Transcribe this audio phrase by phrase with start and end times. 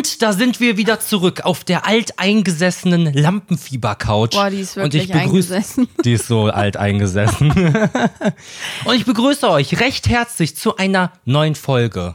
[0.00, 4.30] Und da sind wir wieder zurück auf der alteingesessenen Lampenfieber-Couch.
[4.32, 5.88] Boah, die ist Und wirklich ich begrüße, eingesessen.
[6.06, 7.50] Die ist so alt eingesessen.
[8.86, 12.14] Und ich begrüße euch recht herzlich zu einer neuen Folge.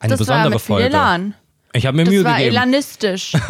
[0.00, 0.86] Eine Das war besondere mit viel Folge.
[0.86, 1.34] Elan.
[1.74, 2.54] Ich habe mir Das Mühe war gegeben.
[2.56, 3.32] elanistisch.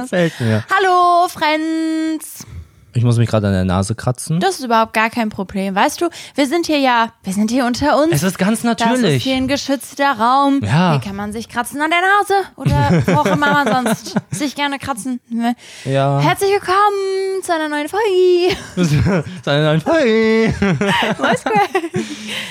[0.00, 0.64] Gefällt mir.
[0.68, 2.44] Hallo, Friends.
[2.96, 4.38] Ich muss mich gerade an der Nase kratzen.
[4.38, 5.74] Das ist überhaupt gar kein Problem.
[5.74, 8.12] Weißt du, wir sind hier ja, wir sind hier unter uns.
[8.12, 9.24] Es ist ganz das ist natürlich.
[9.24, 10.60] hier ein geschützter Raum.
[10.62, 10.92] Ja.
[10.92, 14.54] Hier kann man sich kratzen an der Nase oder wo auch immer man sonst sich
[14.54, 15.20] gerne kratzen.
[15.84, 16.20] Ja.
[16.20, 19.24] Herzlich willkommen zu einer neuen Folge.
[19.42, 20.54] Seine neuen Folge.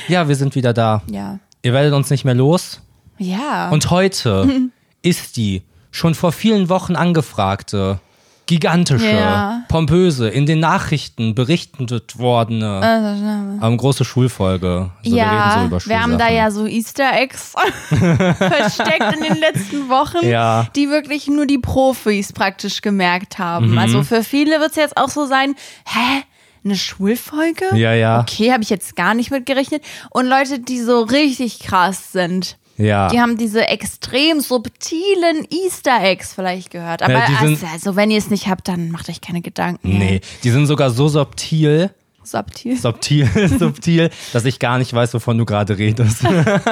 [0.09, 1.03] Ja, wir sind wieder da.
[1.09, 1.39] Ja.
[1.61, 2.81] Ihr werdet uns nicht mehr los.
[3.17, 3.69] Ja.
[3.69, 4.69] Und heute
[5.01, 8.01] ist die schon vor vielen Wochen angefragte,
[8.45, 9.63] gigantische, Ja.
[9.69, 14.89] pompöse, in den Nachrichten berichtet wordene, ähm, große Schulfolge.
[15.03, 17.53] Also wir ja, so über wir haben da ja so Easter Eggs
[17.89, 20.67] versteckt in den letzten Wochen, Ja.
[20.75, 23.71] die wirklich nur die Profis praktisch gemerkt haben.
[23.71, 23.77] Mhm.
[23.77, 26.23] Also für viele wird es jetzt auch so sein, hä?
[26.65, 27.75] Eine Schulfolge?
[27.75, 28.21] Ja, ja.
[28.21, 29.83] Okay, habe ich jetzt gar nicht mit gerechnet.
[30.11, 33.07] Und Leute, die so richtig krass sind, Ja.
[33.09, 37.01] die haben diese extrem subtilen Easter Eggs vielleicht gehört.
[37.03, 39.97] Aber Ja, sind- also, also wenn ihr es nicht habt, dann macht euch keine Gedanken.
[39.97, 41.91] Nee, die sind sogar so subtil,
[42.23, 42.77] Subtil.
[42.77, 43.27] subtil,
[43.59, 46.23] subtil, dass ich gar nicht weiß, wovon du gerade redest.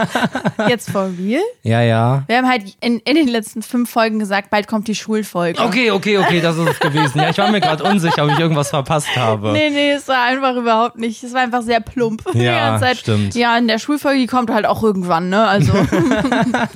[0.68, 1.42] Jetzt for real?
[1.64, 2.24] ja, ja.
[2.28, 5.62] Wir haben halt in, in den letzten fünf Folgen gesagt, bald kommt die Schulfolge.
[5.62, 7.20] Okay, okay, okay, das ist es gewesen.
[7.20, 9.52] Ja, ich war mir gerade unsicher, ob ich irgendwas verpasst habe.
[9.52, 11.24] Nee, nee, es war einfach überhaupt nicht.
[11.24, 12.24] Es war einfach sehr plump.
[12.34, 12.98] Die Ja, ganze Zeit.
[12.98, 13.36] stimmt.
[13.36, 15.48] Ja, in der Schulfolge, die kommt halt auch irgendwann, ne?
[15.48, 15.74] Also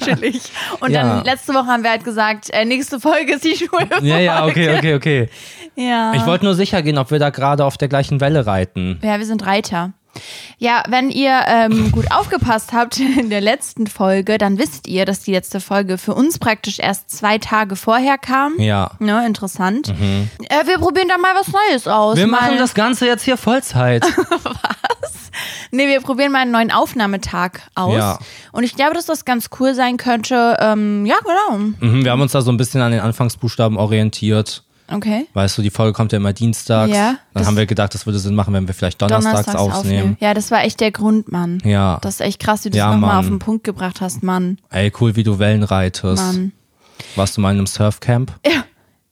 [0.04, 0.42] chillig.
[0.80, 1.04] Und Ja.
[1.04, 4.06] dann letzte Woche haben wir halt gesagt, äh, nächste Folge ist die Schulfolge.
[4.06, 5.30] Ja, ja, okay, okay, okay.
[5.76, 6.14] Ja.
[6.16, 8.65] Ich wollte nur sicher gehen, ob wir da gerade auf der gleichen Welle reiten.
[8.76, 9.94] Ja, wir sind Reiter.
[10.58, 15.22] Ja, wenn ihr ähm, gut aufgepasst habt in der letzten Folge, dann wisst ihr, dass
[15.22, 18.58] die letzte Folge für uns praktisch erst zwei Tage vorher kam.
[18.60, 18.92] Ja.
[19.00, 19.90] Ne, interessant.
[19.90, 22.16] Äh, wir probieren da mal was Neues aus.
[22.16, 22.20] Mhm.
[22.20, 24.06] Wir mal, machen das Ganze jetzt hier Vollzeit.
[25.72, 27.96] Nee, wir probieren mal einen neuen Aufnahmetag aus.
[27.96, 28.20] Ja.
[28.54, 30.58] Und ich glaube, dass das ganz cool sein könnte.
[30.60, 31.58] Ähm, ja, genau.
[31.58, 34.64] Mhm, wir haben uns da so ein bisschen an den Anfangsbuchstaben orientiert.
[34.92, 35.28] Okay.
[35.34, 36.92] Weißt du, die Folge kommt ja immer dienstags.
[36.92, 40.16] Ja, Dann haben wir gedacht, das würde Sinn machen, wenn wir vielleicht donnerstags, aufnehmen.
[40.20, 41.60] Ja, das war echt der Grund, Mann.
[41.64, 41.98] Ja.
[42.02, 44.60] Das ist echt krass, wie du Ja, das nochmal auf den Punkt gebracht hast, Mann.
[44.70, 46.24] Ey, cool, wie du Wellen reitest.
[46.24, 46.52] Mann.
[47.16, 48.32] Warst du mal in einem Surfcamp?
[48.46, 48.64] Ja,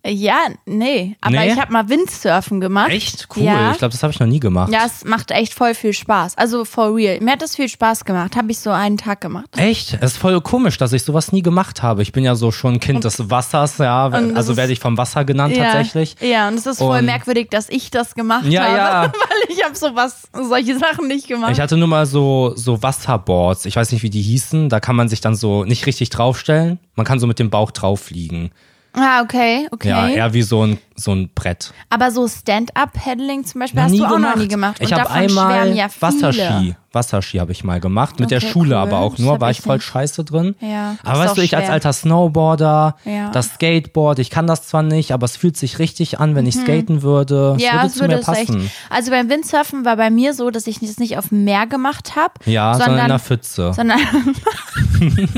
[0.06, 1.16] nee.
[1.22, 1.54] Aber Nee?
[1.54, 2.90] ich habe mal Windsurfen gemacht.
[2.92, 3.28] Echt?
[3.36, 3.44] Cool.
[3.44, 3.72] Ja.
[3.72, 4.72] Ich glaube, das habe ich noch nie gemacht.
[4.72, 6.38] Ja, es macht echt voll viel Spaß.
[6.38, 7.20] Also for real.
[7.22, 8.36] Mir hat das viel Spaß gemacht.
[8.36, 9.48] Habe ich so einen Tag gemacht.
[9.58, 9.94] Echt?
[10.02, 12.02] Es ist voll komisch, dass ich sowas nie gemacht habe.
[12.02, 14.08] Ich bin ja so schon Kind des Wassers, ja.
[14.08, 16.16] Und Also werde ich vom Wasser genannt tatsächlich.
[16.20, 18.78] Ja, ja, und es ist voll Und- merkwürdig, dass ich das gemacht Ja, habe.
[18.78, 19.02] ja.
[19.14, 21.52] Weil ich habe sowas, solche Sachen nicht gemacht.
[21.54, 23.66] Ich hatte nur mal so, so Wasserboards.
[23.66, 24.70] Ich weiß nicht, wie die hießen.
[24.70, 26.80] Da kann man sich dann so nicht richtig draufstellen.
[26.96, 28.52] Man kann so mit dem Bauch drauf liegen.
[28.96, 29.90] Ah, okay, okay.
[29.90, 31.74] Ja, eher wie so ein, so ein Brett.
[31.90, 34.36] Aber so Stand-up-Paddling zum Beispiel Noch hast du auch gemacht.
[34.36, 34.78] noch nie gemacht.
[34.80, 36.02] Ich habe einmal ja viele.
[36.02, 36.76] Wasserski.
[36.92, 38.20] Wasserski habe ich mal gemacht.
[38.20, 38.82] Mit der Okay, Schule cool.
[38.82, 39.42] aber auch nur.
[39.42, 39.86] War ich voll nicht.
[39.86, 40.56] scheiße drin.
[40.60, 41.74] Ja, Aber weißt du, ich als schwer.
[41.74, 43.32] alter Snowboarder, Ja.
[43.32, 46.54] das Skateboard, ich kann das zwar nicht, aber es fühlt sich richtig an, wenn ich
[46.56, 47.54] skaten würde.
[47.56, 47.60] Mhm.
[47.60, 48.48] Ja, würde es würde es echt.
[48.48, 48.70] passen.
[48.92, 52.16] Also beim Windsurfen war bei mir so, dass ich das nicht auf dem Meer gemacht
[52.16, 52.34] habe.
[52.46, 53.74] Ja, sondern, sondern, in der Pfütze.
[53.74, 54.00] sondern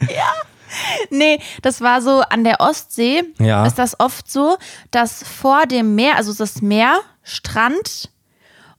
[0.00, 0.32] ja.
[1.10, 3.22] Nee, das war so an der Ostsee.
[3.38, 3.66] Ja.
[3.66, 4.56] Ist das oft so,
[4.90, 8.10] dass vor dem Meer, also das Meer, Strand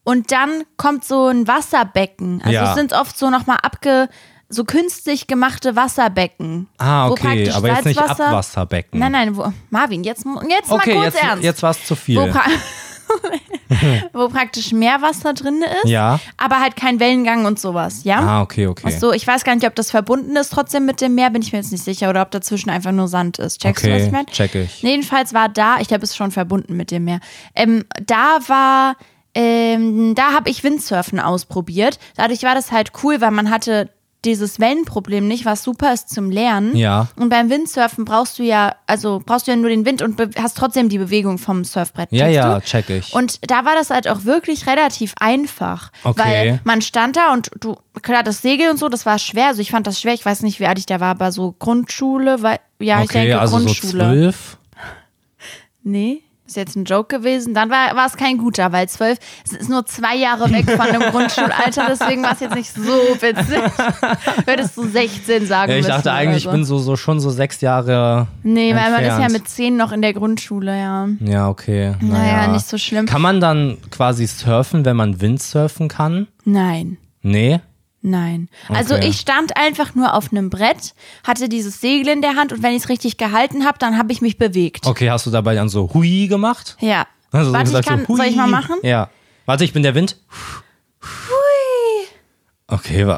[0.03, 2.41] und dann kommt so ein Wasserbecken.
[2.41, 2.69] Also Ja.
[2.69, 4.07] es sind oft so nochmal abge
[4.47, 6.67] so künstlich gemachte Wasserbecken.
[6.77, 8.99] ah, wo okay, aber jetzt nicht Abwasserbecken.
[8.99, 11.43] Nein, nein, wo, Marvin, jetzt, jetzt okay, mal kurz jetzt, ernst.
[11.43, 12.17] jetzt war es zu viel.
[13.07, 13.17] Wo,
[13.75, 16.19] pra wo praktisch Meerwasser drin ist, Ja.
[16.37, 18.19] aber halt kein Wellengang und sowas, ja?
[18.19, 18.87] Ah, okay, okay.
[18.93, 21.41] Ach so, ich weiß gar nicht, ob das verbunden ist trotzdem mit dem Meer, bin
[21.41, 23.61] ich mir jetzt nicht sicher, oder ob dazwischen einfach nur Sand ist.
[23.61, 24.25] Checkst du, was okay, ich meine?
[24.27, 24.81] check ich.
[24.81, 27.19] Jedenfalls war da, ich glaube, es ist schon verbunden mit dem Meer.
[27.55, 28.95] Ähm, da war,
[29.33, 31.99] ähm, da habe ich Windsurfen ausprobiert.
[32.15, 33.89] Dadurch war das halt cool, weil man hatte
[34.25, 36.75] dieses Wellenproblem nicht, was super ist zum Lernen.
[36.75, 37.07] Ja.
[37.15, 40.57] Und beim Windsurfen brauchst du ja, also brauchst du ja nur den Wind und hast
[40.57, 42.11] trotzdem die Bewegung vom Surfbrett.
[42.11, 42.65] Ja, ja, du?
[42.65, 43.13] check ich.
[43.13, 45.91] Und da war das halt auch wirklich relativ einfach.
[46.03, 46.19] Okay.
[46.19, 49.47] Weil man stand da und du, klar, das Segel und so, das war schwer.
[49.47, 50.13] Also ich fand das schwer.
[50.13, 53.19] Ich weiß nicht, wie alt ich da war, aber so Grundschule, weil, ja, ich okay,
[53.19, 54.03] denke also so Grundschule.
[54.03, 54.57] zwölf.
[55.83, 57.53] Nee, ist jetzt ein Joke gewesen.
[57.53, 61.01] Dann war, war es kein guter, weil zwölf ist nur zwei Jahre weg von dem
[61.11, 62.81] Grundschulalter, deswegen war es jetzt nicht so
[63.19, 63.61] witzig.
[64.45, 66.49] Würdest du 16 sagen Ja, ich dachte eigentlich, so.
[66.49, 68.27] ich bin so, so schon so sechs Jahre.
[68.43, 69.33] Nee, weil man ist ja entfernt.
[69.33, 71.07] mit zehn noch in der Grundschule, ja.
[71.19, 71.95] Ja, okay.
[72.01, 73.05] Naja, Naja, nicht so schlimm.
[73.05, 76.27] Kann man dann quasi surfen, wenn man Windsurfen kann?
[76.43, 76.97] Nein.
[77.21, 77.59] Nee.
[78.07, 78.49] Nein.
[78.69, 79.07] Also Okay.
[79.07, 80.93] ich stand einfach nur auf einem Brett,
[81.25, 84.11] hatte dieses Segel in der Hand und wenn ich es richtig gehalten habe, dann habe
[84.11, 84.85] ich mich bewegt.
[84.85, 86.77] Okay, hast du dabei dann so Hui gemacht?
[86.81, 87.07] Ja.
[87.31, 88.51] Also so Warte, ich kann, so, soll ich mal Hui.
[88.51, 88.75] machen?
[88.83, 89.09] Ja.
[89.47, 90.17] Warte, ich bin der Wind.
[91.01, 92.07] Hui.
[92.67, 93.17] Okay,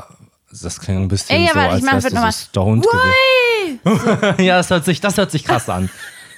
[0.61, 4.43] das klingt ein bisschen Ey, so, als wärst du so stoned gewesen.
[4.45, 5.89] ja, das hört, sich, das hört sich krass an.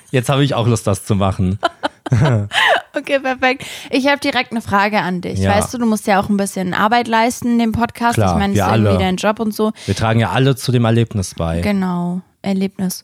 [0.09, 1.59] Jetzt habe ich auch Lust, das zu machen.
[2.97, 3.65] Okay, perfekt.
[3.91, 5.39] Ich habe direkt eine Frage an dich.
[5.39, 5.55] Ja.
[5.55, 8.15] Weißt du, du musst ja auch ein bisschen Arbeit leisten in dem Podcast.
[8.15, 8.97] Klar, ich meine, es ist irgendwie alle.
[8.97, 9.71] dein Job und so.
[9.85, 11.61] Wir tragen ja alle zu dem Erlebnis bei.
[11.61, 13.03] Genau, Erlebnis.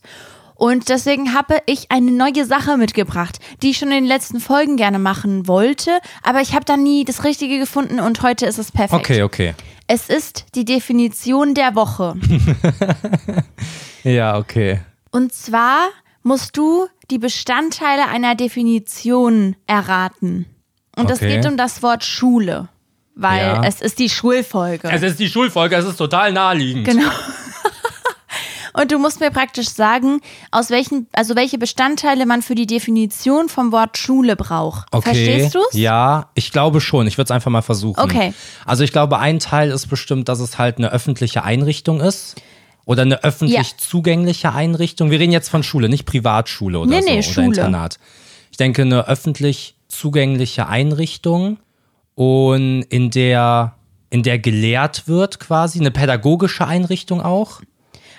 [0.56, 4.76] Und deswegen habe ich eine neue Sache mitgebracht, die ich schon in den letzten Folgen
[4.76, 5.90] gerne machen wollte,
[6.22, 8.94] aber ich habe da nie das Richtige gefunden und heute ist es perfekt.
[8.94, 9.54] Okay, okay.
[9.86, 12.14] Es ist die Definition der Woche.
[14.06, 14.80] Ja, okay.
[15.10, 15.88] Und zwar
[16.26, 20.46] musst du die Bestandteile einer Definition erraten.
[20.96, 21.36] Und es Okay.
[21.36, 22.68] geht um das Wort Schule,
[23.14, 23.62] weil Ja.
[23.64, 24.88] es ist die Schulfolge.
[24.90, 26.84] Es ist die Schulfolge, es ist total naheliegend.
[26.86, 27.08] Genau.
[28.78, 30.20] Und du musst mir praktisch sagen,
[30.50, 34.86] aus welchen, also welche Bestandteile man für die Definition vom Wort Schule braucht.
[34.92, 35.14] Okay.
[35.14, 35.72] Verstehst du's?
[35.72, 37.06] Ja, ich glaube schon.
[37.06, 37.98] Ich würde es einfach mal versuchen.
[37.98, 38.34] Okay.
[38.66, 42.34] Also ich glaube, ein Teil ist bestimmt, dass es halt eine öffentliche Einrichtung ist.
[42.86, 43.78] Oder eine öffentlich Ja.
[43.78, 45.10] zugängliche Einrichtung.
[45.10, 47.06] Wir reden jetzt von Schule, nicht Privatschule oder Nee, so.
[47.08, 47.46] nee, oder Schule.
[47.48, 47.98] Internat.
[48.50, 51.58] Ich denke, eine öffentlich zugängliche Einrichtung
[52.14, 53.74] und in der,
[54.08, 57.60] in der gelehrt wird quasi, eine pädagogische Einrichtung auch.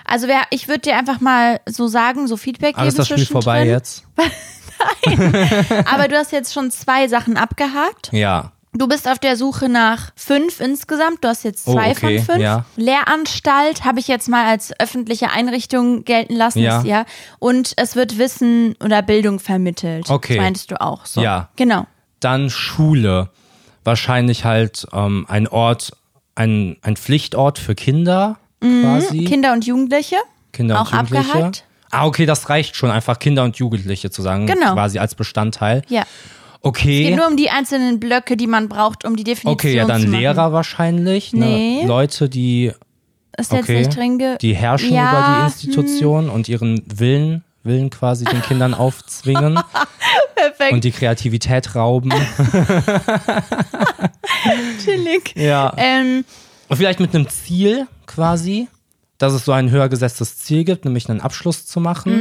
[0.05, 3.07] Also wer, ich würde dir einfach mal so sagen, so Feedback Aber ist geben das
[3.07, 4.03] Spiel vorbei jetzt?
[5.85, 8.09] Aber du hast jetzt schon zwei Sachen abgehakt.
[8.11, 8.51] Ja.
[8.77, 11.23] Du bist auf der Suche nach fünf insgesamt.
[11.23, 12.43] Du hast jetzt Oh, zwei okay, von fünf.
[12.43, 12.65] ja.
[12.75, 16.59] Lehranstalt habe ich jetzt mal als öffentliche Einrichtung gelten lassen.
[16.59, 16.83] Ja.
[16.83, 17.05] Ja.
[17.39, 20.09] Und es wird Wissen oder Bildung vermittelt.
[20.09, 20.35] Okay.
[20.35, 21.21] Das meintest du auch so.
[21.21, 21.49] Ja.
[21.55, 21.87] Genau.
[22.19, 23.29] dann Schule.
[23.83, 25.91] Wahrscheinlich halt ähm, ein Ort,
[26.35, 29.23] ein, ein Pflichtort für Kinder quasi.
[29.23, 30.17] Kinder und Jugendliche.
[30.51, 31.29] Kinder auch und Jugendliche.
[31.31, 31.63] abgehakt.
[31.89, 34.73] Ah, okay, das reicht schon, einfach Kinder und Jugendliche zu sagen, Genau.
[34.73, 35.83] quasi als Bestandteil.
[35.87, 36.03] Ja.
[36.61, 37.03] Es Okay.
[37.09, 40.01] geht nur um die einzelnen Blöcke, die man braucht, um die Definition Okay, ja, dann
[40.01, 40.19] zu machen.
[40.19, 41.31] Lehrer wahrscheinlich.
[41.33, 41.81] Nee.
[41.83, 41.87] Ne?
[41.87, 42.71] Leute, die,
[43.37, 45.17] Ist jetzt okay, nicht drin ge die herrschen Ja, hm.
[45.17, 49.59] über die Institution und ihren Willen, Willen quasi den Kindern aufzwingen
[50.35, 50.73] Perfekt.
[50.73, 52.11] und die Kreativität rauben.
[54.83, 55.33] chillig.
[55.35, 55.73] ja.
[55.77, 56.25] Ähm,
[56.69, 58.67] Und vielleicht mit einem Ziel quasi,
[59.17, 62.11] dass es so ein höher gesetztes Ziel gibt, nämlich einen Abschluss zu machen.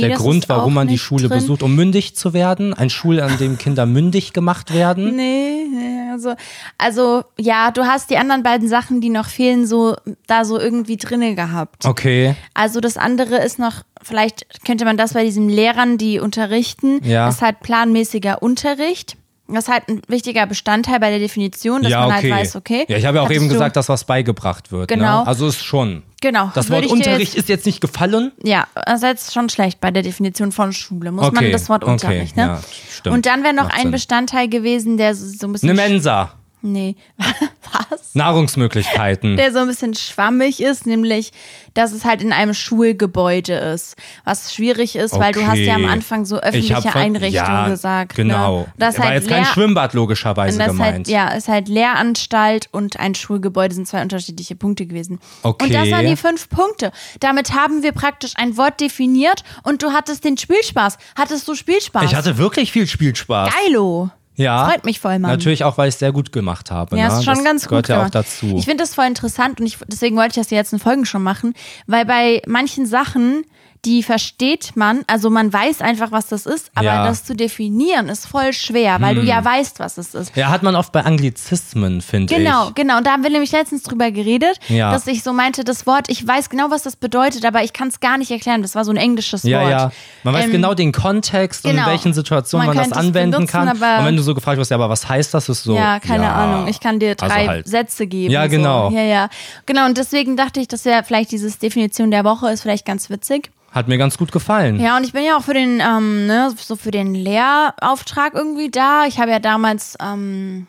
[0.00, 1.38] Nee, Der Grund, warum man die Schule drin.
[1.38, 2.74] besucht, um mündig zu werden.
[2.74, 5.16] Ein Schul, an dem Kinder mündig gemacht werden.
[5.16, 6.34] Nee, nee, also,
[6.78, 9.96] also ja, du hast die anderen beiden Sachen, die noch fehlen, so
[10.26, 11.84] da so irgendwie drinne gehabt.
[11.84, 12.34] Okay.
[12.54, 17.28] Also das andere ist noch, vielleicht könnte man das bei diesen Lehrern, die unterrichten, Ja.
[17.28, 19.16] ist halt planmäßiger Unterricht.
[19.46, 22.32] Das ist halt ein wichtiger Bestandteil bei der Definition, dass ja, man okay.
[22.32, 22.86] halt weiß, okay.
[22.88, 24.88] Ja, ich habe ja auch eben gesagt, dass was beigebracht wird.
[24.88, 25.20] Genau.
[25.20, 25.26] Ne?
[25.26, 26.02] Also ist schon.
[26.24, 26.50] Genau.
[26.54, 28.32] Das Wort Unterricht ist jetzt nicht gefallen.
[28.42, 31.12] Ja, das ist jetzt schon schlecht bei der Definition von Schule.
[31.12, 32.42] Muss Okay, man das Wort okay, Unterricht, ne?
[32.44, 32.60] ja,
[32.90, 33.14] stimmt.
[33.14, 33.90] Und dann wäre noch ein Sinn.
[33.90, 35.68] Bestandteil gewesen, der so, so ein bisschen.
[35.68, 36.32] Eine Mensa.
[36.66, 36.96] Nee.
[37.90, 38.14] Was?
[38.14, 39.36] Nahrungsmöglichkeiten.
[39.36, 41.30] der so ein bisschen schwammig ist, nämlich,
[41.74, 43.96] dass es halt in einem Schulgebäude ist.
[44.24, 45.92] Was schwierig ist, weil du hast ja am Okay.
[45.92, 48.14] Anfang so Ich öffentliche von- Einrichtungen ja, gesagt.
[48.14, 48.60] Genau.
[48.60, 48.66] Ne?
[48.78, 50.94] Das War halt jetzt kein Lehr- Schwimmbad logischerweise das gemeint.
[50.94, 55.18] halt, ja, ist halt Lehranstalt und ein Schulgebäude sind zwei unterschiedliche Punkte gewesen.
[55.42, 55.66] Okay.
[55.66, 56.92] Und das waren die fünf Punkte.
[57.20, 60.96] Damit haben wir praktisch ein Wort definiert und du hattest den Spielspaß.
[61.14, 62.04] Hattest du Spielspaß?
[62.04, 63.52] Ich hatte wirklich viel Spielspaß.
[63.64, 64.10] Geilo.
[64.36, 64.68] Ja.
[64.68, 65.30] Freut mich voll, Mann.
[65.30, 66.98] Natürlich auch, weil ich es sehr gut gemacht habe.
[66.98, 67.18] Ja, ne?
[67.18, 68.54] ist schon das ganz gehört gut ja auch dazu.
[68.56, 71.22] Ich finde das voll interessant und ich, deswegen wollte ich das jetzt in Folgen schon
[71.22, 71.54] machen,
[71.86, 73.44] weil bei manchen Sachen,
[73.84, 76.98] die versteht man, also man weiß einfach, was das ist, aber Ja.
[77.02, 77.06] Hm.
[77.10, 80.34] das zu definieren ist voll schwer, weil du ja weißt, was es ist.
[80.36, 82.74] ja, hat man oft bei Anglizismen, finde Genau, ich.
[82.74, 82.98] genau.
[82.98, 84.90] Und da haben wir nämlich letztens drüber geredet, Ja.
[84.92, 87.88] dass ich so meinte, das Wort, ich weiß genau, was das bedeutet, aber ich kann
[87.88, 88.62] es gar nicht erklären.
[88.62, 89.70] Das war so ein englisches Ja, Wort.
[89.70, 89.92] ja.
[90.22, 91.84] Man weiß Ähm, genau den Kontext und genau.
[91.84, 93.68] in welchen Situationen Man man, das anwenden benutzen, kann.
[93.68, 95.48] Und wenn du so gefragt wirst, ja, aber was heißt das?
[95.48, 95.74] Ist so.
[95.74, 96.68] Ja, keine ja, Ahnung.
[96.68, 97.68] Ich kann dir drei also halt.
[97.68, 98.32] Sätze geben.
[98.32, 98.90] Ja, genau.
[98.90, 98.96] So.
[98.96, 99.28] Ja, ja.
[99.66, 103.10] Genau, und deswegen dachte ich, dass ja vielleicht dieses Definition der Woche ist vielleicht ganz
[103.10, 103.50] witzig.
[103.74, 104.78] Hat mir ganz gut gefallen.
[104.78, 108.70] Ja, und ich bin ja auch für den, ähm, ne, so für den Lehrauftrag irgendwie
[108.70, 109.04] da.
[109.06, 110.66] Ich habe ja damals, ähm,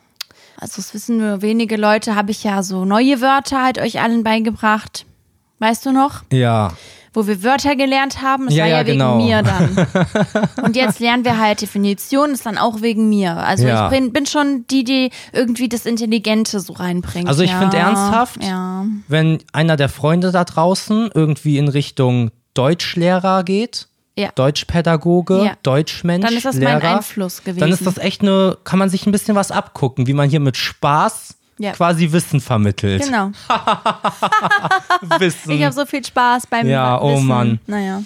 [0.59, 4.23] also das wissen nur wenige Leute, habe ich ja so neue Wörter halt euch allen
[4.23, 5.05] beigebracht.
[5.59, 6.23] Weißt du noch?
[6.33, 6.71] Ja.
[7.13, 8.47] Wo wir Wörter gelernt haben.
[8.49, 9.15] Es Ja, war ja, ja, wegen genau.
[9.17, 9.87] mir dann.
[10.63, 13.37] Und jetzt lernen wir halt Definition, ist dann auch wegen mir.
[13.37, 13.85] Also Ja.
[13.85, 17.29] ich bin, bin schon die, die irgendwie das Intelligente so reinbringt.
[17.29, 18.85] Also ich finde ernsthaft, Ja.
[19.07, 24.29] wenn einer der Freunde da draußen irgendwie in Richtung Deutschlehrer geht, Ja.
[24.33, 25.53] Deutschpädagoge, Ja.
[25.61, 27.59] Deutschmensch, Dann ist das Lehrer, mein Einfluss gewesen.
[27.59, 30.39] dann ist das echt eine, kann man sich ein bisschen was abgucken, wie man hier
[30.39, 31.71] mit Spaß Ja.
[31.73, 33.03] quasi Wissen vermittelt.
[33.03, 33.31] Genau.
[35.19, 35.51] Wissen.
[35.51, 37.27] Ich habe so viel Spaß beim Ja, oh Wissen.
[37.27, 37.59] Mann.
[37.67, 38.01] Naja.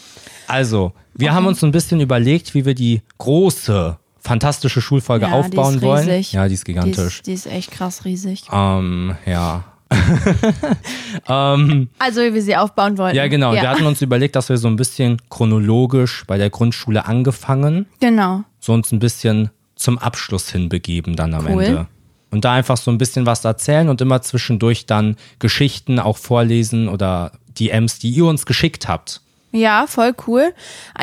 [0.47, 5.33] Also, wir haben uns so ein bisschen überlegt, wie wir die große, fantastische Schulfolge Ja,
[5.33, 6.09] aufbauen die ist wollen.
[6.09, 6.33] riesig.
[6.33, 7.17] Ja, die ist Die gigantisch.
[7.19, 8.43] ist, die ist echt krass riesig.
[8.51, 9.63] Ähm, ja.
[11.27, 13.15] ähm, Also, wie wir sie aufbauen wollten.
[13.15, 13.53] ja, genau.
[13.53, 13.61] Ja.
[13.61, 18.43] Wir hatten uns überlegt, dass wir so ein bisschen chronologisch bei der Grundschule angefangen, Genau.
[18.59, 21.63] so uns ein bisschen zum Abschluss hin begeben dann am Cool.
[21.63, 21.87] Ende.
[22.31, 26.87] Und da einfach so ein bisschen was erzählen und immer zwischendurch dann Geschichten auch vorlesen
[26.87, 29.21] oder DMs, die ihr uns geschickt habt.
[29.51, 30.53] Ja, voll cool.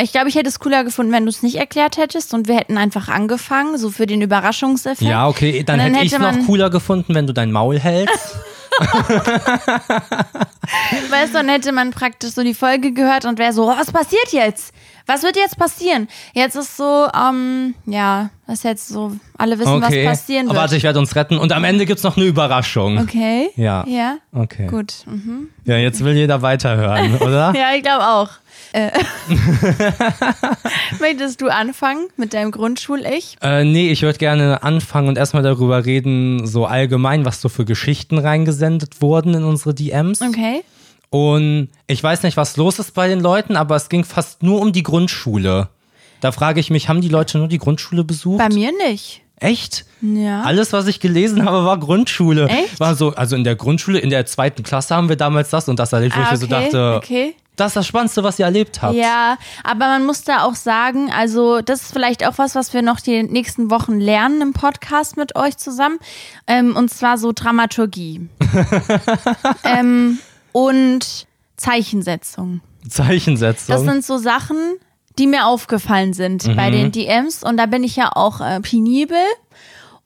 [0.00, 2.56] Ich glaube, ich hätte es cooler gefunden, wenn du es nicht erklärt hättest und wir
[2.56, 5.02] hätten einfach angefangen, so für den Überraschungseffekt.
[5.02, 8.36] Ja, okay, dann, dann hätte ich es noch cooler gefunden, wenn du dein Maul hältst.
[11.10, 13.90] Weißt du, dann hätte man praktisch so die Folge gehört und wäre so, oh, was
[13.90, 14.72] passiert jetzt?
[15.06, 16.08] Was wird jetzt passieren?
[16.34, 20.04] Jetzt ist so, ähm, ja, das ist jetzt so, alle wissen, Okay.
[20.04, 20.62] was passieren Aber wird.
[20.62, 21.38] warte, ich werde uns retten.
[21.38, 22.98] Und am Ende gibt es noch eine Überraschung.
[22.98, 23.50] Okay.
[23.56, 23.84] Ja.
[23.86, 24.16] Ja.
[24.32, 24.66] Okay.
[24.66, 24.94] Gut.
[25.06, 25.48] Mhm.
[25.64, 27.52] Ja, jetzt will jeder weiterhören, oder?
[27.56, 28.30] Ja, ich glaube auch.
[28.72, 28.90] Äh.
[31.00, 33.36] Möchtest du anfangen mit deinem Grundschul-Ich?
[33.42, 37.64] Äh, nee, ich würde gerne anfangen und erstmal darüber reden, so allgemein, was so für
[37.64, 40.20] Geschichten reingesendet wurden in unsere DMs.
[40.22, 40.62] Okay.
[41.10, 44.60] Und ich weiß nicht, was los ist bei den Leuten, aber es ging fast nur
[44.60, 45.68] um die Grundschule.
[46.20, 48.38] Da frage ich mich, haben die Leute nur die Grundschule besucht?
[48.38, 49.22] Bei mir nicht.
[49.38, 49.84] Echt?
[50.00, 50.42] Ja.
[50.42, 52.48] Alles, was ich gelesen habe, war Grundschule.
[52.48, 52.80] Echt?
[52.80, 55.78] War so, also in der Grundschule, in der zweiten Klasse haben wir damals das und
[55.78, 57.34] das erlebt, wo ich Ah, mir so okay, dachte, okay.
[57.56, 58.94] das ist das Spannendste, was ihr erlebt habt.
[58.94, 62.80] Ja, aber man muss da auch sagen, also das ist vielleicht auch was, was wir
[62.80, 65.98] noch die nächsten Wochen lernen im Podcast mit euch zusammen.
[66.46, 68.30] Ähm, und zwar so Dramaturgie.
[69.64, 70.18] ähm,
[70.56, 71.26] und
[71.58, 72.62] Zeichensetzung.
[72.88, 73.74] Zeichensetzung.
[73.74, 74.56] Das sind so Sachen,
[75.18, 77.42] die mir aufgefallen sind bei den DMs.
[77.42, 79.18] Und da bin ich ja auch äh, penibel.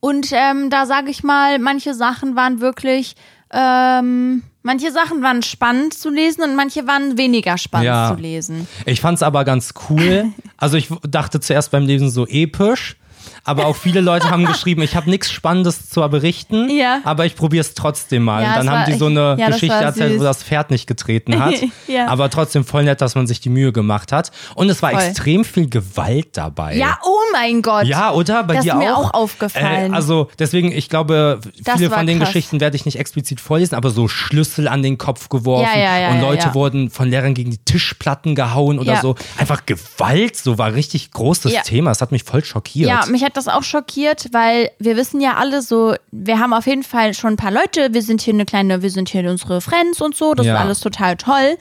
[0.01, 3.15] Und ähm, da sage ich mal, manche Sachen waren wirklich,
[3.53, 8.15] ähm, manche Sachen waren spannend zu lesen und manche waren weniger spannend Ja.
[8.15, 8.67] zu lesen.
[8.87, 10.33] Ich fand's aber ganz cool.
[10.57, 12.97] Also ich dachte zuerst beim Lesen so episch.
[13.45, 17.01] Aber auch viele Leute haben geschrieben, ich habe nichts Spannendes zu berichten, Ja.
[17.05, 18.43] aber ich probiere es trotzdem mal.
[18.43, 20.71] Ja, und dann haben war die so eine ja, das Geschichte erzählt, wo das Pferd
[20.71, 21.55] nicht getreten hat.
[22.07, 24.31] Aber trotzdem voll nett, dass man sich die Mühe gemacht hat.
[24.55, 25.01] Und es war Voll.
[25.03, 26.77] extrem viel Gewalt dabei.
[26.77, 27.85] Ja, oh mein Gott.
[27.85, 28.43] Ja, oder?
[28.45, 29.11] Bei Das dir ist mir auch?
[29.11, 29.93] auch aufgefallen.
[29.93, 32.29] Äh, also deswegen, ich glaube, Das viele von den krass.
[32.29, 35.99] Geschichten werde ich nicht explizit vorlesen, aber so Schlüssel an den Kopf geworfen Ja, ja,
[35.99, 39.15] ja, und Leute wurden von Lehrern gegen die Tischplatten gehauen oder so.
[39.39, 41.53] Einfach Gewalt, so war richtig großes.
[41.65, 41.91] Thema.
[41.91, 42.89] Das hat mich voll schockiert.
[42.89, 46.67] Ja, mich hat das auch schockiert, weil wir wissen ja alle so, wir haben auf
[46.67, 49.61] jeden Fall schon ein paar Leute, wir sind hier eine kleine, wir sind hier unsere
[49.61, 50.55] Friends und so, das Ja.
[50.55, 51.57] ist alles total toll.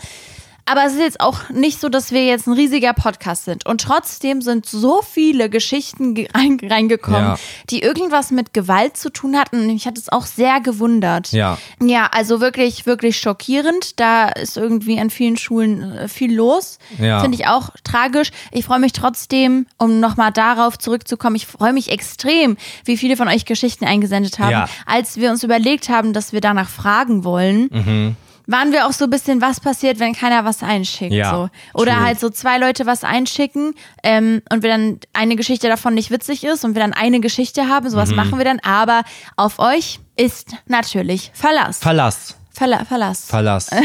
[0.70, 3.66] Aber es ist jetzt auch nicht so, dass wir jetzt ein riesiger Podcast sind.
[3.66, 7.40] Und trotzdem sind so viele Geschichten ge- rein, reingekommen, Ja.
[7.70, 9.62] die irgendwas mit Gewalt zu tun hatten.
[9.62, 11.32] Und mich hat es auch sehr gewundert.
[11.32, 11.58] Ja.
[11.82, 14.00] Ja, also wirklich, wirklich schockierend.
[14.00, 16.78] Da ist irgendwie an vielen Schulen äh, viel los.
[17.00, 17.22] Ja.
[17.22, 18.32] Finde ich auch tragisch.
[18.52, 23.28] Ich freue mich trotzdem, um nochmal darauf zurückzukommen, ich freue mich extrem, wie viele von
[23.28, 24.52] euch Geschichten eingesendet haben.
[24.52, 24.70] Ja.
[24.86, 28.16] Als wir uns überlegt haben, dass wir danach fragen wollen, Mhm.
[28.50, 31.14] Waren wir auch so ein bisschen, was passiert, wenn keiner was einschickt.
[31.14, 31.50] Ja, so.
[31.80, 32.04] Oder true.
[32.04, 36.44] halt so zwei Leute was einschicken ähm, und wir dann eine Geschichte davon nicht witzig
[36.44, 37.86] ist und wir dann eine Geschichte haben.
[37.86, 37.92] Mhm.
[37.92, 38.60] Sowas machen wir dann.
[38.62, 39.04] Aber
[39.36, 41.80] auf euch ist natürlich Verlass.
[41.80, 42.36] Verlass.
[42.52, 43.26] Verla Verlass.
[43.26, 43.70] Verlass.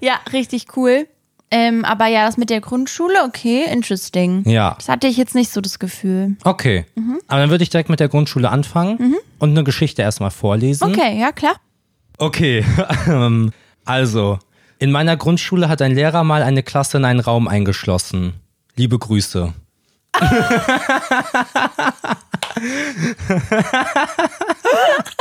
[0.00, 1.08] Ja, richtig cool.
[1.50, 4.48] Ähm, aber ja, das mit der Grundschule, okay, interesting.
[4.48, 4.74] Ja.
[4.78, 6.36] Das hatte ich jetzt nicht so das Gefühl.
[6.44, 6.86] Okay.
[6.94, 7.18] Mhm.
[7.26, 10.84] Aber dann würde ich direkt mit der Grundschule anfangen und eine Geschichte erstmal vorlesen.
[10.84, 11.56] Okay, ja, klar.
[12.18, 12.64] Okay,
[13.06, 13.52] ähm,
[13.84, 14.38] also,
[14.78, 18.34] in meiner Grundschule hat ein Lehrer mal eine Klasse in einen Raum eingeschlossen.
[18.76, 19.52] Liebe Grüße.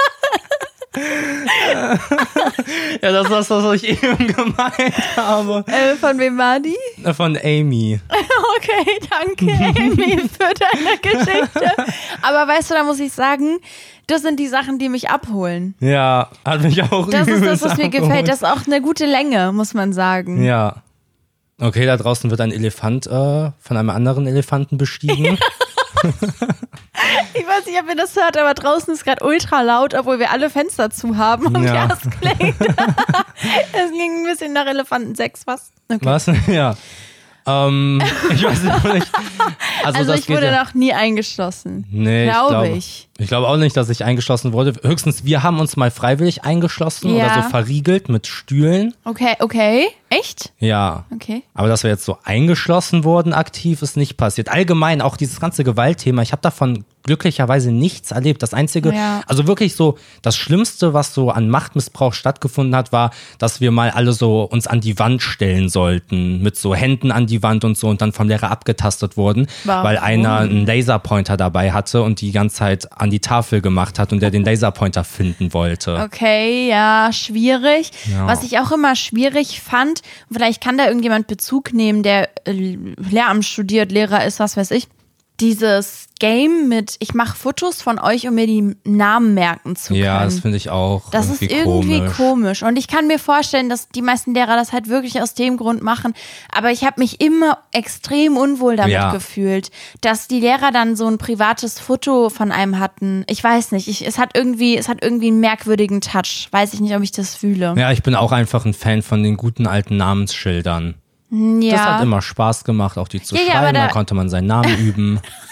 [0.93, 1.97] ja,
[3.01, 5.63] das ist das, was ich eben gemeint habe.
[5.67, 6.75] Äh, von wem war die?
[7.13, 7.99] Von Amy.
[8.57, 11.71] Okay, danke, Amy, für deine Geschichte.
[12.21, 13.59] Aber weißt du, da muss ich sagen,
[14.07, 15.73] das sind die Sachen, die mich abholen.
[15.79, 18.27] Ja, hat mich auch Das ist das, was mir gefällt.
[18.27, 20.43] Das ist auch eine gute Länge, muss man sagen.
[20.43, 20.83] Ja.
[21.59, 25.37] Okay, da draußen wird ein Elefant äh, von einem anderen Elefanten bestiegen.
[27.33, 30.29] Ich weiß nicht, ob ihr das hört, aber draußen ist gerade ultra laut, obwohl wir
[30.31, 31.85] alle Fenster zu haben und Ja.
[31.87, 32.55] Glas klingt.
[33.73, 35.71] Es ging ein bisschen nach Elefanten 6 was.
[35.89, 35.99] Okay.
[36.05, 36.25] Was?
[36.47, 36.75] Ja.
[37.47, 37.99] Ähm,
[38.31, 38.75] ich weiß nicht.
[39.83, 40.63] Also, Also das ich wurde ja.
[40.63, 41.87] noch nie eingeschlossen.
[41.89, 43.09] Nee, ich glaube glaube, ich.
[43.21, 44.73] Ich glaube auch nicht, dass ich eingeschlossen wurde.
[44.83, 47.25] Höchstens, wir haben uns mal freiwillig eingeschlossen Ja.
[47.25, 48.93] oder so verriegelt mit Stühlen.
[49.05, 49.87] Okay, okay.
[50.09, 50.51] Echt?
[50.59, 51.05] Ja.
[51.13, 51.41] Okay.
[51.53, 54.49] Aber dass wir jetzt so eingeschlossen wurden, aktiv, ist nicht passiert.
[54.49, 56.21] Allgemein auch dieses ganze Gewaltthema.
[56.21, 58.43] Ich habe davon glücklicherweise nichts erlebt.
[58.43, 59.21] Das Einzige, Ja.
[59.25, 63.89] also wirklich so, das Schlimmste, was so an Machtmissbrauch stattgefunden hat, war, dass wir mal
[63.91, 67.77] alle so uns an die Wand stellen sollten, mit so Händen an die Wand und
[67.77, 69.83] so und dann vom Lehrer abgetastet wurden, Warum?
[69.85, 74.11] weil einer einen Laserpointer dabei hatte und die ganze Zeit an die Tafel gemacht hat
[74.11, 76.01] und der den Laserpointer finden wollte.
[76.03, 77.91] Okay, ja, schwierig.
[78.11, 78.27] Ja.
[78.27, 80.01] Was ich auch immer schwierig fand,
[80.31, 84.87] vielleicht kann da irgendjemand Bezug nehmen, der äh, Lehramt studiert, Lehrer ist, was weiß ich.
[85.41, 90.03] Dieses Game mit, ich mache Fotos von euch, um mir die Namen merken zu können.
[90.03, 92.15] Ja, das finde ich auch Das irgendwie ist irgendwie komisch.
[92.17, 92.63] komisch.
[92.63, 95.81] Und ich kann mir vorstellen, dass die meisten Lehrer das halt wirklich aus dem Grund
[95.81, 96.13] machen.
[96.53, 99.11] Aber ich habe mich immer extrem unwohl damit Ja.
[99.11, 99.71] gefühlt,
[100.01, 103.23] dass die Lehrer dann so ein privates Foto von einem hatten.
[103.27, 103.87] Ich weiß nicht.
[103.87, 106.49] Ich, es hat irgendwie, es hat irgendwie einen merkwürdigen Touch.
[106.51, 107.73] Weiß ich nicht, ob ich das fühle.
[107.77, 110.93] Ja, ich bin auch einfach ein Fan von den guten alten Namensschildern.
[111.31, 113.73] Ja, Das hat immer Spaß gemacht, auch die zu Ja, ja, schreiben.
[113.75, 115.19] da- da konnte man seinen Namen üben.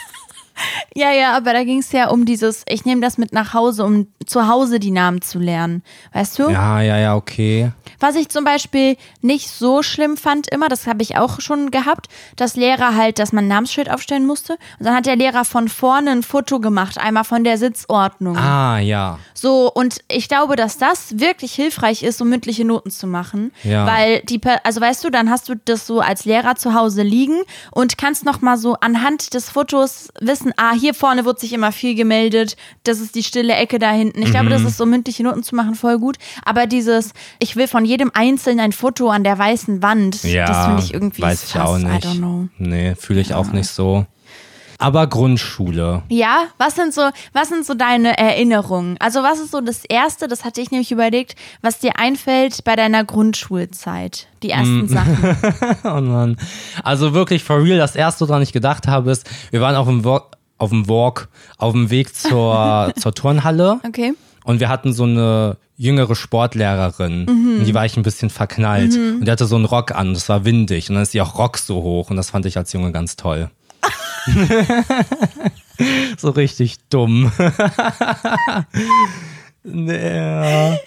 [0.95, 3.85] ja, ja, aber da ging es ja um dieses, ich nehme das mit nach Hause,
[3.85, 5.83] um zu Hause die Namen zu lernen.
[6.13, 6.49] Weißt du?
[6.49, 7.71] Ja, ja, ja, okay.
[7.99, 12.07] Was ich zum Beispiel nicht so schlimm fand immer, das habe ich auch schon gehabt,
[12.35, 14.53] dass Lehrer halt, dass man ein Namensschild aufstellen musste.
[14.79, 18.37] Und dann hat der Lehrer von vorne ein Foto gemacht, einmal von der Sitzordnung.
[18.37, 19.19] Ah, ja.
[19.33, 23.51] So, und ich glaube, dass das wirklich hilfreich ist, um mündliche Noten zu machen.
[23.63, 23.85] Ja.
[23.85, 27.41] Weil die, also weißt du, dann hast du das so als Lehrer zu Hause liegen
[27.71, 31.95] und kannst nochmal so anhand des Fotos wissen, ah, hier vorne wird sich immer viel
[31.95, 34.21] gemeldet, das ist die stille Ecke da hinten.
[34.21, 34.31] Ich Mhm.
[34.31, 36.17] glaube, das ist so mündliche Noten zu machen voll gut.
[36.43, 40.65] Aber dieses, ich will von jedem Einzelnen ein Foto an der weißen Wand, Ja, das
[40.65, 42.05] finde ich irgendwie weiß ich fast, auch nicht.
[42.05, 42.47] I don't know.
[42.57, 44.05] Nee, fühle ich auch nicht so.
[44.81, 46.03] Aber Grundschule.
[46.07, 48.95] Ja, was sind so, was sind so deine Erinnerungen?
[49.01, 52.77] Also was ist so das Erste, das hatte ich nämlich überlegt, was dir einfällt bei
[52.77, 54.27] deiner Grundschulzeit?
[54.41, 54.87] Die ersten Mm.
[54.87, 55.37] Sachen.
[55.83, 56.37] Oh Mann.
[56.83, 60.05] Also wirklich for real, das erste, woran ich gedacht habe, ist, wir waren auf dem
[60.05, 63.79] Walk, auf dem, Walk, auf dem Weg zur, zur Turnhalle.
[63.87, 64.13] Okay.
[64.43, 67.25] Und wir hatten so eine jüngere Sportlehrerin.
[67.25, 67.59] Mhm.
[67.59, 68.95] Und die war ich ein bisschen verknallt.
[68.95, 70.13] Und die hatte so einen Rock an.
[70.13, 70.89] Das war windig.
[70.89, 72.09] Und dann ist die auch Rock so hoch.
[72.09, 73.49] Und das fand ich als Junge ganz toll.
[76.17, 77.31] so richtig dumm.
[79.63, 80.77] nee.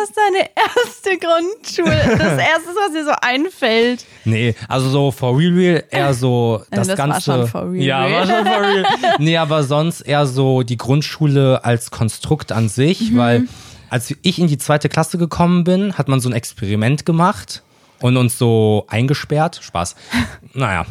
[0.00, 4.04] Das deine erste Grundschule, das erste, was dir so einfällt.
[4.24, 7.20] Nee, also so for real, real eher so das, das war Ganze.
[7.22, 8.84] schon for real, ja, war schon for real.
[9.18, 13.16] Nee, aber sonst eher so die Grundschule als Konstrukt an sich, Mhm.
[13.16, 13.48] weil
[13.88, 17.62] als ich in die zweite Klasse gekommen bin, hat man so ein Experiment gemacht
[18.00, 19.60] und uns so eingesperrt.
[19.62, 19.94] Spaß.
[20.54, 20.84] Naja.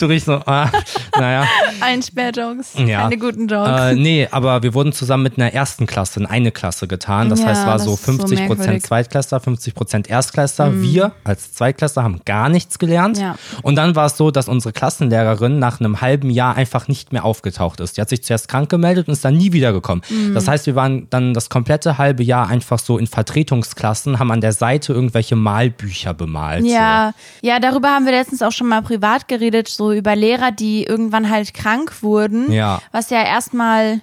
[0.00, 0.70] Du riechst so, ah,
[1.18, 1.46] naja.
[1.80, 2.74] Einsperrjokes.
[2.76, 3.02] Ja.
[3.02, 3.70] Keine guten Jokes.
[3.80, 7.28] Äh, nee, aber wir wurden zusammen mit einer ersten Klasse in eine Klasse getan.
[7.28, 8.82] Das Ja, heißt, war so ist so 50 Prozent merkwürdig.
[8.84, 10.80] Zweitklässler, 50 Prozent Erstklässler.
[10.80, 13.18] Wir als Zweitklässler haben gar nichts gelernt.
[13.18, 13.36] Ja.
[13.62, 17.24] Und dann war es so, dass unsere Klassenlehrerin nach einem halben Jahr einfach nicht mehr
[17.24, 17.96] aufgetaucht ist.
[17.96, 20.02] Die hat sich zuerst krank gemeldet und ist dann nie wiedergekommen.
[20.08, 20.34] Mhm.
[20.34, 24.40] Das heißt, wir waren dann das komplette halbe Jahr einfach so in Vertretungsklassen, haben an
[24.40, 26.64] der Seite irgendwelche Malbücher bemalt.
[26.64, 30.84] Ja, ja, darüber haben wir letztens auch schon mal privat geredet, so über Lehrer, die
[30.84, 32.50] irgendwann halt krank wurden.
[32.52, 32.80] Ja.
[32.92, 34.00] Was ja erstmal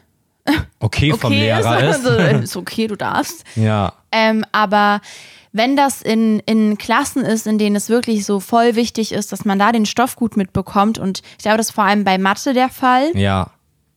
[0.48, 0.54] So.
[0.80, 2.00] Okay, vom okay Lehrer ist.
[2.00, 2.08] ist.
[2.08, 3.43] Also, ist okay, du darfst.
[3.56, 3.93] Ja.
[4.12, 5.02] Ähm, aber
[5.52, 9.45] wenn das in, in Klassen ist, in denen es wirklich so voll wichtig ist, dass
[9.45, 12.54] man da den Stoff gut mitbekommt, und ich glaube, das ist vor allem bei Mathe
[12.54, 13.52] der Fall, Ja.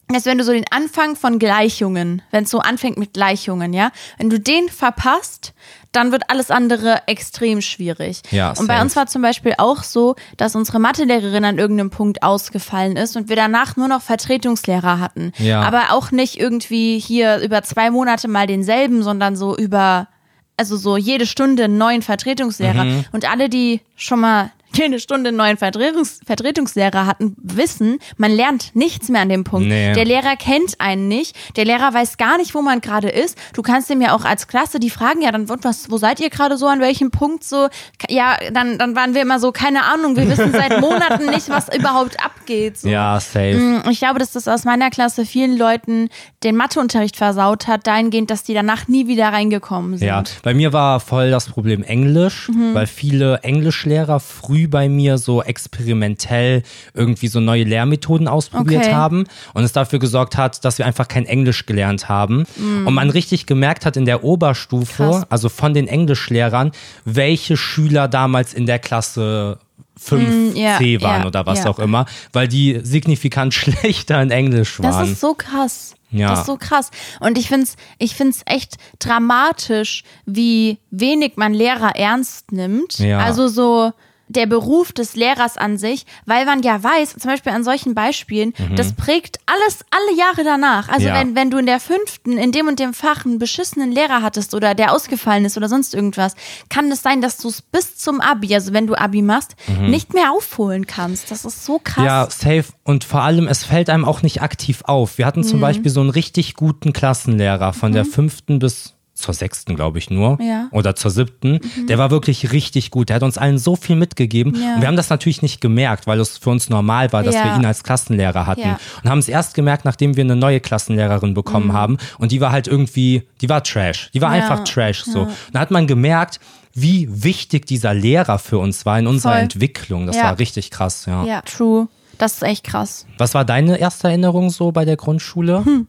[0.09, 3.91] Dass wenn du so den Anfang von Gleichungen, wenn es so anfängt mit Gleichungen, ja,
[4.17, 5.53] wenn du den verpasst,
[5.93, 8.23] dann wird alles andere extrem schwierig.
[8.31, 12.23] Ja, und bei uns war zum Beispiel auch so, dass unsere Mathelehrerin an irgendeinem Punkt
[12.23, 15.33] ausgefallen ist und wir danach nur noch Vertretungslehrer hatten.
[15.39, 15.63] Ja.
[15.63, 20.09] Aber auch nicht irgendwie hier über zwei Monate mal denselben, sondern so über,
[20.57, 22.85] also so jede Stunde einen neuen Vertretungslehrer.
[22.85, 23.05] Mhm.
[23.13, 28.75] Und alle, die schon mal jede Stunde einen neuen Vertretungs Vertretungslehrer hatten, wissen, man lernt
[28.75, 29.69] nichts mehr an dem Punkt.
[29.69, 29.93] Nee.
[29.95, 31.37] Der Lehrer kennt einen nicht.
[31.57, 33.37] Der Lehrer weiß gar nicht, wo man gerade ist.
[33.55, 36.31] Du kannst ihm ja auch als Klasse die fragen, ja, dann was, wo seid ihr
[36.31, 37.69] gerade so, an welchem Punkt so?
[38.09, 41.75] Ja, dann, dann waren wir immer so, keine Ahnung, wir wissen seit Monaten nicht, was
[41.75, 42.79] überhaupt abgeht.
[42.79, 42.89] So.
[42.89, 43.83] Ja, safe.
[43.91, 46.09] Ich glaube, dass das aus meiner Klasse vielen Leuten
[46.45, 50.07] den Matheunterricht versaut hat, dahingehend, dass die danach nie wieder reingekommen sind.
[50.07, 52.75] Ja, bei mir war voll das Problem Englisch, Mhm.
[52.75, 56.63] weil viele Englischlehrer früh bei mir so experimentell
[56.95, 58.95] irgendwie so neue Lehrmethoden ausprobiert Okay.
[58.95, 63.11] haben und es dafür gesorgt hat, dass wir einfach kein Englisch gelernt haben und man
[63.11, 64.89] richtig gemerkt hat in der Oberstufe.
[65.05, 65.27] Krass.
[65.31, 66.73] also von den Englischlehrern,
[67.05, 69.59] welche Schüler damals in der Klasse
[70.01, 71.71] 5 Mm, ja, C waren ja, oder was ja.
[71.71, 75.13] auch immer, weil die signifikant schlechter in Englisch Das waren.
[75.13, 75.95] ist so krass.
[76.11, 76.31] Ja.
[76.31, 76.91] Das ist so krass.
[77.21, 82.99] Und ich finde es ich find's echt dramatisch, wie wenig man Lehrer ernst nimmt.
[82.99, 83.19] Ja.
[83.19, 83.93] Also so
[84.29, 88.53] der Beruf des Lehrers an sich, weil man ja weiß, zum Beispiel an solchen Beispielen,
[88.77, 90.89] das prägt alles alle Jahre danach.
[90.89, 91.15] Also Mhm.
[91.15, 91.21] Ja.
[91.21, 94.55] wenn, wenn du in der fünften, in dem und dem Fach einen beschissenen Lehrer hattest
[94.55, 96.35] oder der ausgefallen ist oder sonst irgendwas,
[96.69, 100.15] kann es sein, dass du es bis zum Abi, also wenn du Abi machst, nicht
[100.15, 101.31] mehr aufholen kannst.
[101.31, 101.99] Das ist so krass.
[101.99, 102.05] Mhm.
[102.07, 102.65] Ja, safe.
[102.85, 105.19] Und vor allem, es fällt einem auch nicht aktiv auf.
[105.19, 105.45] Wir hatten Mhm.
[105.45, 110.11] zum Beispiel so einen richtig guten Klassenlehrer von der fünften bis zur sechsten, glaube ich,
[110.11, 110.39] nur.
[110.41, 110.69] Ja.
[110.71, 111.61] Oder zur siebten.
[111.89, 113.09] Der war wirklich richtig gut.
[113.09, 114.55] Der hat uns allen so viel mitgegeben.
[114.55, 114.75] Ja.
[114.77, 117.45] Und wir haben das natürlich nicht gemerkt, weil es für uns normal war, dass Ja.
[117.45, 118.77] wir ihn als Klassenlehrer hatten.
[119.03, 121.99] Und haben es erst gemerkt, nachdem wir eine neue Klassenlehrerin bekommen haben.
[122.19, 124.11] Und die war halt irgendwie, die war Trash.
[124.15, 125.03] Die war einfach Trash.
[125.05, 125.23] So.
[125.23, 126.39] Und da hat man gemerkt,
[126.75, 129.43] wie wichtig dieser Lehrer für uns war in unserer Voll.
[129.43, 130.07] Entwicklung.
[130.07, 131.25] Das war richtig krass, ja.
[131.25, 131.89] Ja, true.
[132.19, 133.07] Das ist echt krass.
[133.17, 135.65] Was war deine erste Erinnerung so bei der Grundschule?
[135.65, 135.87] Hm.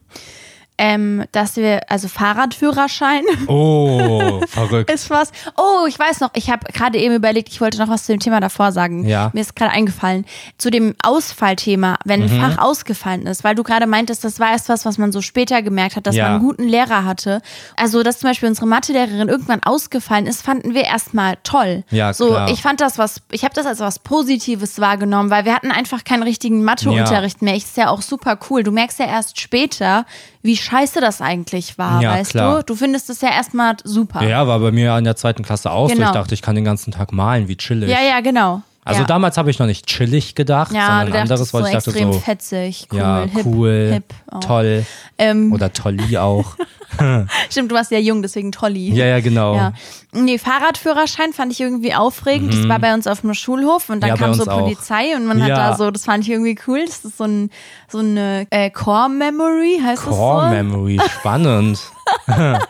[0.82, 4.90] Ähm, dass wir, also Fahrradführerschein Oh, verrückt.
[4.90, 5.30] ist was.
[5.58, 8.20] Oh, ich weiß noch, ich habe gerade eben überlegt, ich wollte noch was zu dem
[8.20, 9.06] Thema davor sagen.
[9.06, 9.30] Ja.
[9.34, 10.24] Mir ist gerade eingefallen.
[10.56, 12.40] Zu dem Ausfallthema, wenn ein Mhm.
[12.40, 15.60] Fach ausgefallen ist, weil du gerade meintest, das war erst was, was man so später
[15.60, 16.24] gemerkt hat, dass Ja.
[16.24, 17.42] man einen guten Lehrer hatte.
[17.76, 21.84] Also, dass zum Beispiel unsere Mathelehrerin irgendwann ausgefallen ist, fanden wir erstmal toll.
[21.90, 22.48] Ja, so, klar.
[22.50, 26.04] ich fand das was, ich habe das als was Positives wahrgenommen, weil wir hatten einfach
[26.04, 27.54] keinen richtigen Matheunterricht mehr.
[27.54, 28.62] Ich ist ja auch super cool.
[28.62, 30.06] Du merkst ja erst später,
[30.42, 32.58] wie scheiße das eigentlich war, Ja, weißt klar.
[32.58, 32.64] du?
[32.64, 34.22] Du findest es ja erstmal super.
[34.22, 35.94] Ja, war bei mir in der zweiten Klasse auch so.
[35.94, 36.06] Genau.
[36.06, 37.90] Ich dachte, ich kann den ganzen Tag malen, wie chillig.
[37.90, 38.62] Ja, ja, genau.
[38.84, 39.06] Also ja.
[39.06, 41.90] damals habe ich noch nicht chillig gedacht, ja, sondern dachtest anderes, weil so ich dachte
[41.90, 44.14] extrem so, fetzig, cool, ja, hip, cool, hip.
[44.32, 44.38] Oh.
[44.38, 44.86] toll
[45.18, 46.56] Ähm, oder tolli auch.
[47.50, 48.92] stimmt, du warst ja jung, deswegen Tolli.
[48.92, 49.54] ja, ja, genau.
[49.54, 49.72] Ja.
[50.12, 52.52] Nee, Fahrradführerschein fand ich irgendwie aufregend.
[52.52, 54.16] Das war bei uns auf dem Schulhof und dann Mhm.
[54.16, 54.60] Ja, kam so uns auch.
[54.60, 55.56] Polizei und man hat Ja.
[55.70, 56.84] da so, das fand ich irgendwie cool.
[56.84, 57.50] Das ist so, ein,
[57.88, 60.56] so eine äh, Core Memory, heißt Core das so?
[60.56, 61.78] Memory, spannend.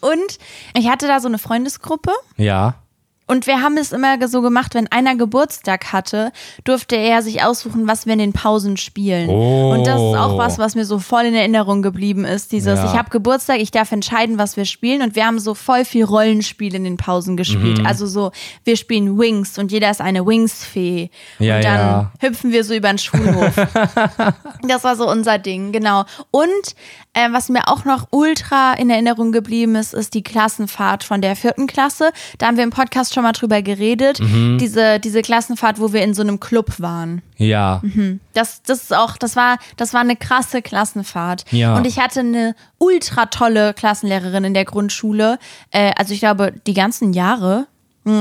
[0.00, 0.38] Und
[0.74, 2.74] ich hatte da so eine Freundesgruppe ja.
[3.26, 6.32] Und wir haben es immer so gemacht, wenn einer Geburtstag hatte,
[6.64, 9.28] durfte er sich aussuchen, was wir in den Pausen spielen.
[9.28, 9.72] Oh.
[9.72, 12.52] Und das ist auch was, was mir so voll in Erinnerung geblieben ist.
[12.52, 12.84] Dieses, Ja.
[12.84, 15.02] ich habe Geburtstag, ich darf entscheiden, was wir spielen.
[15.02, 17.78] Und wir haben so voll viel Rollenspiel in den Pausen gespielt.
[17.78, 17.86] Mhm.
[17.86, 18.30] Also so,
[18.64, 21.10] wir spielen Wings und jeder ist eine Wings-Fee.
[21.40, 22.12] Ja, und dann ja.
[22.20, 23.54] hüpfen wir so über den Schulhof.
[24.62, 26.04] Das war so unser Ding, genau.
[26.30, 26.48] Und
[27.12, 31.36] äh, was mir auch noch ultra in Erinnerung geblieben ist, ist die Klassenfahrt von der
[31.36, 32.10] vierten Klasse.
[32.38, 34.20] Da haben wir im Podcast schon mal drüber geredet.
[34.20, 34.58] Mhm.
[34.58, 37.22] Diese, diese Klassenfahrt, wo wir in so einem Club waren.
[37.38, 37.80] Ja.
[38.34, 41.46] Das, das ist auch, das war, das war eine krasse Klassenfahrt.
[41.50, 41.74] Ja.
[41.76, 45.38] Und ich hatte eine ultra tolle Klassenlehrerin in der Grundschule.
[45.70, 47.66] Äh, also ich glaube, die ganzen Jahre.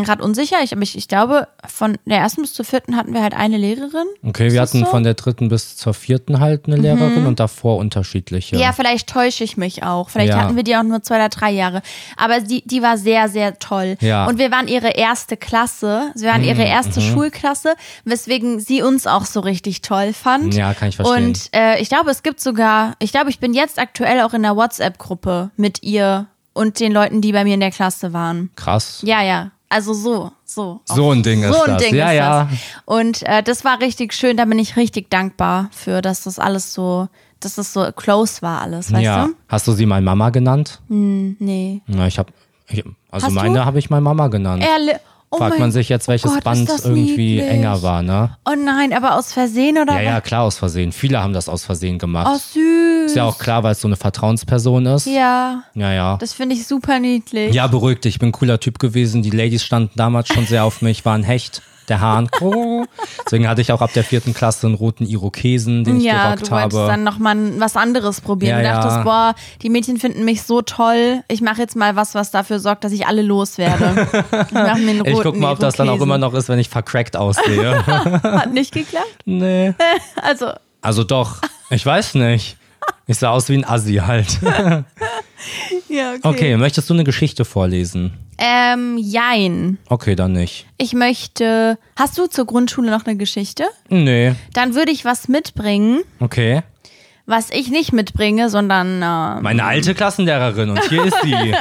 [0.03, 3.21] Gerade unsicher, ich, aber ich, ich glaube, von der ersten bis zur vierten hatten wir
[3.21, 4.07] halt eine Lehrerin.
[4.23, 4.85] Okay, Ist wir hatten so?
[4.85, 8.55] von der dritten bis zur vierten halt eine Lehrerin und davor unterschiedliche.
[8.57, 10.09] Ja, vielleicht täusche ich mich auch.
[10.09, 10.41] Vielleicht Ja.
[10.41, 11.83] hatten wir die auch nur zwei oder drei Jahre.
[12.17, 13.95] Aber die, die war sehr, sehr toll.
[14.01, 14.23] Ja.
[14.23, 16.11] Mhm, Und wir waren ihre erste Klasse.
[16.15, 20.55] Wir waren ihre erste Schulklasse, weswegen sie uns auch so richtig toll fand.
[20.55, 21.25] Ja, kann ich verstehen.
[21.27, 24.43] Und äh, ich glaube, es gibt sogar, ich glaube, ich bin jetzt aktuell auch in
[24.43, 28.49] einer WhatsApp-Gruppe mit ihr und den Leuten, die bei mir in der Klasse waren.
[28.55, 29.01] Krass.
[29.03, 29.51] Ja, ja.
[29.69, 30.81] Also so, so.
[30.85, 31.83] So ein Ding so ist ein das.
[31.83, 32.43] Ding ja, ist ja.
[32.43, 32.59] das.
[32.85, 36.73] Und äh, das war richtig schön, da bin ich richtig dankbar für, dass das alles
[36.73, 39.25] so, dass das so close war alles, weißt ja.
[39.25, 39.33] du?
[39.47, 40.81] Hast du sie mal Mama genannt?
[40.87, 41.81] Nee.
[41.87, 42.31] Ja, ich habe,
[43.09, 44.63] also Hast meine habe ich mal Mama genannt.
[44.63, 44.95] Ehrlich.
[45.31, 47.01] Oh Fragt man sich jetzt, welches oh Gott, Band irgendwie
[47.35, 47.49] niedlich.
[47.49, 48.37] enger war, ne?
[48.45, 50.91] Oh nein, aber aus Versehen oder Ja, ja, klar, aus Versehen.
[50.91, 52.27] Viele haben das aus Versehen gemacht.
[52.33, 53.05] Oh, süß.
[53.11, 55.07] Ist ja auch klar, weil es so eine Vertrauensperson ist.
[55.07, 56.17] Ja, Ja, ja.
[56.17, 57.53] das finde ich super niedlich.
[57.53, 59.23] Ja, beruhig dich, ich bin ein cooler Typ gewesen.
[59.23, 62.29] Die Ladies standen damals schon sehr auf mich, waren Hecht, der Hahn.
[63.25, 66.47] Deswegen hatte ich auch ab der vierten Klasse einen roten Irokesen, den ich Ja, gerockt
[66.47, 66.87] du wolltest habe.
[66.91, 68.63] dann nochmal was anderes probieren.
[68.63, 69.03] Ja, du dachtest, ja.
[69.03, 71.23] boah, die Mädchen finden mich so toll.
[71.27, 74.07] Ich mache jetzt mal was, was dafür sorgt, dass ich alle loswerde.
[74.47, 76.49] Ich mache mir einen roten Ich guck mal, ob das dann auch immer noch ist,
[76.49, 77.85] wenn ich vercrackt aussehe.
[78.23, 79.05] Hat nicht geklappt?
[79.25, 79.73] nee.
[80.21, 82.57] Also, Also doch, ich weiß nicht.
[83.07, 84.39] Ich sah aus wie ein Assi halt.
[85.89, 86.19] ja, okay.
[86.23, 88.13] Okay, möchtest du eine Geschichte vorlesen?
[88.37, 89.77] Ähm, jein.
[89.89, 90.65] Okay, dann nicht.
[90.77, 91.77] Ich möchte.
[91.95, 93.63] Hast du zur Grundschule noch eine Geschichte?
[93.89, 94.33] Nee.
[94.53, 96.61] Dann würde ich was mitbringen, Okay.
[97.25, 99.01] was ich nicht mitbringe, sondern.
[99.03, 101.33] ähm, Meine alte Klassenlehrerin und hier ist sie.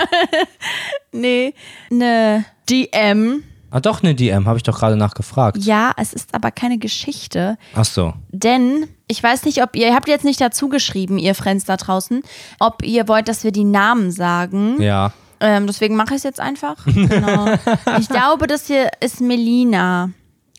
[1.12, 1.54] Nee,
[1.90, 3.44] eine DM.
[3.70, 5.58] Ah, doch, eine DM, habe ich doch gerade nachgefragt.
[5.58, 8.14] Ja, es ist aber keine Geschichte, Ach so.
[8.30, 11.76] denn ich weiß nicht, ob ihr, ihr habt jetzt nicht dazu geschrieben, ihr Friends da
[11.76, 12.22] draußen,
[12.60, 14.80] ob ihr wollt, dass wir die Namen sagen.
[14.80, 15.12] Ja.
[15.44, 16.76] Ähm, deswegen mache ich es jetzt einfach.
[16.86, 17.54] Genau.
[17.98, 20.10] ich glaube, das hier ist Melina.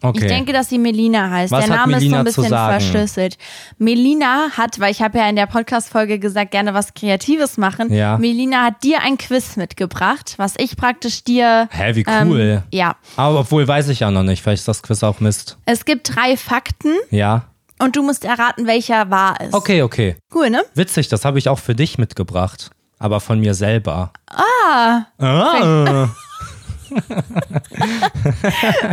[0.01, 0.19] Okay.
[0.19, 1.51] Ich denke, dass sie Melina heißt.
[1.51, 3.37] Was der Name Melina ist so ein bisschen verschlüsselt.
[3.79, 7.91] Melina hat, weil ich habe ja in der Podcast-Folge gesagt, gerne was Kreatives machen.
[7.91, 8.17] Ja.
[8.17, 11.67] Melina hat dir ein Quiz mitgebracht, was ich praktisch dir.
[11.71, 12.63] Hä, wie ähm, cool.
[12.71, 12.95] ja.
[13.15, 15.57] Aber obwohl weiß ich ja noch nicht, vielleicht ist das Quiz auch Mist.
[15.65, 17.45] Es gibt drei Fakten Ja.
[17.79, 19.53] und du musst erraten, welcher wahr ist.
[19.53, 20.17] Okay, okay.
[20.33, 20.61] Cool, ne?
[20.75, 22.69] Witzig, das habe ich auch für dich mitgebracht.
[23.05, 24.11] Aber von mir selber.
[24.27, 26.09] Ah, Ah.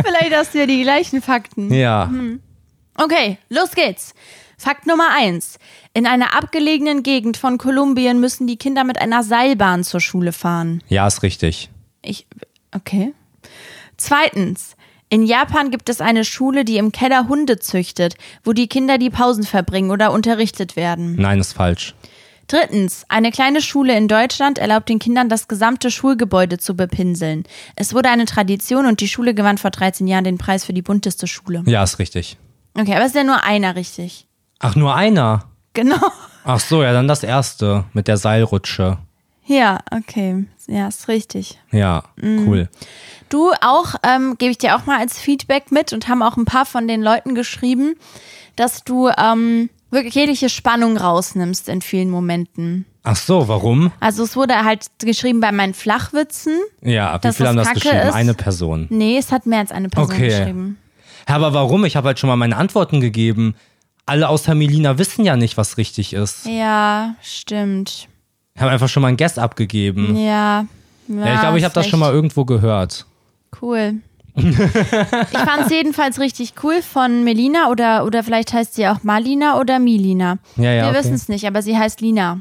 [0.05, 1.73] vielleicht hast du ja die gleichen Fakten.
[1.73, 2.11] Ja.
[2.95, 4.13] Okay, los geht's.
[4.57, 5.57] Fakt Nummer eins.
[5.95, 10.83] In einer abgelegenen Gegend von Kolumbien müssen die Kinder mit einer Seilbahn zur Schule fahren.
[10.89, 11.71] Ja, ist richtig.
[12.03, 12.27] Ich,
[12.75, 13.13] okay.
[13.97, 14.75] Zweitens.
[15.09, 19.09] In Japan gibt es eine Schule, die im Keller Hunde züchtet, wo die Kinder die
[19.09, 21.15] Pausen verbringen oder unterrichtet werden.
[21.15, 21.95] Nein, ist falsch.
[22.47, 23.05] Drittens.
[23.09, 27.43] Eine kleine Schule in Deutschland erlaubt den Kindern, das gesamte Schulgebäude zu bepinseln.
[27.75, 30.81] Es wurde eine Tradition und die Schule gewann vor 13 Jahren den Preis für die
[30.81, 31.63] bunteste Schule.
[31.65, 32.37] Ja, ist richtig.
[32.77, 34.27] Okay, aber es ist ja nur einer richtig.
[34.59, 35.45] Ach, nur einer.
[35.73, 35.97] Genau.
[36.43, 38.97] Ach so, ja, dann das erste mit der Seilrutsche.
[39.45, 40.45] Ja, okay.
[40.67, 41.59] Ja, ist richtig.
[41.71, 42.47] Ja, Mhm.
[42.47, 42.69] cool.
[43.29, 46.45] Du auch, ähm, gebe ich dir auch mal als Feedback mit und haben auch ein
[46.45, 47.95] paar von den Leuten geschrieben,
[48.55, 52.85] dass du ähm, wirklich jegliche Spannung rausnimmst in vielen Momenten.
[53.03, 53.91] Ach so, warum?
[53.99, 56.57] Also es wurde halt geschrieben bei meinen Flachwitzen.
[56.81, 58.07] Ja, wie viele haben das Kacke geschrieben?
[58.07, 58.13] ist?
[58.15, 58.87] Eine Person.
[58.89, 60.29] Nee, es hat mehr als eine Person Okay.
[60.29, 60.77] geschrieben.
[61.27, 61.85] Ja, aber warum?
[61.85, 63.55] Ich habe halt schon mal meine Antworten gegeben.
[64.05, 66.45] Alle außer Melina wissen ja nicht, was richtig ist.
[66.45, 68.07] Ja, stimmt.
[68.55, 70.17] Ich habe einfach schon mal ein Guess abgegeben.
[70.17, 70.65] Ja.
[71.07, 73.05] Ja, ich glaube, ich habe das schon mal irgendwo gehört.
[73.61, 73.95] Cool.
[74.35, 79.59] Ich fand es jedenfalls richtig cool von Melina oder, oder vielleicht heißt sie auch Malina
[79.59, 80.37] oder Milina.
[80.55, 80.99] Ja, ja, Wir okay.
[80.99, 82.39] wissen es nicht, aber sie heißt Lina.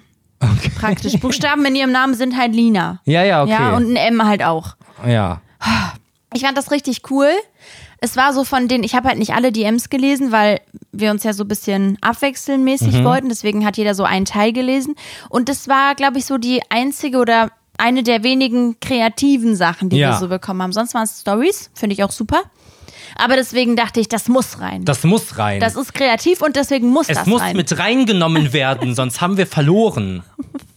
[0.81, 1.19] Praktisch.
[1.21, 3.01] Buchstaben in ihrem Namen sind halt Lina.
[3.05, 3.53] Ja, ja, okay.
[3.53, 4.77] Ja, und ein M halt auch.
[5.07, 5.41] ja.
[6.35, 7.29] Ich fand das richtig cool.
[8.01, 11.23] Es war so von denen, ich habe halt nicht alle DMs gelesen, weil wir uns
[11.25, 13.05] ja so ein bisschen abwechselnmäßig Mhm.
[13.05, 13.29] wollten.
[13.29, 14.95] Deswegen hat jeder so einen Teil gelesen.
[15.29, 17.51] Und das war, glaube ich, so die einzige oder
[17.83, 20.11] eine der wenigen kreativen Sachen, die Ja.
[20.11, 20.73] wir so bekommen haben.
[20.73, 22.43] Sonst waren es Stories, finde ich auch super.
[23.17, 24.85] Aber deswegen dachte ich, das muss rein.
[24.87, 25.61] Das muss rein.
[25.61, 27.57] Das ist kreativ und deswegen muss es das muss rein.
[27.57, 30.23] mit reingenommen werden, sonst haben wir verloren.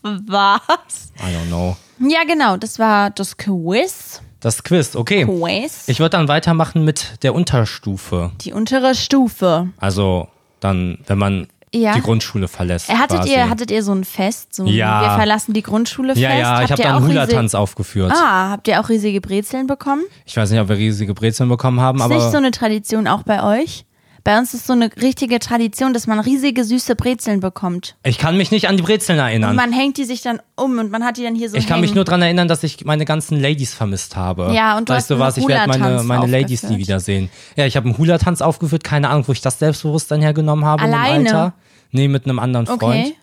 [0.02, 1.12] Was?
[1.20, 1.78] I don't know.
[2.00, 4.22] Ja, genau, das war das Quiz.
[4.42, 5.26] Das Quiz, okay.
[5.26, 5.86] Quiz.
[5.88, 8.32] Ich würde dann weitermachen mit der Unterstufe.
[8.42, 9.70] die untere Stufe.
[9.78, 10.28] Also
[10.60, 11.94] dann, wenn man Ja.
[11.94, 12.90] die Grundschule verlässt.
[12.90, 13.34] Hattet quasi.
[13.34, 14.56] ihr, hattet ihr so ein Fest?
[14.56, 15.02] So Ja.
[15.02, 16.42] Wir verlassen die Grundschule ja, Fest?
[16.42, 18.12] ja, ich Habt habe dann auch Hula-Tanz aufgeführt.
[18.16, 20.04] Ah, habt ihr auch riesige Brezeln bekommen?
[20.26, 23.08] Ich weiß nicht, ob wir riesige Brezeln bekommen haben, Ist aber nicht so eine Tradition
[23.08, 23.86] auch bei euch?
[24.24, 27.96] Bei uns ist so eine richtige Tradition, dass man riesige süße Brezeln bekommt.
[28.04, 29.56] ich kann mich nicht an die Brezeln Und erinnern.
[29.56, 31.76] man hängt die sich dann um und man hat die dann hier so Ich kann
[31.76, 31.82] hängen.
[31.82, 34.52] mich nur daran erinnern, dass ich meine ganzen Ladies vermisst habe.
[34.52, 35.36] Ja, und du weißt du was?
[35.36, 37.30] einen Ich werde meine, meine Ladies nie wiedersehen.
[37.56, 38.84] Ja, ich habe einen Hula-Tanz aufgeführt.
[38.84, 41.54] Keine Ahnung, wo ich das Selbstbewusstsein hergenommen habe Alleine?
[41.92, 42.82] Nee, mit einem anderen Freund.
[43.08, 43.16] Okay.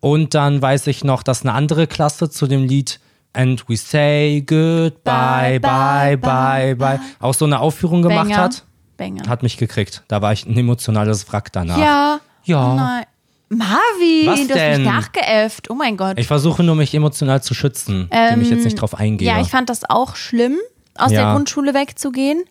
[0.00, 3.00] Und dann weiß ich noch, dass eine andere Klasse zu dem Lied
[3.36, 8.64] And we say goodbye, Bye, bye, bye, bye, auch so eine Aufführung gemacht hat.
[8.96, 9.28] Banger.
[9.28, 10.04] Hat mich gekriegt.
[10.06, 11.78] Da war ich ein emotionales Wrack danach.
[11.78, 12.20] Ja.
[12.44, 12.74] Ja.
[12.74, 13.04] Nein.
[13.48, 14.82] Marvin, Was du hast denn?
[14.82, 15.70] mich nachgeäfft.
[15.70, 16.18] Oh mein Gott.
[16.18, 19.28] Ich versuche nur, mich emotional zu schützen, indem ich jetzt nicht drauf eingehe.
[19.28, 20.56] Ähm, Ja, ich fand das auch schlimm,
[20.96, 21.22] aus Ja.
[21.24, 22.44] der Grundschule wegzugehen.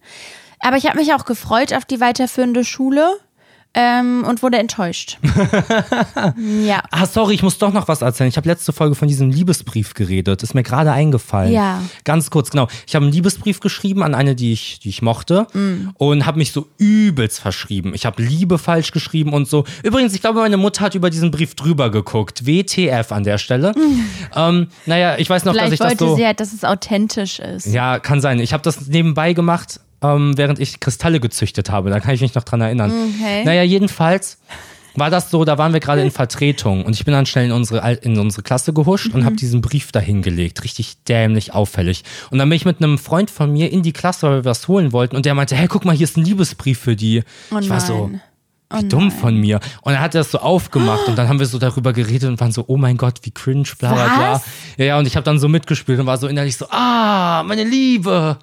[0.59, 3.17] Aber ich habe mich auch gefreut auf die weiterführende Schule
[3.75, 5.17] ähm, und wurde enttäuscht.
[6.63, 6.83] ja.
[6.91, 8.29] Ah, sorry, ich muss doch noch was erzählen.
[8.29, 10.43] Ich habe letzte Folge von diesem Liebesbrief geredet.
[10.43, 11.51] Ist mir gerade eingefallen.
[11.51, 11.81] Ja.
[12.03, 12.67] Ganz kurz, genau.
[12.85, 15.89] Ich habe einen Liebesbrief geschrieben an eine, die ich, die ich mochte Mm.
[15.95, 17.93] und habe mich so übelst verschrieben.
[17.95, 19.65] Ich habe Liebe falsch geschrieben und so.
[19.83, 22.45] Übrigens, ich glaube, meine Mutter hat über diesen Brief drüber geguckt.
[22.45, 23.73] WTF an der Stelle.
[24.35, 25.63] ähm, naja, ich weiß noch, dass.
[25.63, 26.15] Vielleicht ich das wollte so.
[26.15, 27.65] sie halt, dass es authentisch ist.
[27.67, 28.39] Ja, kann sein.
[28.39, 31.89] Ich habe das nebenbei gemacht, ähm, während ich Kristalle gezüchtet habe.
[31.89, 32.91] Da kann ich mich noch dran erinnern.
[32.91, 33.43] Okay.
[33.45, 34.37] Naja, jedenfalls
[34.95, 37.51] war das so, da waren wir gerade in Vertretung und ich bin dann schnell in
[37.51, 39.25] unsere, in unsere Klasse gehuscht und Mhm.
[39.25, 40.63] habe diesen Brief dahingelegt.
[40.63, 42.03] Richtig dämlich auffällig.
[42.29, 44.67] Und dann bin ich mit einem Freund von mir in die Klasse, weil wir was
[44.67, 47.23] holen wollten und der meinte, hey, guck mal, hier ist ein Liebesbrief für die.
[47.51, 48.11] Oh ich war so,
[48.71, 49.59] wie dumm von mir.
[49.81, 52.51] Und er hat das so aufgemacht und dann haben wir so darüber geredet und waren
[52.51, 54.43] so, oh mein Gott, wie cringe, bla bla bla.
[54.77, 57.63] Ja, ja, und ich habe dann so mitgespielt und war so innerlich so, ah, meine
[57.63, 58.37] Liebe.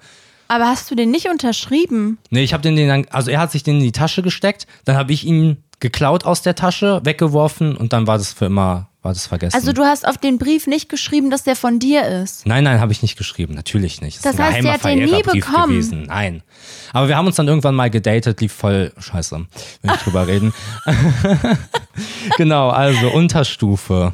[0.51, 2.17] Aber hast du den nicht unterschrieben?
[2.29, 4.67] Nee, ich habe den, den dann, also er hat sich den in die Tasche gesteckt,
[4.83, 8.89] dann habe ich ihn geklaut aus der Tasche, weggeworfen und dann war das für immer,
[9.01, 9.55] war das vergessen.
[9.55, 12.45] Also du hast auf den Brief nicht geschrieben, dass der von dir ist.
[12.45, 14.25] Nein, nein, habe ich nicht geschrieben, natürlich nicht.
[14.25, 15.69] Das ist ein heißt, der hat den nie bekommen?
[15.69, 16.03] gewesen.
[16.07, 16.43] Nein.
[16.91, 20.53] Aber wir haben uns dann irgendwann mal gedatet, lief voll scheiße, will ich drüber reden.
[22.37, 24.11] genau, also Unterstufe.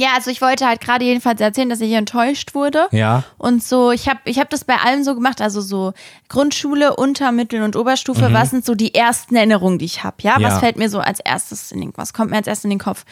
[0.00, 2.86] Ja, also ich wollte halt gerade jedenfalls erzählen, dass ich enttäuscht wurde.
[2.92, 3.24] Ja.
[3.38, 5.92] Und so, ich habe ich hab das bei allem so gemacht, also so
[6.28, 10.36] Grundschule, Unter-, Mittel- und Oberstufe, was sind so die ersten Erinnerungen, die ich habe, ja?
[10.36, 10.42] Mhm.
[10.42, 10.48] Ja.
[10.50, 12.78] Was fällt mir so als erstes in den, was kommt mir als erstes in den
[12.78, 13.04] Kopf?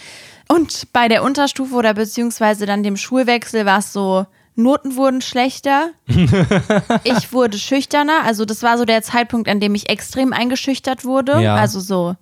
[0.48, 5.88] Und bei der Unterstufe oder beziehungsweise dann dem Schulwechsel war es so, Noten wurden schlechter,
[7.04, 11.40] ich wurde schüchterner, also das war so der Zeitpunkt, an dem ich extrem eingeschüchtert wurde,
[11.40, 11.56] Ja.
[11.56, 12.14] also so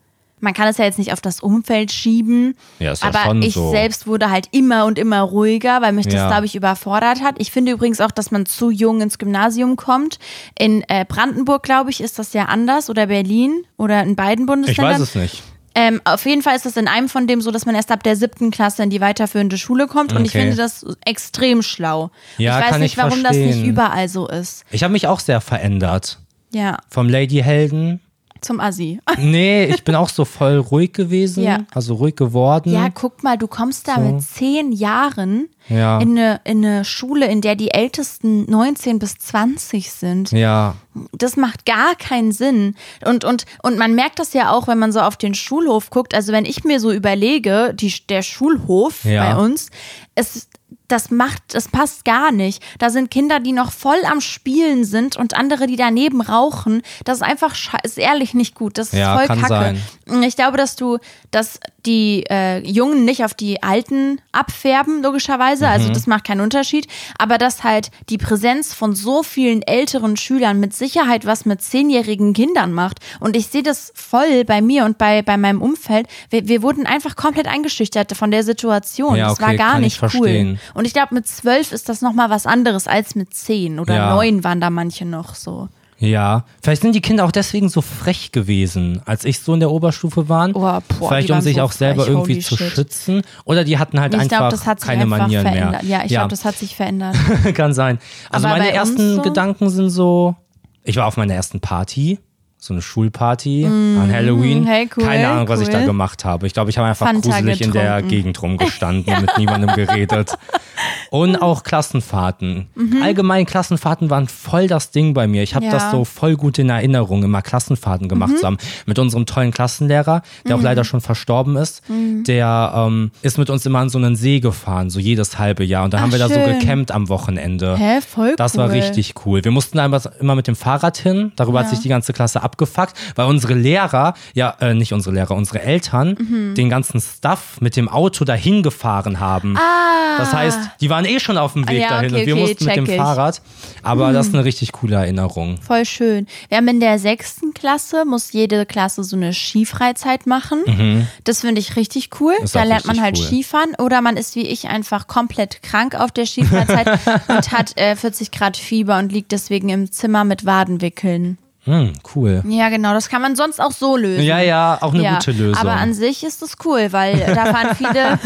[0.43, 3.55] man kann es ja jetzt nicht auf das Umfeld schieben, Ja, ist aber schon ich
[3.55, 3.71] so.
[3.71, 6.29] selbst wurde halt immer und immer ruhiger, weil mich das, Ja.
[6.29, 7.37] glaube ich, überfordert hat.
[7.39, 10.19] Ich finde übrigens auch, dass man zu jung ins Gymnasium kommt.
[10.59, 14.47] In äh, Brandenburg, glaube ich, ist das ja anders oder Berlin oder in beiden Ich
[14.49, 14.95] Bundesländern.
[14.95, 15.43] weiß es nicht.
[15.75, 18.03] Ähm, auf jeden Fall ist das in einem von dem so, dass man erst ab
[18.03, 22.11] der siebten Klasse in die weiterführende Schule kommt und ich finde das extrem schlau.
[22.37, 23.71] Ja, ich weiß nicht, ich warum das nicht verstehen.
[23.71, 24.65] überall so ist.
[24.71, 26.19] Ich habe mich auch sehr verändert.
[26.53, 28.01] Ja, Vom Ladyhelden.
[28.45, 29.01] Zum Assi.
[29.19, 31.43] Nee, ich bin auch so voll ruhig gewesen.
[31.45, 31.59] Ja.
[31.75, 32.73] Also ruhig geworden.
[32.73, 35.99] Ja, guck mal, du kommst da mit zehn Jahren Ja.
[36.01, 40.33] in, eine, in eine Schule, in der die Ältesten 19 bis 20 sind.
[40.33, 40.75] ja.
[41.13, 42.75] Das macht gar keinen Sinn.
[43.07, 46.15] Und, und, und man merkt das ja auch, wenn man so auf den Schulhof guckt.
[46.15, 49.33] Also wenn ich mir so überlege, die, der Schulhof Ja.
[49.35, 49.71] bei uns,
[50.15, 50.49] es,
[50.93, 52.63] das macht, das passt gar nicht.
[52.79, 56.83] Da sind Kinder, die noch voll am Spielen sind und andere, die daneben rauchen.
[57.05, 58.79] Das ist einfach, ist ehrlich nicht gut.
[58.79, 59.49] Das ist Ja, voll kacke.
[59.49, 60.23] sein.
[60.23, 60.99] Ich glaube, dass du,
[61.33, 65.67] dass die äh, Jungen nicht auf die Alten abfärben, logischerweise.
[65.67, 65.95] Also Mhm.
[65.95, 66.87] das macht keinen Unterschied.
[67.19, 72.35] Aber dass halt die Präsenz von so vielen älteren Schülern mit Sicherheit was mit zehnjährigen
[72.35, 73.01] Kindern macht.
[73.19, 76.07] Und ich sehe das voll bei mir und bei, bei meinem Umfeld.
[76.31, 79.17] Wir, wir wurden einfach komplett eingeschüchtert von der Situation.
[79.17, 80.59] Ja, das war okay, gar nicht cool.
[80.75, 84.15] Und ich glaube, mit zwölf ist das nochmal was anderes als mit zehn oder Ja.
[84.15, 85.69] neun waren da manche noch so.
[86.03, 86.45] Ja.
[86.61, 90.29] Vielleicht sind die Kinder auch deswegen so frech gewesen, als ich so in der Oberstufe
[90.29, 90.49] war.
[90.49, 92.73] Oh, boah, Vielleicht um waren sich so auch selber frech, irgendwie zu shit.
[92.73, 93.23] schützen.
[93.45, 95.83] Oder die hatten halt Ich einfach glaube, das hat sich keine einfach Manieren verändert.
[95.85, 95.91] mehr.
[95.91, 97.17] Ja, ich glaube, das hat sich verändert.
[97.55, 97.99] kann sein.
[98.31, 99.23] Also Aber meine ersten so?
[99.23, 100.35] Gedanken sind so,
[100.83, 102.19] ich war auf meiner ersten Party,
[102.59, 104.63] so eine Schulparty an Halloween.
[104.63, 106.47] Mm, hey, cool, Keine Ahnung, was ich da gemacht habe.
[106.47, 108.09] Ich glaube, ich habe einfach Fanta gruselig in der getrunken.
[108.09, 110.33] Gegend rumgestanden und mit niemandem geredet.
[111.13, 112.69] Und auch Klassenfahrten.
[113.03, 115.43] Allgemein Klassenfahrten waren voll das Ding bei mir.
[115.43, 115.71] Ich habe Mhm.
[115.71, 115.77] Ja.
[115.77, 115.83] Mhm.
[115.83, 118.57] das so voll gut in Erinnerung, immer Klassenfahrten gemacht zu haben.
[118.87, 121.87] Mit unserem tollen Klassenlehrer, der auch leider schon verstorben ist.
[121.91, 122.25] Mhm.
[122.25, 125.85] Der ähm, ist mit uns immer an so einen See gefahren, so jedes halbe Jahr.
[125.85, 126.59] Und Ach, haben wir da so schön.
[126.59, 127.77] gecampt am Wochenende.
[127.77, 128.61] Hä, voll Das cool.
[128.63, 129.45] war richtig cool.
[129.45, 131.33] Wir mussten einfach immer mit dem Fahrrad hin.
[131.37, 131.71] Darüber hat Ja.
[131.73, 136.17] sich die ganze Klasse abgefuckt, weil unsere Lehrer, ja, äh, nicht unsere Lehrer, unsere Eltern
[136.19, 136.55] Mhm.
[136.55, 139.57] den ganzen Stuff mit dem Auto dahin gefahren haben.
[139.59, 140.17] Ah.
[140.19, 142.43] Das heißt, die waren eh schon auf dem Weg Ja, dahin okay, und wir okay,
[142.43, 142.91] mussten mit dem ich.
[142.93, 142.97] Mhm.
[142.97, 143.43] Fahrrad.
[143.83, 145.59] Aber das ist eine richtig coole Erinnerung.
[145.61, 146.27] Voll schön.
[146.49, 151.09] Wir haben in der sechsten Klasse, muss jede Klasse so eine Skifreizeit machen.
[151.25, 152.35] Das finde ich richtig cool.
[152.39, 152.45] Mhm.
[152.45, 153.25] Ist da lernt man halt cool.
[153.25, 153.75] Skifahren.
[153.79, 156.87] Oder man ist wie ich einfach komplett krank auf der Skifreizeit
[157.29, 161.39] und hat äh, 40 Grad Fieber und liegt deswegen im Zimmer mit Wadenwickeln.
[161.65, 162.43] Hm, cool.
[162.49, 162.93] Ja, genau.
[162.93, 164.25] Das kann man sonst auch so lösen.
[164.25, 165.61] Ja, ja, auch eine Ja, gute Lösung.
[165.61, 168.19] Aber an sich ist es cool, weil da fahren viele,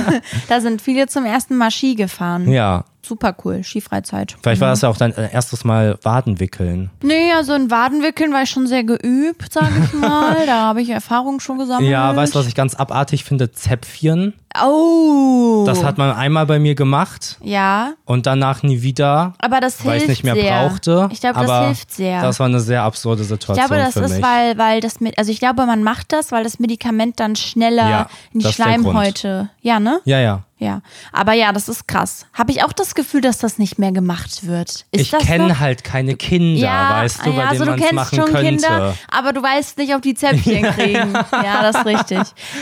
[0.48, 2.48] da sind viele zum ersten Mal Ski gefahren.
[2.50, 4.36] ja, Super cool, Skifreizeit.
[4.42, 6.90] vielleicht war das ja auch dein äh, erstes Mal Wadenwickeln.
[7.04, 10.44] Nee, also in Wadenwickeln war ich schon sehr geübt, sage ich mal.
[10.44, 11.88] da habe ich Erfahrung schon gesammelt.
[11.88, 13.52] Ja, weißt du, was ich ganz abartig finde?
[13.52, 14.34] Zäpfchen.
[14.64, 15.64] Oh.
[15.66, 19.34] Das hat man einmal bei mir gemacht Ja, und danach nie wieder.
[19.38, 20.68] aber das weil ich hilft nicht mehr sehr.
[20.68, 21.08] brauchte.
[21.12, 22.22] Ich glaube, das hilft sehr.
[22.22, 24.22] Das war eine sehr absurde ich Situation glaube, das ist, mich.
[24.22, 27.88] weil, weil das mit, also ich glaube, man macht das, weil das Medikament dann schneller
[27.88, 28.52] Ja, in die.
[28.52, 29.50] Schleimhäute.
[29.60, 30.00] Ja, ne?
[30.04, 30.42] ja, ja.
[30.58, 30.80] Ja.
[31.12, 32.26] Aber ja, das ist krass.
[32.32, 34.86] Habe ich auch das Gefühl, dass das nicht mehr gemacht wird.
[34.90, 37.74] Ist ich kenne halt keine Kinder, ja, weißt du, bei ja, denen also man du
[37.74, 38.66] es kennst machen schon könnte.
[38.66, 41.12] Kinder, aber du weißt nicht, ob die Zäpfchen kriegen.
[41.32, 42.18] Ja, das ist richtig.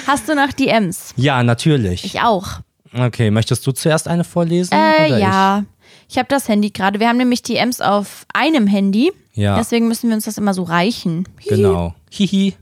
[0.09, 1.14] Hast du noch DMs?
[1.16, 2.04] Ja, natürlich.
[2.04, 2.61] Ich auch.
[2.96, 4.74] Okay, möchtest du zuerst eine vorlesen?
[4.74, 5.64] Äh, oder ja.
[6.09, 7.00] Ich, habe das Handy gerade.
[7.00, 9.12] Wir haben nämlich DMs auf einem Handy.
[9.35, 9.57] Ja.
[9.57, 11.28] Deswegen müssen wir uns das immer so reichen.
[11.40, 11.48] Ich?
[11.48, 11.94] Genau.
[12.11, 12.54] Hihi.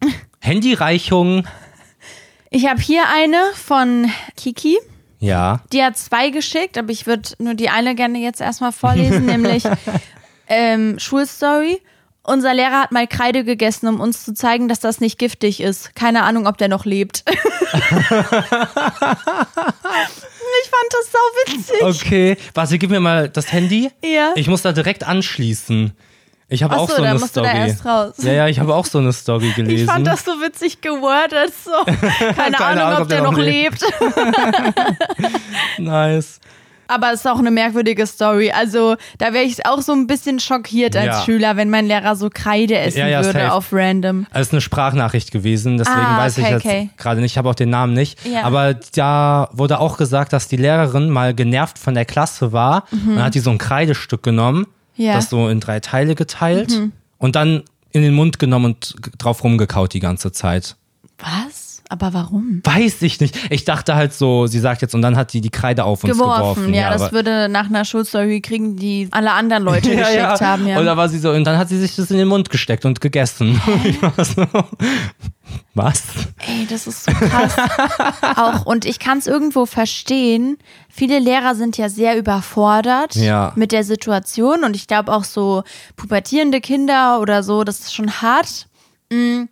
[0.40, 1.46] Handyreichung.
[2.50, 4.78] Ich habe hier eine von Kiki.
[5.18, 5.60] Ja.
[5.72, 9.64] Die hat zwei geschickt, aber ich würde nur die eine gerne jetzt erstmal vorlesen, nämlich
[10.48, 11.80] ähm, Schulstory.
[12.22, 15.94] Unser Lehrer hat mal Kreide gegessen, um uns zu zeigen, dass das nicht giftig ist.
[15.94, 17.22] Keine Ahnung, ob der noch lebt.
[17.28, 18.10] ich fand
[20.90, 21.82] das so witzig.
[21.82, 22.36] Okay.
[22.52, 23.92] Warte, gib mir mal das Handy.
[24.02, 24.32] Ja.
[24.34, 25.92] Ich muss da direkt anschließen.
[26.48, 27.48] Ich habe auch so, eine Story.
[28.18, 29.84] Ja, ja, ich habe auch so eine Story gelesen.
[29.84, 31.52] Ich fand das so witzig gewordet.
[31.64, 31.72] So.
[32.36, 33.84] Keine, Ahnung, ob der noch lebt.
[35.78, 36.40] Nice.
[36.88, 38.52] Aber es ist auch eine merkwürdige Story.
[38.52, 41.22] Also da wäre ich auch so ein bisschen schockiert als Ja.
[41.24, 43.52] Schüler, wenn mein Lehrer so Kreide essen Ja, ja, würde safe.
[43.52, 44.28] auf random.
[44.32, 46.90] Es ist eine Sprachnachricht gewesen, deswegen Ah, weiß ich okay, jetzt okay.
[46.96, 48.20] gerade nicht, ich habe auch den Namen nicht.
[48.44, 53.20] Aber da wurde auch gesagt, dass die Lehrerin mal genervt von der Klasse war und
[53.20, 54.66] hat die so ein Kreidestück genommen, Mhm.
[54.96, 55.12] Ja.
[55.12, 55.16] Mhm.
[55.16, 56.72] das so in drei Teile geteilt
[57.18, 60.76] und dann in den Mund genommen und drauf rumgekaut die ganze Zeit.
[61.18, 61.65] Was?
[61.88, 62.60] Aber warum?
[62.64, 63.38] Weiß ich nicht.
[63.50, 66.12] Ich dachte halt so, sie sagt jetzt, und dann hat die die Kreide auf uns
[66.12, 66.40] geworfen.
[66.62, 66.74] Geworfen.
[66.74, 70.40] Ja, das aber- würde nach einer Schulstory kriegen, die alle anderen Leute ja, geschickt ja.
[70.40, 70.66] haben.
[70.66, 70.80] Ja.
[70.80, 73.00] Oder war sie so, und dann hat sie sich das in den Mund gesteckt und
[73.00, 73.60] gegessen.
[75.74, 76.02] Was?
[76.38, 77.54] Ey, das ist so krass.
[78.36, 80.58] auch, und ich kann es irgendwo verstehen.
[80.88, 83.52] Viele Lehrer sind ja sehr überfordert Ja.
[83.56, 85.62] mit der Situation und ich glaube auch so
[85.96, 88.66] pubertierende Kinder oder so, das ist schon hart.
[89.12, 89.44] Mm.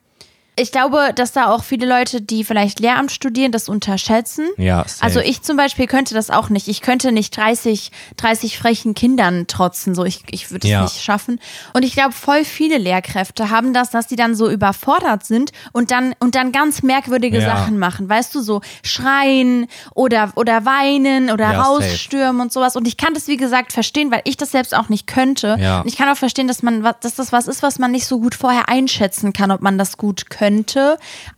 [0.57, 4.46] Ich glaube, dass da auch viele Leute, die vielleicht Lehramt studieren, das unterschätzen.
[4.57, 5.02] Ja, safe.
[5.02, 6.68] Also ich zum Beispiel könnte das auch nicht.
[6.68, 9.94] Ich könnte nicht 30, 30 frechen Kindern trotzen.
[9.96, 10.82] So, ich, ich würde es Ja.
[10.82, 11.40] nicht schaffen.
[11.72, 15.90] Und ich glaube, voll viele Lehrkräfte haben das, dass die dann so überfordert sind und
[15.90, 17.57] dann, und dann ganz merkwürdige Ja.
[17.57, 18.09] Sachen machen.
[18.09, 22.76] Weißt du, so schreien oder, oder weinen oder Ja, rausstürmen und sowas.
[22.76, 25.57] Und ich kann das, wie gesagt, verstehen, weil ich das selbst auch nicht könnte.
[25.61, 25.80] Ja.
[25.80, 28.20] Und ich kann auch verstehen, dass man, dass das was ist, was man nicht so
[28.20, 30.43] gut vorher einschätzen kann, ob man das gut könnte.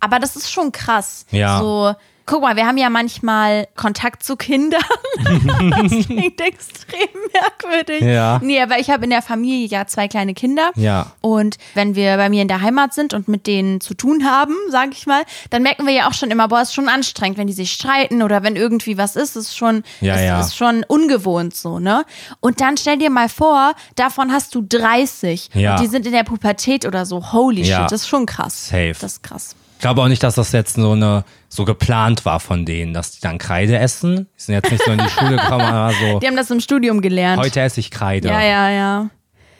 [0.01, 1.27] Aber das ist schon krass.
[1.31, 1.59] Ja.
[1.59, 1.95] So,
[2.27, 4.83] guck mal, wir haben ja manchmal Kontakt zu Kindern.
[5.17, 8.03] das klingt extrem merkwürdig.
[8.03, 8.41] Ja.
[8.43, 10.71] Nee, aber ich habe in der Familie ja zwei kleine Kinder.
[10.75, 11.13] Ja.
[11.21, 14.55] Und wenn wir bei mir in der Heimat sind und mit denen zu tun haben,
[14.71, 17.47] sage ich mal, dann merken wir ja auch schon immer, boah, ist schon anstrengend, wenn
[17.47, 20.41] die sich streiten oder wenn irgendwie was ist, ist schon, Ja, ist, ja.
[20.41, 22.05] ist schon ungewohnt so, ne?
[22.41, 25.73] Und dann stell dir mal vor, davon hast du 30 Ja.
[25.75, 27.33] und die sind in der Pubertät oder so.
[27.33, 28.69] Holy shit, das ist schon krass.
[28.69, 28.95] Safe.
[29.01, 29.55] Das ist krass.
[29.77, 33.13] Ich glaube auch nicht, dass das jetzt so eine so geplant war von denen, dass
[33.13, 34.27] die dann Kreide essen.
[34.37, 36.61] Die sind jetzt nicht so in die Schule gekommen, aber so, Die haben das im
[36.61, 37.41] Studium gelernt.
[37.41, 38.29] heute esse ich Kreide.
[38.29, 39.11] Ja, ja, ja.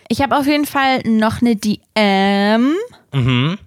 [0.09, 2.75] Ich habe auf jeden Fall noch eine DM.
[3.13, 3.59] Mhm.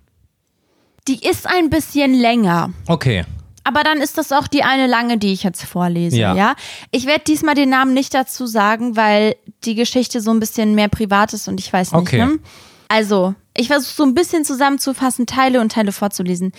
[1.07, 2.71] Die ist ein bisschen länger.
[2.87, 3.25] Okay.
[3.63, 6.35] Aber dann ist das auch die eine lange, die ich jetzt vorlese, ja.
[6.35, 6.55] Ja.
[6.91, 9.35] Ich werde diesmal den Namen nicht dazu sagen, weil
[9.65, 12.25] die Geschichte so ein bisschen mehr privat ist und ich weiß nicht, Okay.
[12.25, 12.39] ne?
[12.87, 16.51] Also, ich versuche so ein bisschen zusammenzufassen, Teile und Teile vorzulesen.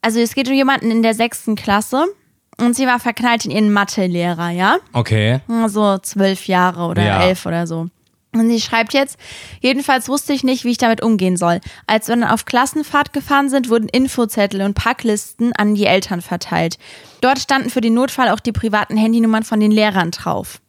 [0.00, 2.06] Also, es geht um jemanden in der sechsten Klasse
[2.58, 4.76] und sie war verknallt in ihren Mathelehrer, ja?
[4.92, 5.40] Okay.
[5.68, 7.22] so zwölf Jahre oder Ja.
[7.22, 7.86] elf oder so.
[8.34, 9.18] Und sie schreibt jetzt,
[9.60, 11.60] jedenfalls wusste ich nicht, wie ich damit umgehen soll.
[11.86, 16.78] Als wir dann auf Klassenfahrt gefahren sind, wurden Infozettel und Packlisten an die Eltern verteilt.
[17.20, 20.60] Dort standen für den Notfall auch die privaten Handynummern von den Lehrern drauf.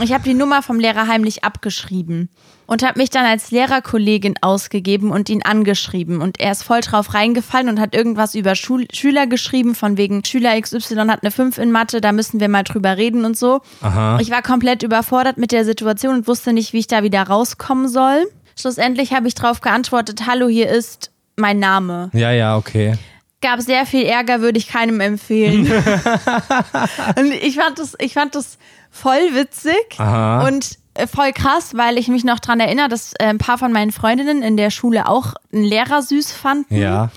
[0.00, 2.30] Ich habe die Nummer vom Lehrer heimlich abgeschrieben
[2.66, 6.22] und habe mich dann als Lehrerkollegin ausgegeben und ihn angeschrieben.
[6.22, 10.24] Und er ist voll drauf reingefallen und hat irgendwas über Schul Schüler geschrieben, von wegen
[10.24, 13.60] Schüler XY hat eine 5 in Mathe, da müssen wir mal drüber reden und so.
[13.82, 14.18] Aha.
[14.20, 17.88] Ich war komplett überfordert mit der Situation und wusste nicht, wie ich da wieder rauskommen
[17.88, 18.24] soll.
[18.58, 22.10] Schlussendlich habe ich darauf geantwortet, hallo, hier ist mein Name.
[22.14, 22.94] Ja, ja, okay.
[23.42, 25.66] Gab sehr viel Ärger, würde ich keinem empfehlen.
[27.16, 28.56] und ich fand das, ich fand das
[28.92, 30.46] voll witzig Aha.
[30.46, 33.72] und äh, voll krass, weil ich mich noch dran erinnere, dass äh, ein paar von
[33.72, 36.76] meinen Freundinnen in der Schule auch einen Lehrer süß fanden.
[36.76, 37.10] Ja.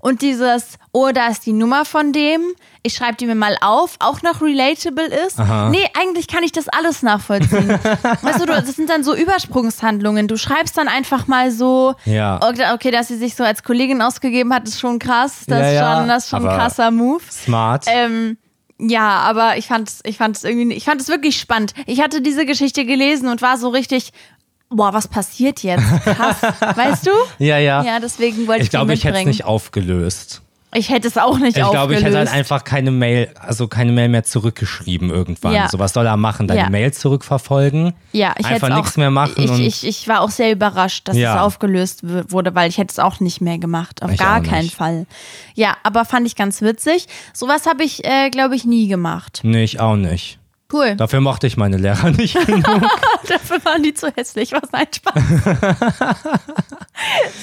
[0.00, 2.42] Und dieses, oh, da ist die Nummer von dem,
[2.82, 5.40] ich schreibe die mir mal auf, auch noch relatable ist.
[5.40, 5.70] Aha.
[5.70, 7.68] Nee, eigentlich kann ich das alles nachvollziehen.
[8.22, 10.28] weißt du, das sind dann so Übersprungshandlungen.
[10.28, 12.36] Du schreibst dann einfach mal so, Ja.
[12.46, 15.44] okay, okay, dass sie sich so als Kollegin ausgegeben hat, ist schon krass.
[15.46, 17.22] Das Ja, ist schon, das ist schon ein krasser Move.
[17.30, 17.86] Smart.
[17.88, 18.36] Ähm,
[18.88, 21.74] ja, aber ich fand es ich fand's irgendwie, ich fand es wirklich spannend.
[21.86, 24.12] Ich hatte diese Geschichte gelesen und war so richtig,
[24.68, 25.84] boah, was passiert jetzt?
[26.04, 26.42] Krass,
[26.76, 27.10] weißt du?
[27.38, 27.82] ja, ja.
[27.82, 30.42] Ja, deswegen wollte ich, ich glaube, ich hätte es nicht aufgelöst.
[30.72, 33.90] Ich hätte es auch nicht Ich glaube, ich hätte halt einfach keine Mail, also keine
[33.90, 35.52] Mail mehr zurückgeschrieben irgendwann.
[35.52, 35.68] Ja.
[35.68, 36.46] So, was soll er machen?
[36.46, 36.70] Deine Ja.
[36.70, 37.92] Mail zurückverfolgen?
[38.12, 41.16] ja, ich einfach hätte nichts mehr machen Ich, ich, ich war auch sehr überrascht, dass
[41.16, 41.34] Ja.
[41.36, 42.00] es aufgelöst
[42.30, 44.02] wurde, weil ich hätte es auch nicht mehr gemacht.
[44.02, 44.70] Auf Ich gar keinen.
[44.70, 45.06] Fall.
[45.54, 47.06] Ja, aber fand ich ganz witzig.
[47.32, 49.40] Sowas habe ich, äh, glaube ich, nie gemacht.
[49.42, 50.38] nee, ich auch nicht.
[50.72, 50.94] Cool.
[50.96, 52.64] Dafür mochte ich meine Lehrer nicht genug.
[53.28, 54.52] Dafür waren die zu hässlich.
[54.52, 55.14] Was ein Spaß.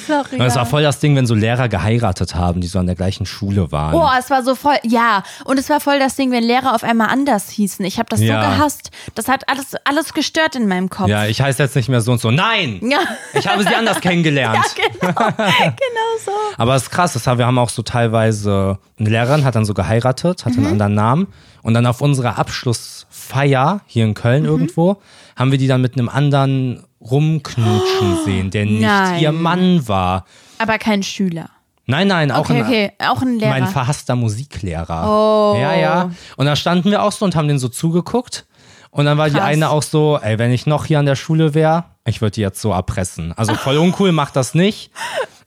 [0.08, 0.38] Sorry.
[0.38, 0.56] Ja.
[0.56, 3.72] war voll das Ding, wenn so Lehrer geheiratet haben, die so an der gleichen Schule
[3.72, 3.96] waren.
[3.96, 5.24] Oh, es war so voll, ja.
[5.46, 7.84] Und es war voll das Ding, wenn Lehrer auf einmal anders hießen.
[7.86, 8.42] Ich habe das Ja.
[8.44, 8.92] so gehasst.
[9.16, 11.08] Das hat alles, alles gestört in meinem Kopf.
[11.08, 12.32] Ja, ich heiße jetzt nicht mehr so und so.
[12.32, 12.80] Nein!
[12.84, 13.00] Ja,
[13.34, 14.60] Ich habe sie anders kennengelernt.
[14.76, 15.14] genau.
[15.14, 16.32] genau so.
[16.58, 19.74] Aber es ist krass, das wir haben auch so teilweise, eine Lehrerin hat dann so
[19.74, 20.66] geheiratet, hatte Mhm.
[20.68, 21.28] einen anderen Namen.
[21.68, 24.50] Und dann auf unserer Abschlussfeier hier in Köln Mhm.
[24.50, 25.02] irgendwo,
[25.36, 29.20] haben wir die dann mit einem anderen rumknutschen sehen, der nicht Nein.
[29.22, 30.24] ihr Mann war.
[30.60, 31.50] Aber kein Schüler.
[31.86, 32.92] Nein, nein, auch Okay, ein, okay.
[33.06, 33.50] Auch ein Lehrer.
[33.52, 35.10] mein verhasster Musiklehrer.
[35.10, 35.58] Oh.
[35.60, 36.12] Ja, ja.
[36.38, 38.46] Und da standen wir auch so und haben den so zugeguckt.
[38.90, 39.44] Und dann war die Krass.
[39.46, 42.42] eine auch so, ey, wenn ich noch hier an der Schule wäre, ich würde die
[42.42, 43.34] jetzt so erpressen.
[43.34, 44.92] Also voll uncool, macht das nicht.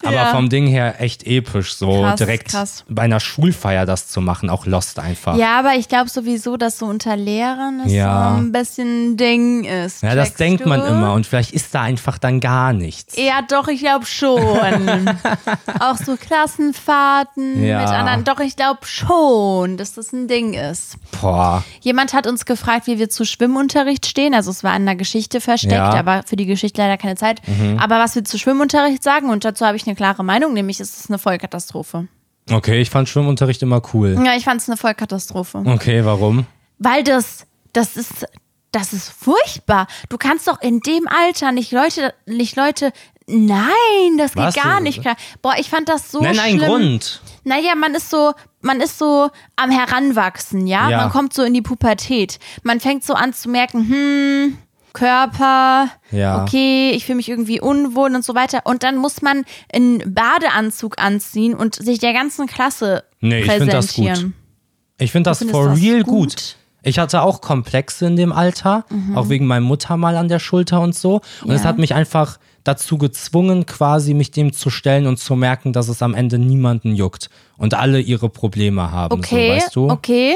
[0.03, 0.27] Aber Ja.
[0.31, 2.85] vom Ding her echt episch, so Krass, direkt krass.
[2.89, 5.37] bei einer Schulfeier das zu machen, auch Lost einfach.
[5.37, 8.31] Ja, aber ich glaube sowieso, dass so unter Lehrern das Ja.
[8.33, 10.03] so ein bisschen ein Ding ist.
[10.03, 10.69] Ja, das denkt du?
[10.71, 13.17] man immer und vielleicht ist da einfach dann gar nichts.
[13.19, 14.41] Ja, doch, ich glaube schon.
[15.81, 17.81] Auch so Klassenfahrten Ja.
[17.81, 18.25] mit anderen.
[18.25, 20.97] Doch, ich glaube schon, dass das ein Ding ist.
[21.21, 21.63] Boah.
[21.81, 24.35] Jemand hat uns gefragt, wie wir zu Schwimmunterricht stehen.
[24.35, 27.41] Also es war in der Geschichte versteckt, aber für die Geschichte leider keine Zeit.
[27.79, 30.99] Aber was wir zu Schwimmunterricht sagen, und dazu habe ich eine klare Meinung, nämlich ist
[30.99, 32.09] es eine Vollkatastrophe.
[32.51, 34.21] Okay, ich fand Schwimmunterricht immer cool.
[34.25, 35.63] Ja, ich fand es eine Vollkatastrophe.
[35.65, 36.47] Okay, warum?
[36.79, 38.27] Weil das, das ist,
[38.73, 39.87] das ist furchtbar.
[40.09, 42.93] Du kannst doch in dem Alter nicht Leute, nicht Leute,
[43.27, 44.55] nein, das geht Was?
[44.55, 45.17] gar nicht klar.
[45.43, 46.45] Boah, ich fand das so Nenn schlimm.
[46.45, 47.21] einen Grund.
[47.45, 50.91] Naja, man ist so, man ist so am Heranwachsen, ja?
[50.91, 50.97] Ja.
[50.99, 52.39] Man kommt so in die Pubertät.
[52.63, 54.59] Man fängt so an zu merken, hm,
[54.93, 56.43] Körper, Ja.
[56.43, 58.61] okay, ich fühle mich irgendwie unwohl und so weiter.
[58.65, 63.73] Und dann muss man einen Badeanzug anziehen und sich der ganzen Klasse Nee, ich find
[63.73, 64.05] das gut.
[64.07, 64.35] präsentieren.
[64.99, 66.07] Ich finde das for das real gut?
[66.31, 66.57] gut.
[66.83, 70.95] Ich hatte auch Komplexe in dem Alter, auch wegen meinem Muttermal an der Schulter und
[70.95, 71.21] so.
[71.45, 71.69] Und es Ja.
[71.69, 76.03] hat mich einfach dazu gezwungen, quasi mich dem zu stellen und zu merken, dass es
[76.03, 77.29] am Ende niemanden juckt
[77.59, 79.13] und alle ihre Probleme haben.
[79.19, 79.91] Okay, so, weißt du?
[79.91, 80.35] okay,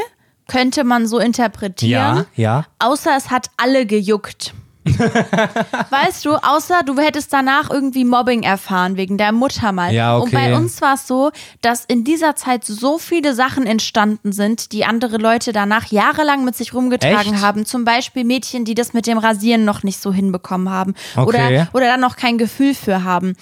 [0.49, 2.27] könnte man so interpretieren.
[2.35, 2.67] Ja, ja.
[2.79, 4.55] Außer es hat alle gejuckt.
[5.91, 9.95] weißt du, außer du hättest danach irgendwie Mobbing erfahren wegen der Mutter mal.
[9.95, 10.55] Ja, Und bei okay.
[10.55, 11.31] uns war es so,
[11.63, 16.55] dass in dieser Zeit so viele Sachen entstanden sind, die andere Leute danach jahrelang mit
[16.55, 17.43] sich rumgetragen Echt?
[17.43, 17.65] haben.
[17.65, 20.95] Zum Beispiel Mädchen, die das mit dem Rasieren noch nicht so hinbekommen haben.
[21.17, 21.27] Okay.
[21.27, 23.35] Oder, oder dann noch kein Gefühl für haben.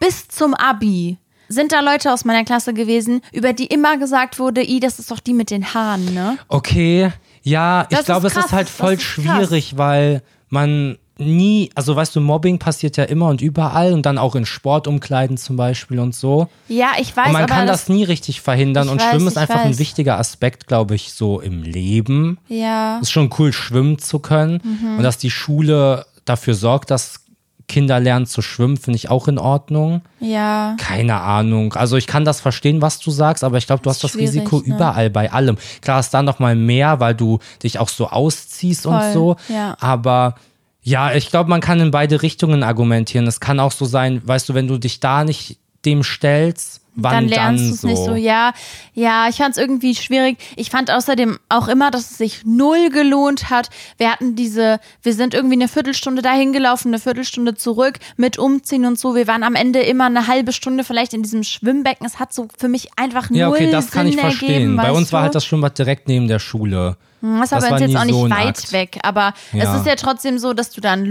[0.00, 1.18] Bis zum Abi
[1.52, 5.10] sind da Leute aus meiner Klasse gewesen, über die immer gesagt wurde, i, das ist
[5.10, 6.38] doch die mit den Haaren, ne?
[6.48, 10.98] Okay, ja, ich Das glaube, ist es ist halt das voll ist schwierig, weil man
[11.18, 15.36] nie, also weißt du, Mobbing passiert ja immer und überall und dann auch in Sportumkleiden
[15.36, 16.48] zum Beispiel und so.
[16.68, 19.34] Ja, ich weiß, und man kann das, nie richtig verhindern Ich und weiß, Schwimmen ist
[19.34, 19.78] ich einfach ein weiß.
[19.78, 22.38] wichtiger Aspekt, glaube ich, so im Leben.
[22.48, 22.96] ja.
[22.96, 24.96] Es ist schon cool, schwimmen zu können Mhm.
[24.98, 27.21] und dass die Schule dafür sorgt, dass
[27.72, 30.02] Kinder lernen zu schwimmen, finde ich auch in Ordnung.
[30.20, 30.76] Ja.
[30.78, 31.72] Keine Ahnung.
[31.72, 34.58] Also ich kann das verstehen, was du sagst, aber ich glaube, du hast das Risiko
[34.58, 34.64] ne?
[34.66, 35.56] überall bei allem.
[35.80, 39.36] Klar ist da noch mal mehr, weil du dich auch so ausziehst und Voll, so.
[39.48, 39.74] ja.
[39.80, 40.34] Aber
[40.82, 43.26] ja, ich glaube, man kann in beide Richtungen argumentieren.
[43.26, 47.12] Es kann auch so sein, weißt du, wenn du dich da nicht dem stellst, wann
[47.14, 47.88] Dann lernst du es so.
[47.88, 48.14] nicht so.
[48.14, 48.52] Ja,
[48.94, 50.38] ja, ich fand es irgendwie schwierig.
[50.56, 53.70] Ich fand außerdem auch immer, dass es sich null gelohnt hat.
[53.96, 58.84] Wir hatten diese, wir sind irgendwie eine Viertelstunde dahin gelaufen, eine Viertelstunde zurück mit Umziehen
[58.84, 59.14] und so.
[59.14, 62.06] Wir waren am Ende immer eine halbe Stunde vielleicht in diesem Schwimmbecken.
[62.06, 64.50] Es hat so für mich einfach null Ja, okay, das kann Sinn ich verstehen.
[64.50, 64.76] ergeben.
[64.76, 66.96] Bei uns war halt das Schwimmbad direkt neben der Schule.
[67.22, 68.72] Das ist aber war uns jetzt auch nicht so weit Akt.
[68.72, 68.98] weg.
[69.04, 69.76] Aber es Ja.
[69.76, 71.04] ist ja trotzdem so, dass du dann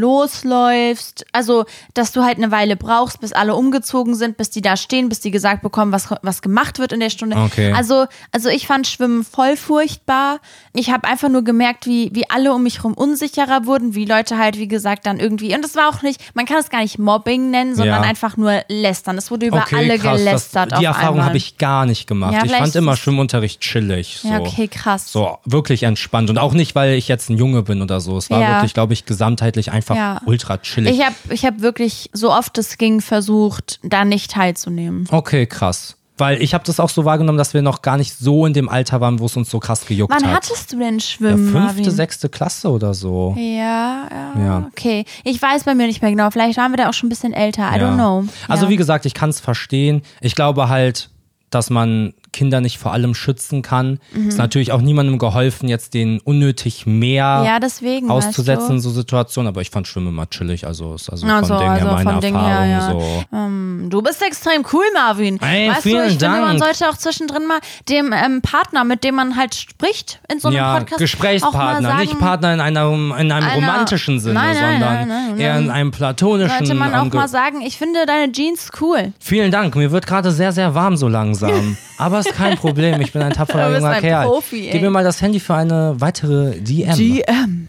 [0.45, 1.25] losläufst.
[1.31, 5.09] Also, dass du halt eine Weile brauchst, bis alle umgezogen sind, bis die da stehen,
[5.09, 7.37] bis die gesagt bekommen, was, was gemacht wird in der Stunde.
[7.37, 7.71] Okay.
[7.73, 10.39] Also, also ich fand Schwimmen voll furchtbar.
[10.73, 14.37] Ich habe einfach nur gemerkt, wie, wie alle um mich herum unsicherer wurden, wie Leute
[14.37, 15.53] halt, wie gesagt, dann irgendwie.
[15.55, 18.09] Und es war auch nicht, man kann es gar nicht Mobbing nennen, sondern Ja.
[18.09, 19.17] einfach nur lästern.
[19.17, 20.17] Es wurde über Okay, alle krass.
[20.17, 20.71] gelästert.
[20.73, 22.33] das, die Erfahrung habe ich gar nicht gemacht.
[22.33, 24.19] Ja, ich fand immer Schwimmunterricht chillig.
[24.21, 24.27] So.
[24.29, 25.11] Ja, okay, krass.
[25.11, 26.00] So, wirklich entspannt.
[26.29, 28.17] Und auch nicht, weil ich jetzt ein Junge bin oder so.
[28.17, 28.49] Es war Ja.
[28.55, 30.21] wirklich, glaube ich, gesamtheitlich einfach Ja.
[30.25, 30.97] ultra chillig.
[30.97, 35.07] Ich habe ich hab wirklich so oft es ging versucht, da nicht teilzunehmen.
[35.11, 35.97] okay, krass.
[36.17, 38.69] Weil ich habe das auch so wahrgenommen, dass wir noch gar nicht so in dem
[38.69, 40.35] Alter waren, wo es uns so krass gejuckt Wann hat.
[40.35, 41.89] hattest du denn ja, Schwimmen, fünfte, Marvin?
[41.89, 43.33] sechste Klasse oder so.
[43.39, 44.67] Ja, ja, Ja.
[44.71, 45.05] okay.
[45.23, 46.29] Ich weiß bei mir nicht mehr genau.
[46.29, 47.63] Vielleicht waren wir da auch schon ein bisschen älter.
[47.73, 47.89] I Ja.
[47.89, 48.25] don't know.
[48.47, 48.69] Also ja.
[48.69, 50.03] wie gesagt, ich kann es verstehen.
[50.19, 51.09] Ich glaube halt,
[51.49, 53.99] dass man Kinder nicht vor allem schützen kann.
[54.27, 57.45] Ist natürlich auch niemandem geholfen, jetzt den unnötig mehr Mhm.
[57.45, 58.09] Ja, deswegen.
[58.09, 59.47] auszusetzen in Weißt so Situationen.
[59.49, 60.65] Aber ich fand Schwimmen immer chillig.
[60.65, 62.91] Also ist also Also, von Ding her also meine von Ding Erfahrung her, ja.
[62.91, 63.23] so.
[63.31, 63.89] du?
[63.89, 65.39] du bist extrem cool, Marvin.
[65.41, 66.59] Ey, weißt du, vielen ich finde, man Dank.
[66.77, 67.59] sollte auch zwischendrin mal
[67.89, 71.81] dem ähm, Partner, mit dem man halt spricht in so einem Ja, Podcast, auch Gesprächspartner,
[71.81, 75.37] mal sagen, nicht Partner in, einer, in einem Einer- romantischen Sinne, Nein, nein, sondern nein,
[75.39, 76.57] eher in einem platonischen.
[76.57, 79.13] Sollte man auch mal sagen, ich finde deine Jeans cool.
[79.19, 81.77] Vielen Dank, mir wird gerade sehr, sehr warm so langsam.
[82.01, 84.25] Aber ist kein Problem, ich bin ein tapferer junger ein Kerl.
[84.25, 84.69] Profi.
[84.71, 86.95] Gib mir mal das Handy für eine weitere DM.
[86.95, 87.67] GM.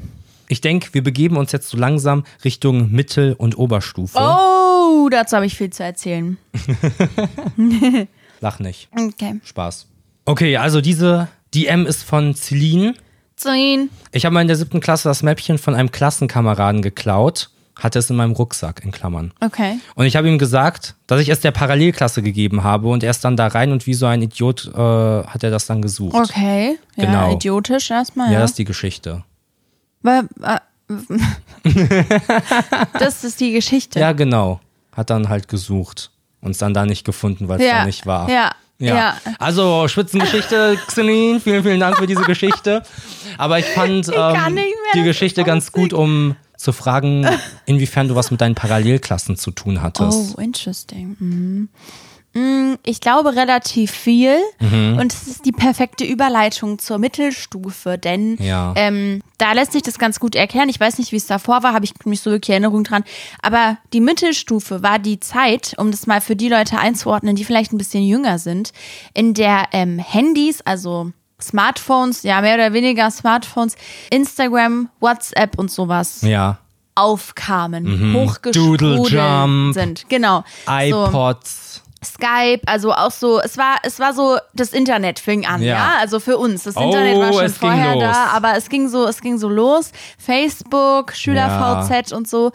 [0.48, 4.18] Ich denke, wir begeben uns jetzt so langsam Richtung Mittel- und Oberstufe.
[4.18, 6.38] Oh, dazu habe ich viel zu erzählen.
[8.40, 8.88] Lach nicht.
[8.98, 9.40] Okay.
[9.44, 9.86] Spaß.
[10.24, 12.94] Okay, also diese DM ist von Celine.
[13.36, 13.90] Zehn.
[14.12, 17.50] Ich habe mal in der siebten Klasse das Mäppchen von einem Klassenkameraden geklaut,
[17.82, 19.32] hatte es in meinem Rucksack, in Klammern.
[19.40, 19.78] Okay.
[19.94, 23.24] Und ich habe ihm gesagt, dass ich es der Parallelklasse gegeben habe und er ist
[23.24, 26.14] dann da rein und wie so ein Idiot äh, hat er das dann gesucht.
[26.14, 26.78] Okay.
[26.96, 27.32] Ja, Genau.
[27.34, 28.28] idiotisch erstmal.
[28.28, 28.40] Ja, Ja.
[28.40, 29.24] das ist die Geschichte.
[30.02, 30.28] Weil,
[32.98, 33.98] das ist die Geschichte.
[34.00, 34.60] Ja, genau.
[34.94, 36.10] Hat dann halt gesucht.
[36.40, 37.78] Uns dann da nicht gefunden, weil es ja.
[37.78, 38.28] da nicht war.
[38.28, 38.52] Ja.
[38.78, 38.96] Ja.
[38.96, 39.16] Ja.
[39.38, 42.82] Also Spitzengeschichte, Celine, vielen, vielen Dank für diese Geschichte.
[43.38, 44.64] Aber ich fand ähm, nicht mehr,
[44.94, 47.26] die Geschichte ganz gut, um zu fragen,
[47.66, 50.34] inwiefern du was mit deinen Parallelklassen zu tun hattest.
[50.36, 51.16] Oh, interesting.
[51.18, 51.68] Mhm.
[52.34, 54.96] Mm, Ich glaube relativ viel Mhm.
[54.98, 58.72] und es ist die perfekte Überleitung zur Mittelstufe, denn Ja.
[58.74, 60.70] ähm, da lässt sich das ganz gut erklären.
[60.70, 63.04] Ich weiß nicht, wie es davor war, habe ich nicht so wirklich Erinnerung dran,
[63.42, 67.72] aber die Mittelstufe war die Zeit, um das mal für die Leute einzuordnen, die vielleicht
[67.74, 68.72] ein bisschen jünger sind,
[69.12, 71.10] in der ähm, Handys, also
[71.42, 73.76] Smartphones, ja mehr oder weniger Smartphones,
[74.10, 76.58] Instagram, WhatsApp und sowas Ja.
[76.94, 80.08] aufkamen, Doodle hochgesprudelt sind.
[80.08, 80.44] Genau.
[80.66, 80.72] So,
[81.06, 81.82] iPods.
[82.04, 85.92] Skype, also auch so, es war, es war so, das Internet fing an, ja, Ja.
[86.00, 86.64] also für uns.
[86.64, 89.92] Das Oh, Internet war schon vorher da, aber es ging so, es ging so los.
[90.18, 92.50] Facebook, SchülerVZ und so.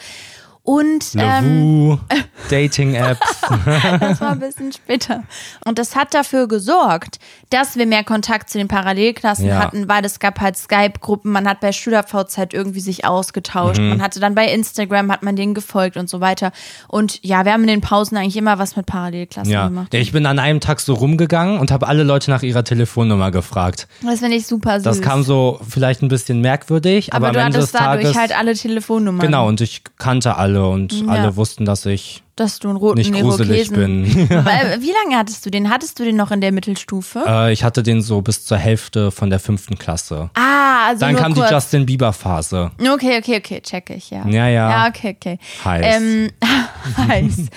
[0.68, 1.98] Und ähm,
[2.50, 3.20] Dating-Apps.
[4.02, 5.24] das war ein bisschen später.
[5.64, 7.20] Und das hat dafür gesorgt,
[7.52, 9.60] dass wir mehr Kontakt zu den Parallelklassen Ja.
[9.60, 13.88] hatten, weil es gab halt Skype-Gruppen, man hat bei SchülerVZ irgendwie sich ausgetauscht, Mhm.
[13.90, 16.52] man hatte dann bei Instagram, hat man denen gefolgt und so weiter.
[16.90, 19.70] Und ja, wir haben in den Pausen eigentlich immer was mit Parallelklassen Ja.
[19.70, 19.94] gemacht.
[19.94, 23.88] Ich bin an einem Tag so rumgegangen und habe alle Leute nach ihrer Telefonnummer gefragt.
[24.04, 24.84] Das finde ich super süß.
[24.84, 28.04] Das kam so vielleicht ein bisschen merkwürdig, aber, aber du am Ende des hattest dadurch
[28.14, 28.20] Tages.
[28.20, 29.26] halt alle Telefonnummern.
[29.26, 33.14] genau, und ich kannte alle und alle wussten, dass ich Dass du einen roten nicht
[33.14, 34.06] gruselig bin.
[34.30, 35.70] Weil, Wie lange hattest du den?
[35.70, 37.24] Hattest du den noch in der Mittelstufe?
[37.28, 40.30] äh, ich hatte den so bis zur Hälfte von der fünften Klasse.
[40.36, 41.48] ah, also Dann kam kurz.
[41.50, 42.72] die Justin Bieber-Phase.
[42.80, 44.26] Okay, okay, okay, check ich, ja.
[44.28, 44.70] Ja, ja.
[44.70, 45.40] Ja, okay, okay.
[45.66, 45.86] Heiß.
[45.98, 46.30] Ähm,
[46.98, 47.48] heiß.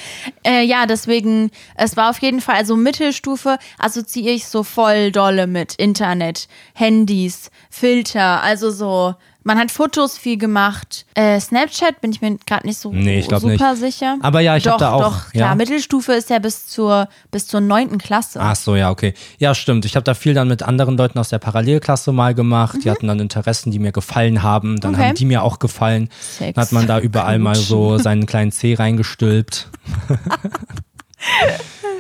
[0.47, 5.47] äh, ja, deswegen, es war auf jeden Fall, also Mittelstufe assoziiere ich so voll dolle
[5.47, 11.07] mit Internet, Handys, Filter, also so, man hat Fotos viel gemacht.
[11.15, 13.65] Äh, Snapchat bin ich mir gerade nicht so Nee, super nicht.
[13.77, 14.17] sicher.
[14.23, 15.55] Aber ja, ich hab doch, da auch- Doch, klar, ja.
[15.55, 18.41] Mittelstufe ist ja bis zur, bis zur neunten Klasse.
[18.41, 19.15] Ach so, ja, okay.
[19.39, 19.85] Ja, stimmt.
[19.85, 22.79] Ich habe da viel dann mit anderen Leuten aus der Parallelklasse mal gemacht.
[22.85, 24.79] Die hatten dann Interessen, die mir gefallen haben.
[24.81, 24.97] Dann Mhm.
[24.99, 25.09] Okay.
[25.09, 26.09] haben die mir auch gefallen.
[26.21, 26.55] Sex.
[26.55, 29.69] Dann hat man da überall mal so seinen kleinen Zeh reingestülpt.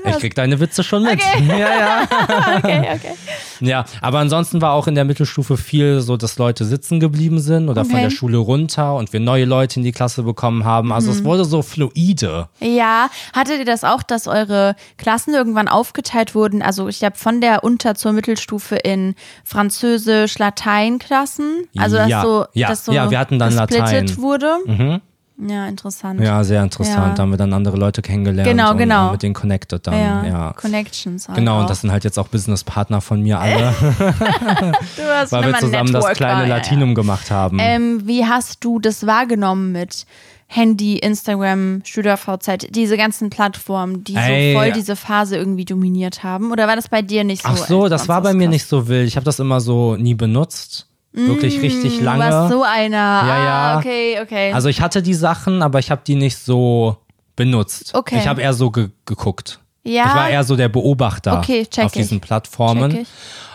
[0.06, 1.20] ich krieg deine Witze schon mit.
[1.48, 2.08] Ja, ja.
[2.58, 3.14] Okay, okay.
[3.60, 7.68] Ja, aber ansonsten war auch in der Mittelstufe viel so, dass Leute sitzen geblieben sind
[7.68, 8.02] oder von Okay.
[8.04, 10.92] der Schule runter und wir neue Leute in die Klasse bekommen haben.
[10.92, 11.16] Also Mhm.
[11.18, 12.48] es wurde so fluide.
[12.60, 16.62] Ja, hattet ihr das auch, dass eure Klassen irgendwann aufgeteilt wurden?
[16.62, 19.14] Also ich habe von der Unter- zur Mittelstufe in
[19.44, 21.64] Französisch, Latein-Klassen.
[21.76, 24.60] Also dass Ja, so, ja, dass so ja, wir hatten dann gesplittet Latein.
[24.66, 25.00] Mhm.
[25.48, 26.20] Ja, interessant.
[26.20, 27.08] Ja, sehr interessant.
[27.08, 27.14] Ja.
[27.14, 29.12] Da haben wir dann andere Leute kennengelernt Genau, und genau.
[29.12, 29.94] mit denen connected dann.
[29.94, 30.52] Ja, Ja.
[30.54, 31.28] Connections.
[31.28, 31.60] Halt Genau, auch.
[31.62, 35.92] und das sind halt jetzt auch Businesspartner von mir alle, du hast weil wir zusammen
[35.92, 36.56] das Networker, kleine ja, ja.
[36.56, 37.58] Latinum gemacht haben.
[37.60, 40.06] Ähm, wie hast du das wahrgenommen mit
[40.52, 44.52] Handy, Instagram, SchülerVZ, diese ganzen Plattformen, die Ey.
[44.52, 46.50] so voll diese Phase irgendwie dominiert haben?
[46.50, 47.48] Oder war das bei dir nicht so?
[47.50, 48.52] Ach so, das war bei mir krass?
[48.54, 49.06] nicht so wild.
[49.06, 50.88] Ich habe das immer so nie benutzt.
[51.12, 52.24] Wirklich richtig Du lange.
[52.30, 52.96] warst so einer.
[52.96, 53.74] Ja, ja.
[53.74, 54.52] Ah, okay, okay.
[54.52, 56.96] Also ich hatte die Sachen, aber ich habe die nicht so
[57.36, 57.94] benutzt.
[57.94, 58.18] Okay.
[58.18, 59.60] Ich habe eher so ge geguckt.
[59.82, 60.06] Ja.
[60.06, 62.22] Ich war eher so der Beobachter Okay, check auf diesen ich.
[62.22, 62.90] Plattformen.
[62.90, 63.08] Check ich.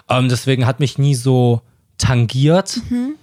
[0.10, 1.62] Ähm, deswegen hat mich nie so
[1.98, 2.80] tangiert.
[2.90, 3.16] Mhm.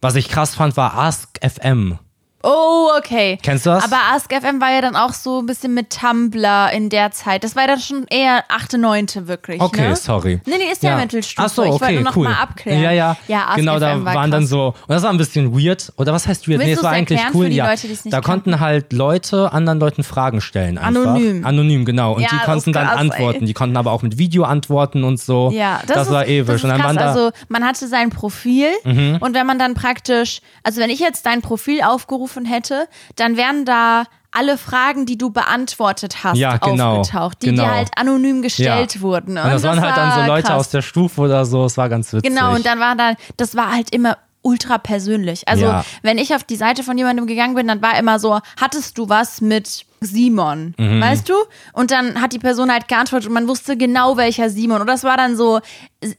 [0.00, 1.98] Was ich krass fand, war Ask FM.
[2.42, 3.38] Oh, okay.
[3.42, 3.84] Kennst du das?
[3.84, 7.44] Aber AskFM war ja dann auch so ein bisschen mit Tumblr in der Zeit.
[7.44, 9.06] Das war dann schon eher 8., 9.
[9.28, 9.60] wirklich.
[9.60, 9.96] Okay, ne?
[9.96, 10.40] sorry.
[10.46, 11.46] Nee, nee, ist ja, Mittelstufe.
[11.46, 12.24] Ach so, ich okay, wollte nur noch cool.
[12.24, 12.82] mal abklären.
[12.82, 13.16] Ja, ja.
[13.28, 14.40] Ja, Ask genau, da FM war waren krass.
[14.40, 15.92] dann so, und das war ein bisschen weird.
[15.96, 16.60] Oder was heißt weird?
[16.60, 17.44] Willst nee, es war eigentlich cool.
[17.44, 17.68] für die ja.
[17.68, 20.78] Leute, nicht da konnten halt Leute anderen Leuten Fragen stellen.
[20.78, 21.02] Einfach.
[21.10, 21.44] Anonym.
[21.44, 22.14] Anonym, genau.
[22.14, 23.40] Und Ja, die konnten dann krass, antworten.
[23.40, 23.46] ey.
[23.46, 25.50] Die konnten aber auch mit Video antworten und so.
[25.52, 26.46] Ja, das, das, ist, war ewig.
[26.46, 26.96] Das ist und dann krass.
[26.96, 27.08] da, Mhm.
[27.08, 31.42] also man hatte sein Profil und wenn man dann praktisch, also wenn ich jetzt dein
[31.42, 37.42] Profil aufgerufen hätte, dann wären da alle Fragen, die du beantwortet hast, Ja, genau, aufgetaucht,
[37.42, 37.64] die genau.
[37.64, 39.00] dir halt anonym gestellt Ja.
[39.00, 39.36] wurden.
[39.38, 40.56] und das waren halt dann so Leute krass.
[40.60, 41.64] aus der Stufe oder so.
[41.64, 42.30] Es war ganz witzig.
[42.30, 45.48] Genau, und dann war da, das war halt immer ultra persönlich.
[45.48, 45.84] Also, Ja.
[46.02, 49.08] wenn ich auf die Seite von jemandem gegangen bin, dann war immer so, hattest du
[49.08, 51.00] was mit Simon, Mhm.
[51.00, 51.34] weißt du?
[51.72, 54.80] Und dann hat die Person halt geantwortet und man wusste genau, welcher Simon.
[54.80, 55.60] Und das war dann so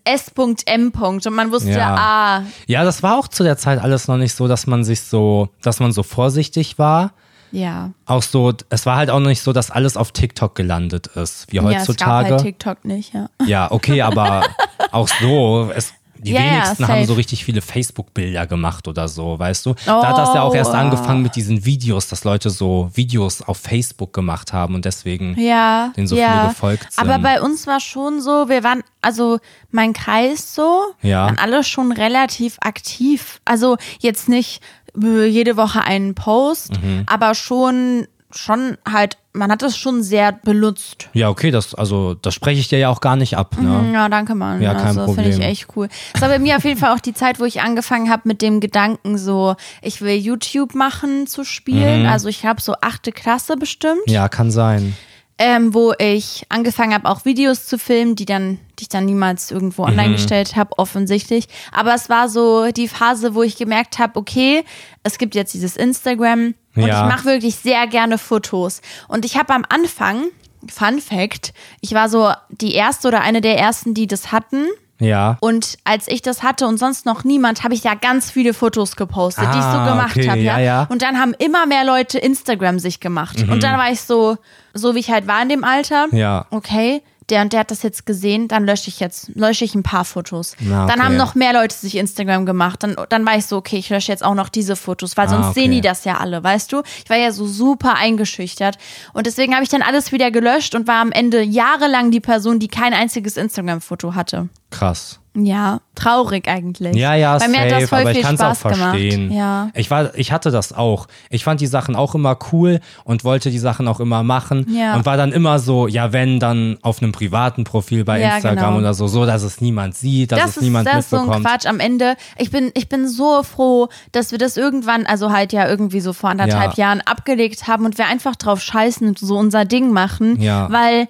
[0.04, 0.92] S.M.
[1.02, 1.96] und man wusste, Ja.
[1.96, 5.02] ah, Ja, das war auch zu der Zeit alles noch nicht so, dass man sich
[5.02, 7.14] so, dass man so vorsichtig war.
[7.52, 7.92] ja.
[8.06, 11.52] Auch so, es war halt auch noch nicht so, dass alles auf TikTok gelandet ist,
[11.52, 12.30] wie Ja, es gab heutzutage.
[12.36, 13.30] halt TikTok nicht, ja.
[13.46, 14.44] Ja, okay, aber
[14.92, 15.94] auch so, es,
[16.24, 17.06] die ja, wenigsten haben safe.
[17.08, 19.74] so richtig viele Facebook-Bilder gemacht oder so, weißt du?
[19.86, 20.76] Da hat das ja auch erst Oh.
[20.76, 25.92] angefangen mit diesen Videos, dass Leute so Videos auf Facebook gemacht haben und deswegen Ja,
[25.98, 26.32] denen so ja.
[26.34, 27.00] viele gefolgt sind.
[27.10, 29.40] Aber bei uns war schon so, wir waren, also
[29.72, 31.26] mein Kreis so, Ja.
[31.26, 33.42] waren alle schon relativ aktiv.
[33.46, 34.62] Also jetzt nicht
[35.02, 37.04] äh, jede Woche einen Post, Mhm.
[37.08, 41.10] aber schon, schon halt, man hat das schon sehr benutzt.
[41.14, 43.92] ja, okay, das, also, das spreche ich dir ja auch gar nicht ab, ne?
[43.94, 44.62] Ja, danke, Mann.
[44.62, 45.52] Ja, kein also, finde ich Problem.
[45.52, 45.90] echt cool.
[46.14, 48.42] Das war bei mir auf jeden Fall auch die Zeit, wo ich angefangen habe mit
[48.42, 52.06] dem Gedanken, so, ich will YouTube machen zu spielen.
[52.06, 54.02] Also ich habe so achte Klasse bestimmt.
[54.08, 54.14] Mhm.
[54.14, 54.96] Ja, kann sein.
[55.44, 59.50] ähm, wo ich angefangen habe, auch Videos zu filmen, die dann, die ich dann niemals
[59.50, 60.14] irgendwo online Mhm.
[60.14, 61.48] gestellt habe, offensichtlich.
[61.72, 64.64] Aber es war so die Phase, wo ich gemerkt habe, okay,
[65.02, 67.02] es gibt jetzt dieses Instagram und Ja.
[67.08, 68.82] ich mache wirklich sehr gerne Fotos.
[69.08, 70.26] Und ich habe am Anfang,
[70.68, 74.68] Fun Fact, ich war so die erste oder eine der ersten, die das hatten.
[75.00, 75.38] Ja.
[75.42, 78.96] Und als ich das hatte und sonst noch niemand, habe ich ja ganz viele Fotos
[78.96, 80.40] gepostet, die ich so Ah, gemacht okay, habe.
[80.42, 80.82] ja, ja.
[80.84, 80.88] Mhm.
[80.92, 83.42] Und dann haben immer mehr Leute Instagram sich gemacht.
[83.50, 84.38] Und dann war ich so,
[84.76, 86.06] so wie ich halt war in dem Alter.
[86.12, 86.46] Ja.
[86.52, 89.84] Okay, der und der hat das jetzt gesehen, dann lösche ich jetzt, lösche ich ein
[89.84, 90.56] paar Fotos.
[90.60, 91.02] Na, Dann okay.
[91.04, 92.84] haben noch mehr Leute sich Instagram gemacht.
[92.84, 95.46] Dann, dann war ich so, okay, ich lösche jetzt auch noch diese Fotos, weil sonst
[95.46, 95.62] Ah, okay.
[95.62, 96.82] sehen die das ja alle, weißt du?
[97.04, 98.78] Ich war ja so super eingeschüchtert.
[99.14, 102.60] Und deswegen habe ich dann alles wieder gelöscht und war am Ende jahrelang die Person,
[102.60, 104.50] die kein einziges Instagram-Foto hatte.
[104.70, 105.21] Krass.
[105.34, 106.94] Ja, traurig eigentlich.
[106.98, 109.30] Ja, ja, Bei mir hat das voll aber ich kann es auch verstehen.
[109.30, 109.38] gemacht.
[109.38, 109.70] Ja.
[109.76, 111.08] Ich, war, ich hatte das auch.
[111.30, 114.66] Ich fand die Sachen auch immer cool und wollte die Sachen auch immer machen.
[114.70, 114.94] Ja.
[114.96, 118.66] Und war dann immer so, ja, wenn, dann auf einem privaten Profil bei Ja, Instagram
[118.72, 118.80] genau.
[118.80, 121.16] oder so, so, dass es niemand sieht, dass das es ist, niemand das ist so
[121.16, 121.46] ein mitbekommt.
[121.48, 122.18] Quatsch am Ende.
[122.38, 126.12] Ich bin, ich bin so froh, dass wir das irgendwann, also halt ja irgendwie so
[126.12, 126.88] vor anderthalb Ja.
[126.88, 130.42] Jahren abgelegt haben und wir einfach drauf scheißen und so unser Ding machen.
[130.70, 131.08] Weil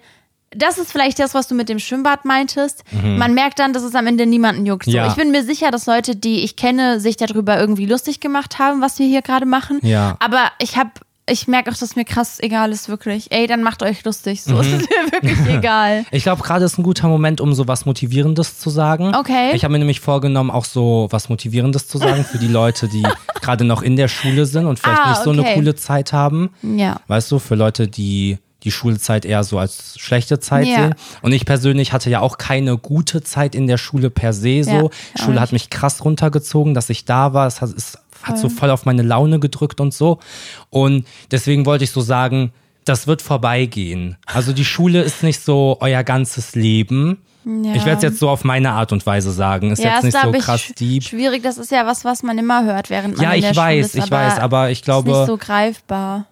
[0.56, 2.84] das ist vielleicht das, was du mit dem Schwimmbad meintest.
[3.04, 4.86] Man merkt dann, dass es am Ende niemanden juckt.
[4.86, 4.98] So, Mhm.
[4.98, 5.08] Ja.
[5.08, 8.82] Ich bin mir sicher, dass Leute, die ich kenne, sich darüber irgendwie lustig gemacht haben,
[8.82, 9.80] was wir hier gerade machen.
[9.84, 10.18] Ja.
[10.20, 10.92] Aber ich habe
[11.30, 13.32] ich merke auch, dass mir krass egal ist, wirklich.
[13.32, 14.42] Ey, dann macht euch lustig.
[14.46, 14.52] Mhm.
[14.52, 16.04] So ist es mir wirklich egal.
[16.12, 19.16] Ich glaube, gerade ist ein guter Moment, um so was Motivierendes zu sagen.
[19.16, 19.52] Okay.
[19.54, 23.04] Ich habe mir nämlich vorgenommen, auch so was Motivierendes zu sagen für die Leute, die
[23.42, 25.54] gerade noch in der Schule sind und vielleicht Ah, nicht so eine okay.
[25.54, 26.50] coole Zeit haben.
[26.64, 27.00] Ja.
[27.08, 30.76] Weißt du, für Leute, die die Schulzeit eher so als schlechte Zeit Ja.
[30.76, 30.96] sehen.
[31.22, 34.72] Und ich persönlich hatte ja auch keine gute Zeit in der Schule per se so.
[35.18, 37.48] Ja, Schule hat mich krass runtergezogen, dass ich da war.
[37.48, 40.20] Es hat, es hat so voll auf meine Laune gedrückt und so.
[40.70, 42.52] Und deswegen wollte ich so sagen,
[42.86, 44.18] das wird vorbeigehen.
[44.26, 47.18] Also die Schule ist nicht so euer ganzes Leben.
[47.44, 47.74] Ja.
[47.74, 49.72] Ich werde es jetzt so auf meine Art und Weise sagen.
[49.72, 51.04] Ist Ja, jetzt ist, nicht so ich, krass deep.
[51.04, 51.42] schwierig.
[51.42, 53.66] Das ist ja was, was man immer hört, während man Ja, in der ich Schule
[53.68, 56.26] weiß, ist, ich weiß, aber ich glaube- Ist nicht so greifbar.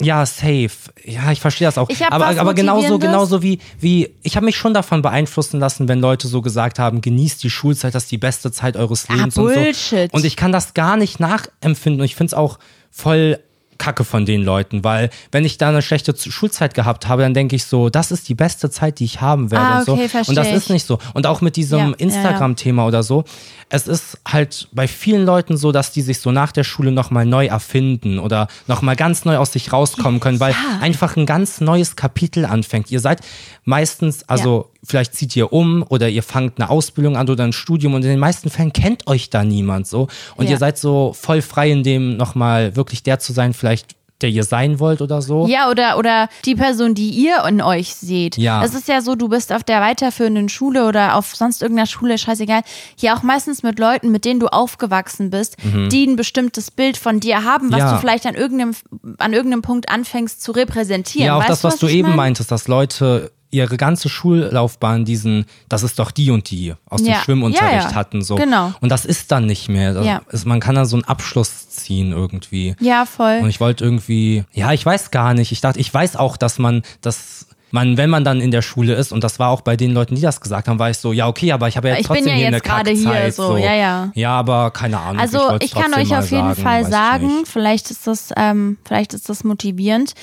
[0.00, 0.70] Ja, safe.
[1.04, 1.88] Ja, ich verstehe das auch.
[2.10, 6.28] Aber aber genauso, genauso wie, wie, ich habe mich schon davon beeinflussen lassen, wenn Leute
[6.28, 9.54] so gesagt haben, genießt die Schulzeit, das ist die beste Zeit eures Lebens und Ah,
[9.54, 10.10] Bullshit.
[10.10, 10.16] so.
[10.16, 12.58] Und ich kann das gar nicht nachempfinden und ich finde es auch
[12.90, 13.38] voll
[13.80, 17.56] Kacke von den Leuten, weil wenn ich da eine schlechte Schulzeit gehabt habe, dann denke
[17.56, 19.92] ich so, das ist die beste Zeit, die ich haben werde Ah, und so.
[20.28, 20.98] und das ist nicht so.
[21.14, 21.94] Und auch mit Ja, diesem ja, ja.
[21.98, 23.24] Instagram-Thema oder so,
[23.70, 27.24] es ist halt bei vielen Leuten so, dass die sich so nach der Schule nochmal
[27.26, 31.96] neu erfinden oder nochmal ganz neu aus sich rauskommen können, weil einfach ein ganz neues
[31.96, 32.90] Kapitel anfängt.
[32.90, 33.20] Ihr seid
[33.64, 37.94] meistens, also vielleicht zieht ihr um oder ihr fangt eine Ausbildung an oder ein Studium
[37.94, 40.08] und in den meisten Fällen kennt euch da niemand so.
[40.36, 40.52] Und Ja.
[40.52, 44.44] ihr seid so voll frei in dem nochmal wirklich der zu sein, vielleicht der ihr
[44.44, 45.46] sein wollt oder so.
[45.46, 48.36] Ja, oder, oder die Person, die ihr in euch seht.
[48.36, 48.62] Ja.
[48.62, 52.18] Es ist ja so, du bist auf der weiterführenden Schule oder auf sonst irgendeiner Schule,
[52.18, 52.60] scheißegal,
[52.96, 55.56] hier auch meistens mit Leuten, mit denen du aufgewachsen bist,
[55.90, 57.86] die ein bestimmtes Bild von dir haben, was Mhm.
[57.86, 57.92] Ja.
[57.94, 58.74] du vielleicht an irgendeinem,
[59.16, 61.26] an irgendeinem Punkt anfängst zu repräsentieren.
[61.26, 62.16] Ja, auch weißt das, was du ich eben mein?
[62.16, 67.12] meintest, dass Leute ihre ganze Schullaufbahn diesen, das ist doch die und die aus dem
[67.12, 67.20] Ja.
[67.20, 67.94] Schwimmunterricht Ja, ja.
[67.94, 68.22] hatten.
[68.22, 68.36] So.
[68.36, 68.72] Genau.
[68.80, 69.92] Und das ist dann nicht mehr.
[69.94, 70.22] Das Ja.
[70.30, 72.76] ist, man kann da so einen Abschluss ziehen irgendwie.
[72.80, 73.40] Ja, voll.
[73.42, 75.52] Und ich wollte irgendwie, ja, ich weiß gar nicht.
[75.52, 77.46] Ich dachte, ich weiß auch, dass man das.
[77.72, 80.16] Man, wenn man dann in der Schule ist, und das war auch bei den Leuten,
[80.16, 82.08] die das gesagt haben, war ich so, ja, okay, aber ich habe ja jetzt Ich
[82.08, 84.10] bin trotzdem ja hier jetzt eine gerade hier, Kackzeit, so, ja, ja.
[84.16, 85.20] Ja, aber keine Ahnung.
[85.20, 88.76] Also wollt's ich kann euch auf jeden sagen, Fall ich sagen, vielleicht ist das, ähm,
[88.84, 90.14] vielleicht ist das motivierend.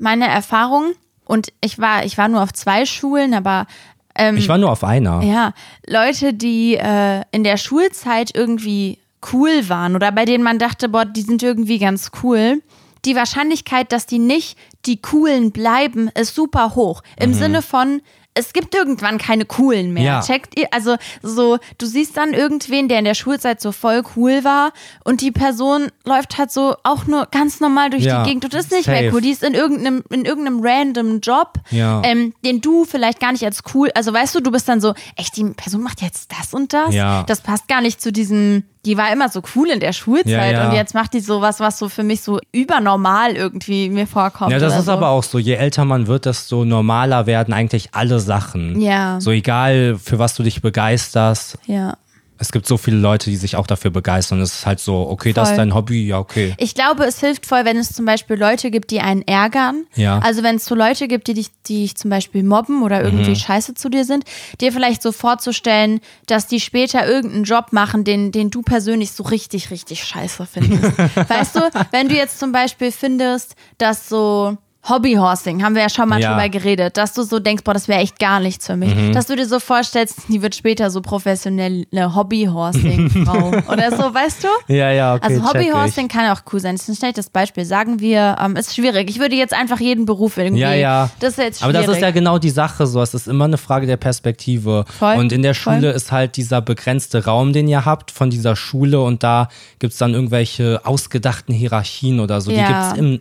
[0.00, 0.94] Meine Erfahrung
[1.26, 3.66] und ich war, ich war nur auf zwei Schulen, aber
[4.14, 5.22] ähm, Ich war nur auf einer.
[5.22, 5.52] ja,
[5.86, 8.98] Leute, die äh, in der Schulzeit irgendwie
[9.32, 12.62] cool waren oder bei denen man dachte, boah, die sind irgendwie ganz cool.
[13.04, 14.56] Die Wahrscheinlichkeit, dass die nicht
[14.86, 17.02] die coolen bleiben, ist super hoch.
[17.18, 18.00] Im Sinne von,
[18.36, 20.02] es gibt irgendwann keine coolen mehr.
[20.04, 20.20] Ja.
[20.22, 20.68] Checkt ihr?
[20.70, 24.72] Also so, du siehst dann irgendwen, der in der Schulzeit so voll cool war
[25.04, 28.54] und die Person läuft halt so auch nur ganz normal durch Ja, die Gegend und
[28.54, 29.10] ist nicht mehr safe.
[29.14, 29.20] cool.
[29.20, 32.02] Die ist in irgendeinem, in irgendeinem random Job, Ja.
[32.04, 34.94] ähm, den du vielleicht gar nicht als cool, also weißt du, du bist dann so,
[35.16, 36.94] echt, die Person macht jetzt das und das?
[37.26, 40.50] Das passt gar nicht zu diesem, die war immer so cool in der Schulzeit Ja,
[40.50, 40.68] ja.
[40.68, 44.52] und jetzt macht die sowas, was so für mich so übernormal irgendwie mir vorkommt.
[44.52, 44.92] Ja, das ist so.
[44.92, 48.80] aber auch so, je älter man wird, desto normaler werden eigentlich alle Sachen.
[48.80, 49.20] Ja.
[49.20, 51.58] So egal, für was du dich begeisterst.
[51.66, 51.96] Ja.
[52.38, 54.40] Es gibt so viele Leute, die sich auch dafür begeistern.
[54.40, 55.64] Es ist halt so, okay, das ist Voll.
[55.64, 56.54] dein Hobby, ja, okay.
[56.58, 59.86] Ich glaube, es hilft voll, wenn es zum Beispiel Leute gibt, die einen ärgern.
[59.94, 60.18] Ja.
[60.18, 63.30] Also wenn es so Leute gibt, die dich, die dich zum Beispiel mobben oder irgendwie
[63.30, 63.36] Mhm.
[63.36, 64.24] scheiße zu dir sind,
[64.60, 69.22] dir vielleicht so vorzustellen, dass die später irgendeinen Job machen, den, den du persönlich so
[69.24, 70.98] richtig, richtig scheiße findest.
[71.28, 71.60] weißt du,
[71.90, 74.56] wenn du jetzt zum Beispiel findest, dass so
[74.88, 76.30] Hobbyhorsing, haben wir ja schon mal Ja.
[76.32, 78.94] drüber geredet, dass du so denkst, boah, das wäre echt gar nichts für mich.
[78.94, 79.12] Mhm.
[79.12, 84.72] Dass du dir so vorstellst, die wird später so professionelle Hobbyhorsing-Frau oder so, weißt du?
[84.72, 85.26] Ja, ja, okay.
[85.26, 86.74] Also Hobbyhorsing kann auch cool sein.
[86.76, 87.64] Das ist ein schlechtes Beispiel.
[87.64, 89.10] Sagen wir, ähm, ist schwierig.
[89.10, 90.62] Ich würde jetzt einfach jeden Beruf irgendwie.
[90.62, 91.10] Ja, ja.
[91.20, 91.86] Das ist jetzt Aber schwierig.
[91.86, 93.02] das ist ja genau die Sache so.
[93.02, 94.84] Es ist immer eine Frage der Perspektive.
[94.98, 95.74] Voll, Und in der voll.
[95.74, 99.92] Schule ist halt dieser begrenzte Raum, den ihr habt von dieser Schule und da gibt
[99.92, 102.50] es dann irgendwelche ausgedachten Hierarchien oder so.
[102.50, 102.92] Die Ja.
[102.92, 103.20] gibt es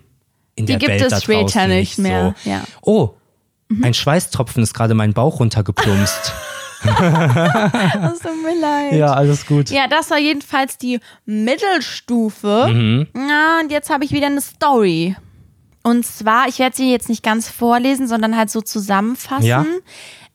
[0.55, 2.35] in Die der gibt Welt es da später draußen nicht mehr.
[2.43, 2.49] So.
[2.49, 2.59] Ja.
[2.59, 2.65] Mhm.
[2.81, 3.09] Oh,
[3.81, 6.33] ein Schweißtropfen ist gerade meinen Bauch runtergeplumpst.
[6.85, 8.93] Das tut mir leid.
[8.93, 9.69] ja, alles gut.
[9.71, 12.67] Ja, das war jedenfalls die Mittelstufe.
[12.69, 13.07] Mhm.
[13.13, 15.15] Na, und jetzt habe ich wieder eine Story.
[15.83, 19.45] Und zwar, ich werde sie jetzt nicht ganz vorlesen, sondern halt so zusammenfassen.
[19.45, 19.65] Ja.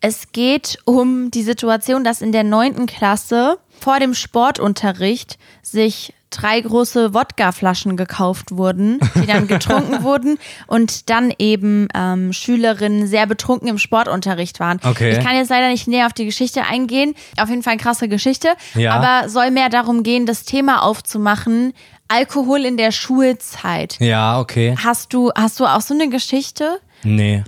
[0.01, 6.61] Es geht um die Situation, dass in der neunten Klasse vor dem Sportunterricht sich drei
[6.61, 13.69] große Wodkaflaschen gekauft wurden, die dann getrunken wurden und dann eben ähm, Schülerinnen sehr betrunken
[13.69, 14.81] im Sportunterricht waren.
[14.83, 15.11] Okay.
[15.11, 17.15] Ich kann jetzt leider nicht näher auf die Geschichte eingehen.
[17.39, 18.49] Auf jeden Fall eine krasse Geschichte.
[18.75, 18.93] Ja.
[18.95, 21.73] Aber soll mehr darum gehen, das Thema aufzumachen.
[22.09, 23.97] Alkohol in der Schulzeit.
[24.01, 24.77] Ja, okay.
[24.83, 26.81] Hast du, hast du auch so eine Geschichte?
[27.03, 27.45] Nee.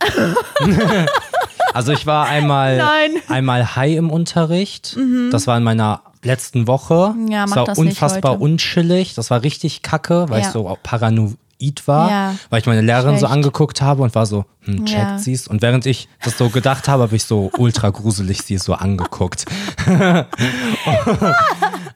[1.72, 3.12] also ich war einmal, Nein.
[3.12, 3.32] Mhm.
[3.32, 4.96] einmal high im Unterricht.
[5.30, 7.14] Das war in meiner letzten Woche.
[7.28, 8.42] Ja, das mach war das nicht unfassbar heute.
[8.42, 9.14] unchillig.
[9.14, 10.46] Das war richtig kacke, weil Ja.
[10.46, 11.36] ich so paranoid
[11.86, 12.34] war, Ja.
[12.50, 13.32] weil ich meine Lehrerin so Schlecht.
[13.32, 15.18] angeguckt habe und war so, hm, checkt Ja.
[15.18, 15.48] sie's.
[15.48, 19.44] Und während ich das so gedacht habe, habe ich so ultra gruselig sie so angeguckt.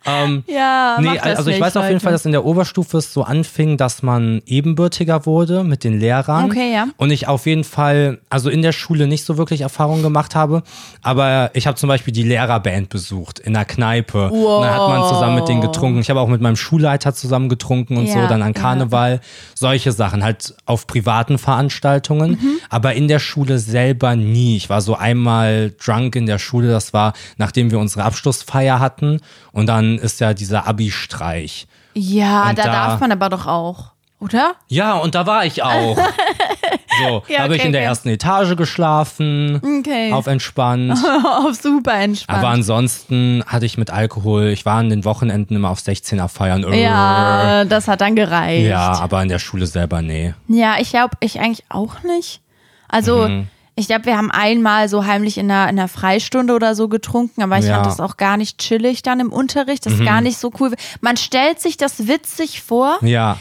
[0.46, 2.00] Ja, Nee, also ich weiß auf jeden.
[2.00, 6.46] Fall, dass in der Oberstufe es so anfing, dass man ebenbürtiger wurde mit den Lehrern.
[6.46, 6.86] Okay, ja.
[6.96, 10.62] Und ich auf jeden Fall, also in der Schule nicht so wirklich Erfahrung gemacht habe,
[11.02, 14.30] aber ich habe zum Beispiel die Lehrerband besucht in der Kneipe.
[14.30, 15.98] Und dann hat man zusammen mit denen getrunken.
[16.00, 18.60] Ich habe auch mit meinem Schulleiter zusammen getrunken und so, Ja, dann an ja.
[18.60, 19.20] Karneval.
[19.54, 22.58] Solche Sachen, halt auf privaten Veranstaltungen, Mhm.
[22.70, 24.56] aber in der Schule selber nie.
[24.56, 29.20] Ich war so einmal drunk in der Schule, das war, nachdem wir unsere Abschlussfeier hatten.
[29.52, 31.66] Und dann ist ja dieser Abi-Streich.
[31.94, 34.54] Ja, da, da- darf man aber doch auch, oder?
[34.68, 35.96] Ja, und da war ich auch.
[36.98, 37.88] So, Ja, habe ich in der okay.
[37.88, 40.12] ersten Etage geschlafen, Okay.
[40.14, 40.92] auf entspannt.
[41.24, 42.38] Auf super entspannt.
[42.38, 46.64] Aber ansonsten hatte ich mit Alkohol, ich war an den Wochenenden immer auf 16er feiern.
[46.64, 48.66] Äh, ja, das hat dann gereicht.
[48.66, 50.32] Ja, aber in der Schule selber nee.
[50.48, 52.40] Ja, ich glaube, ich eigentlich auch nicht.
[52.88, 53.48] Also, Mhm.
[53.78, 57.42] Ich glaube, wir haben einmal so heimlich in einer, in einer Freistunde oder so getrunken,
[57.42, 57.72] aber ich Ja.
[57.72, 57.74] Mhm.
[57.84, 59.84] fand das auch gar nicht chillig dann im Unterricht.
[59.84, 60.74] Das ist gar nicht so cool.
[61.02, 63.38] Man stellt sich das witzig vor, Ja,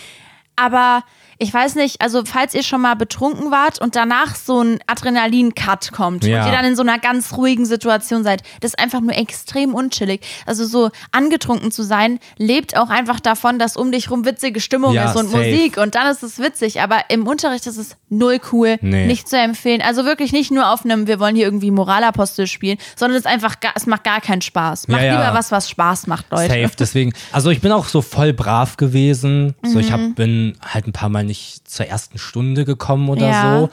[0.57, 1.03] aber
[1.37, 5.91] ich weiß nicht, also falls ihr schon mal betrunken wart und danach so ein Adrenalin-Cut
[5.91, 6.41] kommt Ja.
[6.41, 9.73] und ihr dann in so einer ganz ruhigen Situation seid, das ist einfach nur extrem
[9.73, 10.21] unchillig.
[10.45, 14.93] Also so angetrunken zu sein, lebt auch einfach davon, dass um dich rum witzige Stimmung
[14.93, 15.45] Ja, ist und safe.
[15.49, 19.07] Musik und dann ist es witzig, aber im Unterricht ist es null cool, Nee.
[19.07, 19.81] nicht zu empfehlen.
[19.81, 23.31] Also wirklich nicht nur auf einem, wir wollen hier irgendwie Moralapostel spielen, sondern es ist
[23.31, 24.87] einfach, es macht gar keinen Spaß.
[24.87, 26.47] Macht Ja, lieber was, was Spaß macht, Leute.
[26.53, 26.75] safe.
[26.79, 29.55] Deswegen, also ich bin auch so voll brav gewesen.
[29.63, 29.93] So, ich Mhm.
[29.93, 33.59] hab, bin halt ein paar Mal nicht zur ersten Stunde gekommen oder Ja.
[33.59, 33.69] so.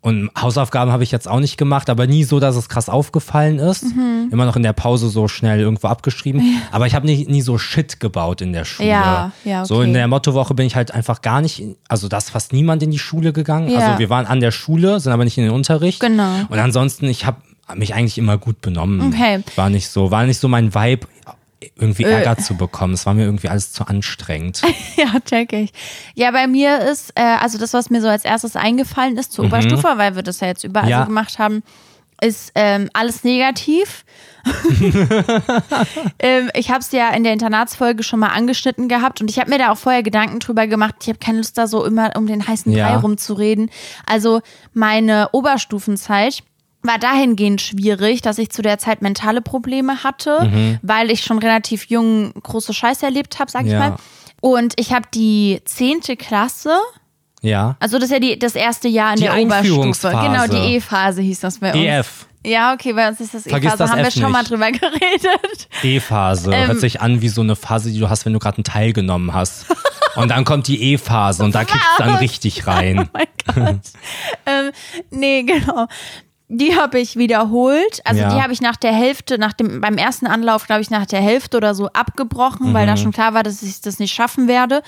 [0.00, 3.58] Und Hausaufgaben habe ich jetzt auch nicht gemacht, aber nie so, dass es krass aufgefallen
[3.58, 3.82] ist.
[3.82, 4.28] Mhm.
[4.30, 6.60] Immer noch in der Pause so schnell irgendwo abgeschrieben.
[6.70, 8.88] Aber ich habe nie, nie so Shit gebaut in der Schule.
[8.90, 9.84] Ja, ja, So okay.
[9.86, 12.82] in der Mottowoche bin ich halt einfach gar nicht, in- also da ist fast niemand
[12.84, 13.68] in die Schule gegangen.
[13.70, 13.78] Ja.
[13.80, 15.98] Also wir waren an der Schule, sind aber nicht in den Unterricht.
[15.98, 16.30] Genau.
[16.48, 17.38] Und ansonsten, ich habe
[17.74, 19.12] mich eigentlich immer gut benommen.
[19.12, 19.42] Okay.
[19.56, 21.08] War nicht so, war nicht so mein Vibe,
[21.76, 22.10] irgendwie Äh.
[22.22, 22.94] Ärger zu bekommen.
[22.94, 24.62] Es war mir irgendwie alles zu anstrengend.
[24.96, 25.72] Ja, check ich.
[26.14, 29.44] Ja, bei mir ist, äh, also das, was mir so als erstes eingefallen ist zur
[29.46, 30.90] Oberstufe, weil wir das ja jetzt überall Mhm.
[30.90, 31.00] Ja.
[31.02, 31.62] so gemacht haben,
[32.20, 34.04] ist ähm, alles negativ.
[36.18, 39.50] ähm, ich habe es ja in der Internatsfolge schon mal angeschnitten gehabt und ich habe
[39.50, 40.94] mir da auch vorher Gedanken drüber gemacht.
[41.02, 42.88] Ich habe keine Lust, da so immer um den heißen Ja.
[42.88, 43.70] Brei rumzureden.
[44.06, 44.40] Also
[44.74, 46.42] meine Oberstufenzeit
[46.88, 50.78] war dahingehend schwierig, dass ich zu der Zeit mentale Probleme hatte, Mhm.
[50.82, 53.78] weil ich schon relativ jung große Scheiße erlebt habe, sag ich Ja.
[53.78, 53.96] mal.
[54.40, 56.70] Und ich habe die zehnte Klasse,
[57.42, 57.76] Ja.
[57.78, 60.08] also das ist ja die, das erste Jahr in Die der Oberstufe.
[60.10, 61.78] Genau, die E-Phase hieß das bei uns.
[61.80, 62.24] EF.
[62.46, 64.50] Ja, okay, bei uns ist das E-Phase, haben wir F schon mal nicht.
[64.50, 65.68] drüber geredet.
[65.82, 66.52] E-Phase.
[66.52, 66.68] Ähm.
[66.68, 68.92] Hört sich an wie so eine Phase, die du hast, wenn du gerade einen Teil
[68.92, 69.66] genommen hast.
[70.16, 73.08] Und dann kommt die E-Phase und da kriegst du dann richtig rein.
[73.48, 73.80] Oh mein Gott.
[74.46, 74.70] ähm,
[75.10, 75.86] nee, genau.
[76.48, 78.00] Die habe ich wiederholt.
[78.04, 78.34] Also Ja.
[78.34, 81.20] die habe ich nach der Hälfte, nach dem, beim ersten Anlauf, glaube ich, nach der
[81.20, 82.96] Hälfte oder so abgebrochen, weil da Mhm.
[82.98, 84.82] schon klar war, dass ich das nicht schaffen werde.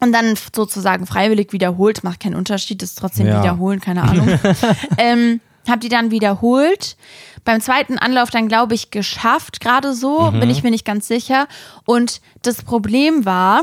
[0.00, 3.40] Und dann sozusagen freiwillig wiederholt, macht keinen Unterschied, ist trotzdem Ja.
[3.40, 4.28] wiederholen, keine Ahnung.
[4.98, 6.96] ähm, hab die dann wiederholt.
[7.44, 10.40] Beim zweiten Anlauf dann, glaube ich, geschafft, gerade so, Mhm.
[10.40, 11.46] bin ich mir nicht ganz sicher.
[11.84, 13.62] Und das Problem war,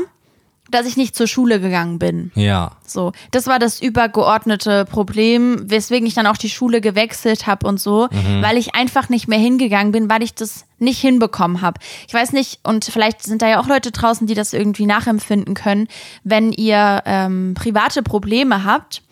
[0.70, 2.32] dass ich nicht zur Schule gegangen bin.
[2.34, 2.72] Ja.
[2.86, 7.78] So, das war das übergeordnete Problem, weswegen ich dann auch die Schule gewechselt habe und
[7.78, 8.08] so,
[8.40, 11.80] weil ich einfach nicht mehr hingegangen bin, weil ich das nicht hinbekommen habe.
[12.08, 15.54] Ich weiß nicht, und vielleicht sind da ja auch Leute draußen, die das irgendwie nachempfinden
[15.54, 15.88] können,
[16.24, 19.02] wenn ihr ähm, private Probleme habt.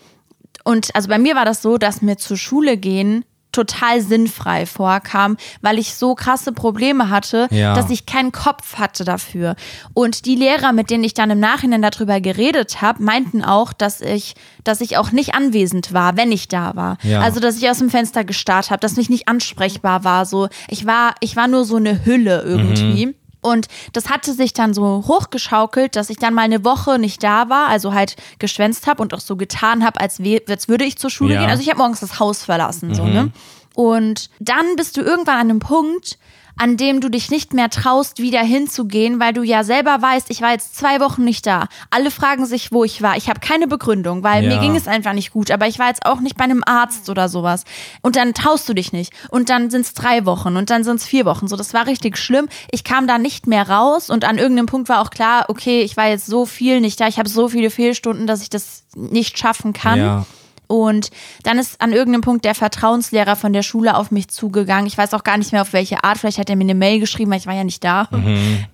[0.64, 5.36] Und also bei mir war das so, dass mir zur Schule gehen total sinnfrei vorkam,
[5.60, 7.74] weil ich so krasse Probleme hatte, Ja.
[7.74, 9.54] dass ich keinen Kopf hatte dafür.
[9.94, 14.00] Und die Lehrer, mit denen ich dann im Nachhinein darüber geredet habe, meinten auch, dass
[14.00, 14.34] ich,
[14.64, 16.96] dass ich auch nicht anwesend war, wenn ich da war.
[17.02, 17.20] Ja.
[17.20, 20.26] Also dass ich aus dem Fenster gestarrt habe, dass ich nicht ansprechbar war.
[20.26, 23.14] So, ich war, ich war nur so eine Hülle irgendwie.
[23.42, 27.48] Und das hatte sich dann so hochgeschaukelt, dass ich dann mal eine Woche nicht da
[27.50, 31.10] war, also halt geschwänzt habe und auch so getan habe, als, als würde ich zur
[31.10, 31.40] Schule Ja.
[31.40, 31.50] gehen.
[31.50, 33.30] Also ich habe morgens das Haus verlassen, so, ne?
[33.74, 36.18] Und dann bist du irgendwann an einem Punkt,
[36.56, 40.40] an dem du dich nicht mehr traust, wieder hinzugehen, weil du ja selber weißt, ich
[40.42, 41.68] war jetzt zwei Wochen nicht da.
[41.90, 43.16] Alle fragen sich, wo ich war.
[43.16, 44.60] Ich habe keine Begründung, weil mir Ja.
[44.60, 45.50] ging es einfach nicht gut.
[45.50, 47.64] Aber ich war jetzt auch nicht bei einem Arzt oder sowas.
[48.02, 49.12] Und dann traust du dich nicht.
[49.30, 51.48] Und dann sind es drei Wochen und dann sind es vier Wochen.
[51.48, 52.48] So, das war richtig schlimm.
[52.70, 55.96] Ich kam da nicht mehr raus und an irgendeinem Punkt war auch klar, okay, ich
[55.96, 57.08] war jetzt so viel nicht da.
[57.08, 59.98] Ich habe so viele Fehlstunden, dass ich das nicht schaffen kann.
[59.98, 60.26] Ja.
[60.66, 61.10] Und
[61.42, 64.86] dann ist an irgendeinem Punkt der Vertrauenslehrer von der Schule auf mich zugegangen.
[64.86, 66.18] Ich weiß auch gar nicht mehr auf welche Art.
[66.18, 68.08] Vielleicht hat er mir eine Mail geschrieben, weil ich war ja nicht da.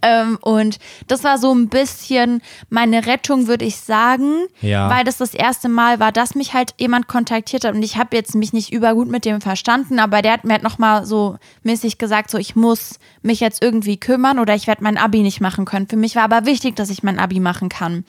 [0.00, 0.78] Ähm, und
[1.08, 4.46] das war so ein bisschen meine Rettung, würde ich sagen.
[4.60, 4.88] Ja.
[4.88, 7.74] Weil das das erste Mal war, dass mich halt jemand kontaktiert hat.
[7.74, 10.62] Und ich habe jetzt mich nicht übergut mit dem verstanden, aber der hat mir halt
[10.62, 14.98] nochmal so mäßig gesagt, so ich muss mich jetzt irgendwie kümmern oder ich werde mein
[14.98, 15.88] Abi nicht machen können.
[15.88, 18.04] Für mich war aber wichtig, dass ich mein Abi machen kann.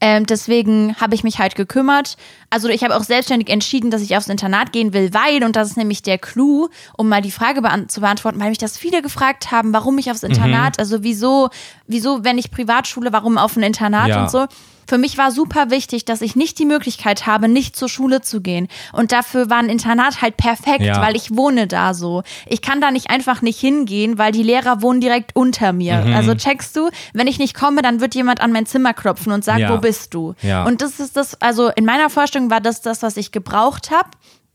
[0.00, 2.16] Ähm, deswegen habe ich mich halt gekümmert.
[2.48, 5.68] Also ich habe auch selbstständig entschieden, dass ich aufs Internat gehen will, weil, und das
[5.70, 9.02] ist nämlich der Clou, um mal die Frage beant zu beantworten, weil mich das viele
[9.02, 11.50] gefragt haben, warum ich aufs Internat, also wieso,
[11.86, 14.22] wieso, wenn ich Privatschule, warum auf ein Internat Ja.
[14.22, 14.46] und so.
[14.86, 18.40] Für mich war super wichtig, dass ich nicht die Möglichkeit habe, nicht zur Schule zu
[18.40, 18.68] gehen.
[18.92, 21.00] Und dafür war ein Internat halt perfekt, Ja.
[21.00, 22.22] weil ich wohne da so.
[22.46, 26.04] Ich kann da nicht einfach nicht hingehen, weil die Lehrer wohnen direkt unter mir.
[26.04, 26.14] Mhm.
[26.14, 29.44] Also checkst du, wenn ich nicht komme, dann wird jemand an mein Zimmer klopfen und
[29.44, 29.70] sagen, Ja.
[29.72, 30.34] wo bist du?
[30.42, 30.64] Ja.
[30.64, 34.08] Und das ist das, also in meiner Vorstellung war das das, was ich gebraucht habe.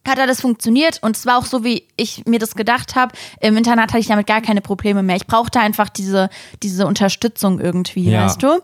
[0.08, 3.14] Hat alles funktioniert und es war auch so, wie ich mir das gedacht habe.
[3.40, 5.16] Im Internat hatte ich damit gar keine Probleme mehr.
[5.16, 6.30] Ich brauchte einfach diese,
[6.64, 8.26] diese Unterstützung irgendwie, Ja.
[8.26, 8.62] weißt du?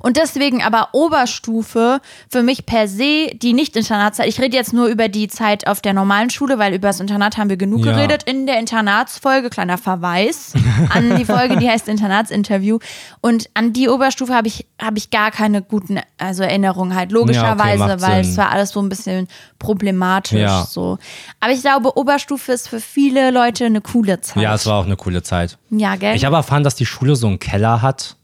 [0.00, 4.26] Und deswegen aber Oberstufe für mich per se die Nicht-Internatszeit.
[4.28, 7.36] Ich rede jetzt nur über die Zeit auf der normalen Schule, weil über das Internat
[7.36, 7.92] haben wir genug Ja.
[7.92, 8.24] geredet.
[8.24, 10.52] In der Internatsfolge, kleiner Verweis
[10.90, 12.78] an die Folge, die heißt Internatsinterview.
[13.20, 17.78] Und an die Oberstufe habe ich, habe ich gar keine guten also Erinnerungen halt, logischerweise,
[17.78, 18.32] macht weil Sinn.
[18.32, 19.28] es war alles so ein bisschen
[19.58, 20.40] problematisch.
[20.40, 20.64] Ja.
[20.80, 20.98] So.
[21.40, 24.42] Aber ich glaube, Oberstufe ist für viele Leute eine coole Zeit.
[24.42, 25.58] Ja, es war auch eine coole Zeit.
[25.70, 26.16] Ja, gell?
[26.16, 28.16] Ich habe erfahren, dass die Schule so einen Keller hat.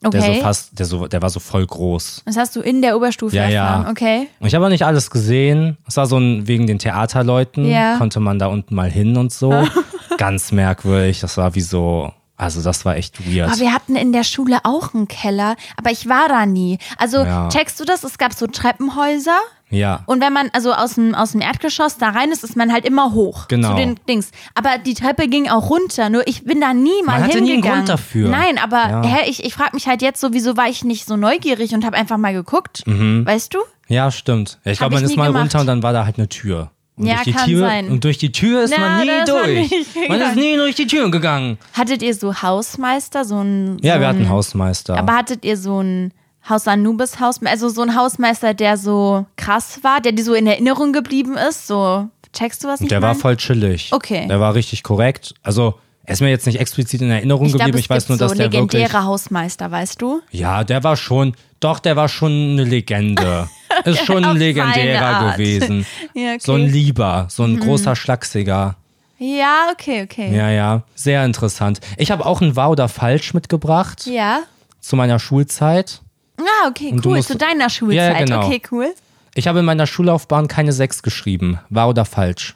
[0.00, 0.36] Der okay.
[0.36, 2.22] so fast, der so, der war so voll groß.
[2.24, 3.64] das hast du in der Oberstufe Ja, ja.
[3.66, 4.28] erfahren, okay?
[4.38, 5.76] Und ich habe auch nicht alles gesehen.
[5.88, 7.96] Es war so ein, wegen den Theaterleuten, Ja.
[7.98, 9.52] konnte man da unten mal hin und so.
[10.16, 11.18] Ganz merkwürdig.
[11.20, 13.50] Das war wie so, also das war echt weird.
[13.50, 16.78] Aber wir hatten in der Schule auch einen Keller, aber ich war da nie.
[16.96, 17.48] Also Ja.
[17.48, 18.04] checkst du das?
[18.04, 19.38] Es gab so Treppenhäuser.
[19.70, 20.02] Ja.
[20.06, 22.84] Und wenn man also aus dem, aus dem Erdgeschoss da rein ist, ist man halt
[22.84, 23.70] immer hoch Genau.
[23.70, 24.30] zu den Dings.
[24.54, 26.08] Aber die Treppe ging auch runter.
[26.10, 27.76] Nur ich bin da nie mal Man hatte nie einen hingegangen.
[27.84, 28.28] Grund dafür.
[28.30, 29.02] Nein, aber Ja.
[29.04, 31.84] hä, ich, ich frage mich halt jetzt so, wieso war ich nicht so neugierig und
[31.84, 32.82] habe einfach mal geguckt?
[32.86, 33.58] Weißt du?
[33.88, 34.58] Ja, stimmt.
[34.64, 35.42] Ja, ich glaube, man ist mal gemacht.
[35.44, 36.70] runter und dann war da halt eine Tür.
[36.96, 37.88] Und Ja, durch die kann Tür, sein.
[37.90, 39.70] Und durch die Tür ist Na, man nie durch.
[40.08, 41.56] man ist nie durch die Tür gegangen.
[41.72, 43.78] Hattet ihr so Hausmeister, so ein.
[43.82, 44.96] Ja, so wir hatten Hausmeister.
[44.98, 46.12] Aber hattet ihr so ein
[46.48, 50.46] Haus Anubis Hausmeister, also so ein Hausmeister, der so krass war, der dir so in
[50.46, 51.66] Erinnerung geblieben ist?
[51.66, 53.20] So, checkst du was ich der war mein?
[53.20, 53.92] voll chillig.
[53.92, 54.26] Okay.
[54.28, 55.34] Der war richtig korrekt.
[55.42, 55.74] Also,
[56.04, 57.78] er ist mir jetzt nicht explizit in Erinnerung Ich glaube, geblieben.
[57.80, 58.72] Ich weiß nur, dass so der wirklich.
[58.72, 60.22] legendäre Hausmeister, weißt du?
[60.30, 63.48] Ja, der war schon, doch, der war schon eine Legende.
[63.84, 65.84] Ist schon ein legendärer gewesen.
[66.14, 66.38] Ja, okay.
[66.40, 68.76] So ein Lieber, so ein großer Schlachsiger.
[69.18, 70.34] Ja, okay, okay.
[70.34, 71.80] Ja, ja, sehr interessant.
[71.98, 74.40] Ich habe auch ein Wahr oder Falsch mitgebracht Ja.
[74.80, 76.00] zu meiner Schulzeit.
[76.38, 77.22] Ah, okay, Und du cool.
[77.22, 77.96] Zu deiner Schulzeit.
[78.14, 78.46] Ja, genau.
[78.46, 78.94] Okay, cool.
[79.34, 81.60] Ich habe in meiner Schullaufbahn keine Sechs geschrieben.
[81.70, 82.54] Wahr oder falsch?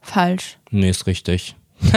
[0.00, 0.58] Falsch.
[0.70, 1.54] Nee, ist richtig.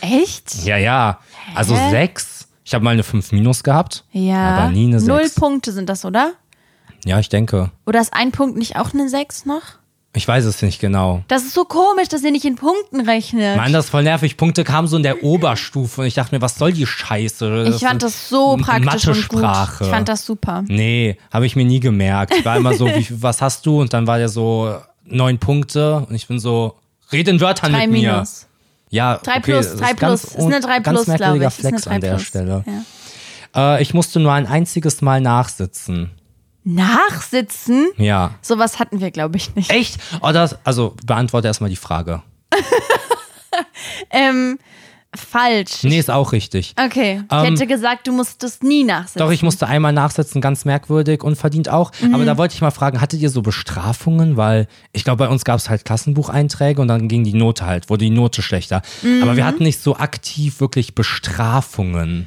[0.00, 0.64] Echt?
[0.64, 1.18] Ja, ja.
[1.54, 1.90] Also Hä?
[1.90, 2.48] sechs.
[2.64, 4.04] Ich habe mal eine 5 minus gehabt.
[4.12, 4.56] Ja.
[4.56, 5.34] Aber nie eine Null Sechs.
[5.34, 6.32] Punkte sind das, oder?
[7.04, 7.70] Ja, ich denke.
[7.86, 9.62] Oder ist ein Punkt nicht auch eine 6 noch?
[10.14, 11.22] Ich weiß es nicht genau.
[11.28, 13.56] Das ist so komisch, dass ihr nicht in Punkten rechnet.
[13.56, 14.36] Mann, das ist voll nervig.
[14.36, 17.72] Punkte kamen so in der Oberstufe und ich dachte mir, was soll die Scheiße?
[17.74, 19.40] ich fand das so praktisch und gut.
[19.40, 19.84] Mathesprache.
[19.84, 20.64] Ich fand das super.
[20.68, 22.34] Nee, habe ich mir nie gemerkt.
[22.36, 23.80] Ich war immer so, wie, was hast du?
[23.80, 26.76] Und dann war der so neun Punkte und ich bin so,
[27.10, 28.12] red in Wörtern Drei mit mir.
[28.12, 28.46] minus.
[28.90, 30.24] Ja, Drei okay, plus, das drei plus.
[30.24, 31.44] Ist eine un- drei ganz plus, glaube ich.
[31.44, 32.22] Ist eine Flex drei an der plus.
[32.22, 32.64] Stelle.
[33.54, 33.76] Ja.
[33.76, 36.10] Äh, ich musste nur ein einziges Mal nachsitzen.
[36.64, 37.88] Nachsitzen?
[37.96, 38.34] Ja.
[38.40, 39.70] Sowas hatten wir, glaube ich, nicht.
[39.70, 39.98] Echt?
[40.20, 42.22] Oh, das, also beantworte erstmal die Frage.
[44.10, 44.58] Ähm,
[45.14, 45.82] falsch.
[45.82, 46.74] Nee, ist auch richtig.
[46.82, 47.22] Okay.
[47.30, 49.18] Ich Ähm, hätte gesagt, du musstest nie nachsitzen.
[49.18, 51.92] Doch, ich musste einmal nachsetzen, ganz merkwürdig und verdient auch.
[52.00, 52.14] Mhm.
[52.14, 54.36] Aber da wollte ich mal fragen, hattet ihr so Bestrafungen?
[54.38, 57.90] Weil ich glaube, bei uns gab es halt Klassenbucheinträge und dann ging die Note halt,
[57.90, 58.80] wurde die Note schlechter.
[59.02, 59.36] Aber Mhm.
[59.36, 62.26] wir hatten nicht so aktiv wirklich Bestrafungen.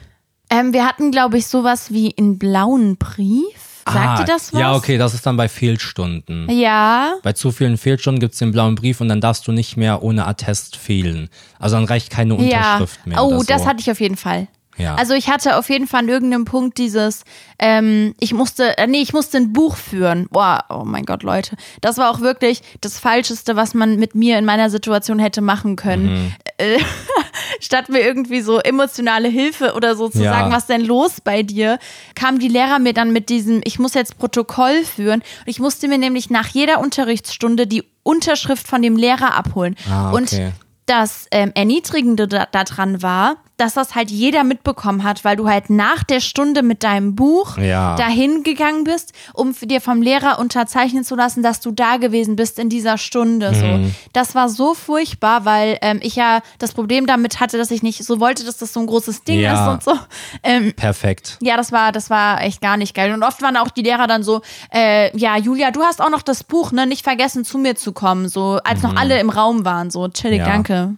[0.52, 3.75] Ähm, wir hatten, glaube ich, sowas wie einen blauen Brief.
[3.88, 4.60] Sagt Ah, ihr das was?
[4.60, 6.50] Ja, okay, das ist dann bei Fehlstunden.
[6.50, 7.14] Ja.
[7.22, 10.02] Bei zu vielen Fehlstunden gibt es den blauen Brief und dann darfst du nicht mehr
[10.02, 11.30] ohne Attest fehlen.
[11.60, 12.74] Also dann reicht keine Ja.
[12.78, 13.24] Unterschrift mehr.
[13.24, 13.44] Oh, so.
[13.46, 14.48] das hatte ich auf jeden Fall.
[14.78, 14.96] Ja.
[14.96, 17.24] Also ich hatte auf jeden Fall an irgendeinem Punkt dieses,
[17.60, 20.28] ähm, ich musste, äh, nee, ich musste ein Buch führen.
[20.32, 21.56] Boah, oh mein Gott, Leute.
[21.80, 25.78] Das war auch wirklich das Falscheste, was man mit mir in meiner Situation hätte machen
[25.78, 26.06] können.
[26.26, 26.34] Mhm.
[26.58, 26.80] Äh,
[27.60, 30.32] statt mir irgendwie so emotionale Hilfe oder so zu Ja.
[30.34, 31.80] sagen, was denn los bei dir,
[32.16, 35.22] kamen die Lehrer mir dann mit diesem, ich muss jetzt Protokoll führen.
[35.22, 39.76] Und ich musste mir nämlich nach jeder Unterrichtsstunde die Unterschrift von dem Lehrer abholen.
[39.90, 40.52] Ah, Und okay.
[40.86, 45.70] das ähm, Erniedrigende da- daran war, dass das halt jeder mitbekommen hat, weil du halt
[45.70, 47.96] nach der Stunde mit deinem Buch Ja.
[47.96, 52.36] dahin gegangen bist, um für dir vom Lehrer unterzeichnen zu lassen, dass du da gewesen
[52.36, 53.52] bist in dieser Stunde.
[53.52, 53.56] Mhm.
[53.86, 53.92] So.
[54.14, 58.04] Das war so furchtbar, weil ähm, ich ja das Problem damit hatte, dass ich nicht
[58.04, 59.64] so wollte, dass das so ein großes Ding Ja.
[59.64, 60.00] ist und so.
[60.44, 61.38] Ähm, Perfekt.
[61.42, 63.14] ja, das war, das war echt gar nicht geil.
[63.14, 64.42] Und oft waren auch die Lehrer dann so,
[64.74, 66.86] äh, ja, Julia, du hast auch noch das Buch, ne?
[66.88, 68.28] Nicht vergessen, zu mir zu kommen.
[68.28, 69.90] So, als noch alle im Raum waren.
[69.92, 70.46] So, chillig, Mhm.
[70.46, 70.52] Ja.
[70.52, 70.96] danke.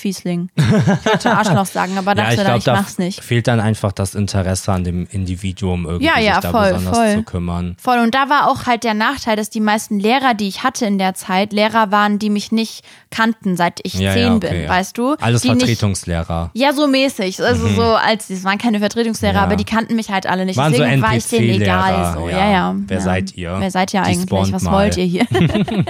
[0.00, 0.48] Fiesling.
[0.56, 0.64] Ich
[1.06, 3.22] wollte Arschloch sagen, aber dachte ich dann, glaube, ich da mach's nicht.
[3.22, 6.96] fehlt dann einfach das Interesse an dem Individuum irgendwie, Ja, ja, sich da voll, besonders
[6.96, 7.14] voll.
[7.14, 7.76] zu kümmern.
[7.80, 7.98] Voll.
[7.98, 10.98] Und da war auch halt der Nachteil, dass die meisten Lehrer, die ich hatte in
[10.98, 14.62] der Zeit, Lehrer waren, die mich nicht kannten, seit ich Ja, zehn ja, okay, bin,
[14.62, 14.68] ja.
[14.68, 15.14] weißt du?
[15.20, 16.50] Alles die nicht, Vertretungslehrer.
[16.54, 17.42] Ja, so mäßig.
[17.42, 19.42] Also so als, es waren keine Vertretungslehrer, Ja.
[19.42, 20.56] aber die kannten mich halt alle nicht.
[20.56, 22.14] Waren so Deswegen war ich denen egal.
[22.16, 22.28] So.
[22.28, 22.38] ja.
[22.38, 22.74] Ja, ja.
[22.86, 23.02] Wer ja.
[23.02, 23.56] seid ihr?
[23.58, 24.52] Wer seid ihr eigentlich?
[24.52, 24.72] Was mal.
[24.72, 25.26] wollt ihr hier?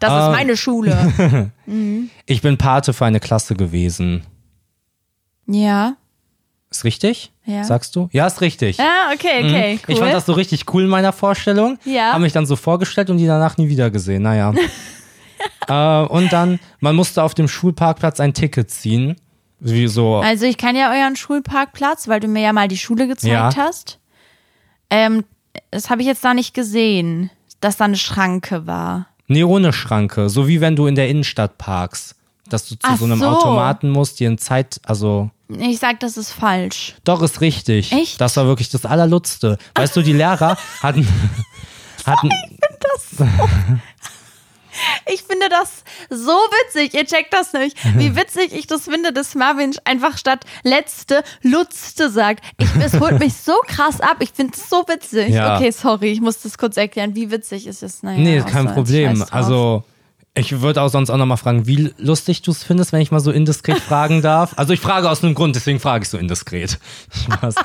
[0.00, 0.18] das Ähm.
[0.32, 1.50] ist meine Schule.
[2.26, 4.24] Ich bin Pate für eine Klasse gewesen.
[5.46, 5.94] Ja.
[6.70, 7.32] Ist richtig?
[7.44, 7.64] Ja.
[7.64, 8.08] Sagst du?
[8.12, 8.78] Ja, ist richtig.
[8.80, 9.80] Ah, okay, okay.
[9.86, 9.94] Cool.
[9.94, 11.78] Ich fand das so richtig cool in meiner Vorstellung.
[11.84, 12.12] Ja.
[12.12, 14.22] Habe mich dann so vorgestellt und die danach nie wieder gesehen.
[14.22, 14.52] Naja.
[15.68, 19.16] äh, und dann, man musste auf dem Schulparkplatz ein Ticket ziehen.
[19.62, 20.16] Wie so.
[20.16, 23.54] also ich kann ja euren Schulparkplatz, weil du mir ja mal die Schule gezeigt Ja.
[23.56, 23.98] hast.
[24.88, 25.24] Ähm,
[25.70, 27.30] das habe ich jetzt da nicht gesehen,
[27.60, 29.06] dass da eine Schranke war.
[29.30, 30.28] Nee, ohne Schranke.
[30.28, 32.16] So wie wenn du in der Innenstadt parkst.
[32.48, 33.26] Dass du zu Ach so einem so.
[33.28, 35.30] Automaten musst, dir in Zeit, also.
[35.48, 36.96] Ich sag, das ist falsch.
[37.04, 37.92] Doch, ist richtig.
[37.92, 38.20] Echt?
[38.20, 39.56] Das war wirklich das Allerlutzte.
[39.76, 41.06] Weißt du, die Lehrer hatten.
[42.04, 43.24] hatten Ich finde das so
[46.30, 46.94] witzig.
[46.94, 47.76] Ihr checkt das nicht.
[47.96, 52.44] Wie witzig ich das finde, dass Marvin einfach statt letzte Lutzte sagt.
[52.58, 54.16] Ich, es holt mich so krass ab.
[54.20, 55.30] Ich finde es so witzig.
[55.30, 55.56] Ja.
[55.56, 57.14] Okay, sorry, ich muss das kurz erklären.
[57.14, 58.02] Wie witzig ist es?
[58.02, 59.24] Naja, nee, kein Problem.
[59.30, 59.84] Also.
[60.32, 63.18] Ich würde auch sonst auch nochmal fragen, wie lustig du es findest, wenn ich mal
[63.18, 64.52] so indiskret fragen darf.
[64.56, 66.78] Also ich frage aus einem Grund, deswegen frage ich so indiskret.
[67.24, 67.56] Spaß.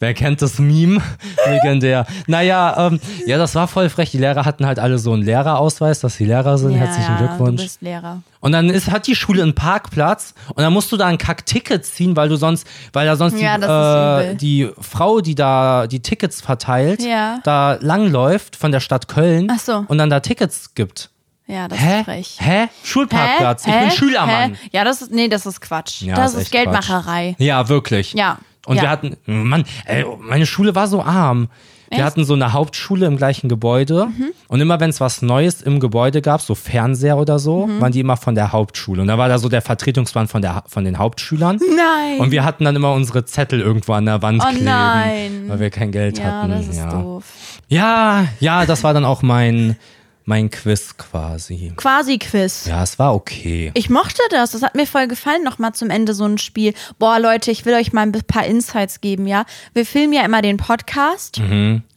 [0.00, 1.02] Wer kennt das Meme?
[1.46, 2.06] Legendär.
[2.26, 4.10] Naja, ähm, ja, das war voll frech.
[4.12, 6.72] Die Lehrer hatten halt alle so einen Lehrerausweis, dass sie Lehrer sind.
[6.72, 7.60] ja, Herzlichen ja, Glückwunsch.
[7.60, 8.22] Du bist Lehrer.
[8.40, 11.84] Und dann ist, hat die Schule einen Parkplatz und dann musst du da ein Kack-Ticket
[11.84, 16.00] ziehen, weil du sonst, weil da sonst Ja, die, äh, die Frau, die da die
[16.00, 17.40] Tickets verteilt, Ja.
[17.44, 19.84] da langläuft von der Stadt Köln so.
[19.88, 21.10] und dann da Tickets gibt.
[21.46, 21.98] Ja, das Hä?
[22.00, 22.36] ist frech.
[22.40, 22.68] Hä?
[22.82, 23.66] Schulparkplatz.
[23.66, 23.70] Hä?
[23.70, 23.90] Ich bin?
[23.98, 24.54] Schülermann.
[24.54, 24.68] Hä?
[24.72, 26.02] Ja, das ist, nee, das ist Quatsch.
[26.02, 27.36] Ja, das ist ist, Geldmacherei.
[27.38, 28.14] Ja, wirklich.
[28.14, 28.38] Ja.
[28.66, 28.82] Und ja.
[28.82, 31.48] wir hatten, Mann, ey, meine Schule war so arm.
[31.88, 32.04] Wir Echt?
[32.04, 34.08] hatten so eine Hauptschule im gleichen Gebäude.
[34.48, 37.80] Und immer wenn es was Neues im Gebäude gab, so Fernseher oder so, Mhm.
[37.80, 39.02] waren die immer von der Hauptschule.
[39.02, 41.60] Und da war da so der Vertretungsmann von, der, von den Hauptschülern.
[41.76, 42.18] Nein.
[42.18, 45.44] Und wir hatten dann immer unsere Zettel irgendwo an der Wand Oh kleben, nein.
[45.46, 46.50] weil wir kein Geld ja, hatten.
[46.50, 46.90] das ist ja.
[46.90, 47.24] doof.
[47.68, 49.76] Ja, ja, das war dann auch mein,
[50.28, 51.72] mein Quiz quasi.
[51.76, 52.66] Quasi Quiz.
[52.66, 53.70] Ja, es war okay.
[53.74, 54.50] Ich mochte das.
[54.50, 56.74] Das hat mir voll gefallen, nochmal zum Ende so ein Spiel.
[56.98, 59.44] Boah, Leute, ich will euch mal ein paar Insights geben, ja.
[59.72, 61.40] Wir filmen ja immer den Podcast,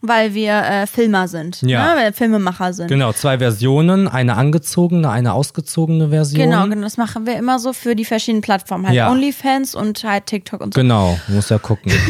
[0.00, 1.60] weil wir äh, Filmer sind.
[1.62, 1.82] Ja.
[1.82, 1.96] Ne?
[2.00, 2.86] Weil wir Filmemacher sind.
[2.86, 6.48] Genau, zwei Versionen, eine angezogene, eine ausgezogene Version.
[6.48, 8.86] Genau, genau, das machen wir immer so für die verschiedenen Plattformen.
[8.86, 9.10] Halt Ja.
[9.10, 10.80] OnlyFans und halt TikTok und so.
[10.80, 11.92] Genau, muss ja gucken.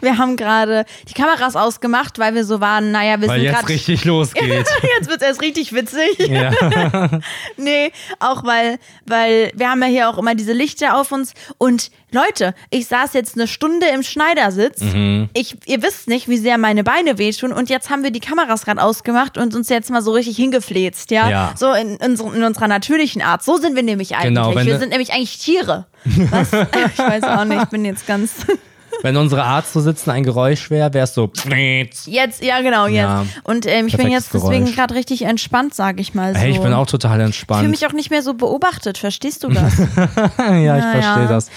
[0.00, 3.54] Wir haben gerade die Kameras ausgemacht, weil wir so waren, naja, wir Weil sind jetzt
[3.60, 3.68] gerade.
[3.68, 4.61] richtig losgeht.
[4.98, 6.18] Jetzt wird es erst richtig witzig.
[6.18, 6.52] ja.
[7.56, 11.34] Nee, auch weil, weil wir haben ja hier auch immer diese Lichter auf uns.
[11.58, 14.80] Und Leute, ich saß jetzt eine Stunde im Schneidersitz.
[14.80, 15.28] Mhm.
[15.34, 17.52] Ich, ihr wisst nicht, wie sehr meine Beine wehtun.
[17.52, 21.10] Und jetzt haben wir die Kameras gerade ausgemacht und uns jetzt mal so richtig hingefläzt,
[21.10, 21.28] ja?
[21.28, 21.54] Ja.
[21.56, 23.42] So in, in, in unserer natürlichen Art.
[23.42, 24.28] So sind wir nämlich eigentlich.
[24.28, 25.86] Genau, wir sind nämlich eigentlich Tiere.
[26.04, 26.52] Was?
[26.92, 28.32] ich weiß auch nicht, ich bin jetzt ganz.
[29.02, 31.30] Wenn unsere Art zu sitzen ein Geräusch wäre, wäre es so.
[32.06, 32.94] Jetzt, ja, genau, jetzt.
[33.02, 33.26] Ja.
[33.44, 36.40] Und ähm, ich bin jetzt deswegen gerade richtig entspannt, sage ich mal so.
[36.40, 37.68] Hey, ich bin auch total Ich fühle entspannt.
[37.70, 39.76] mich auch nicht mehr so beobachtet, verstehst du das?
[39.98, 40.16] ja,
[40.48, 41.00] ich Naja.
[41.02, 41.50] verstehe das.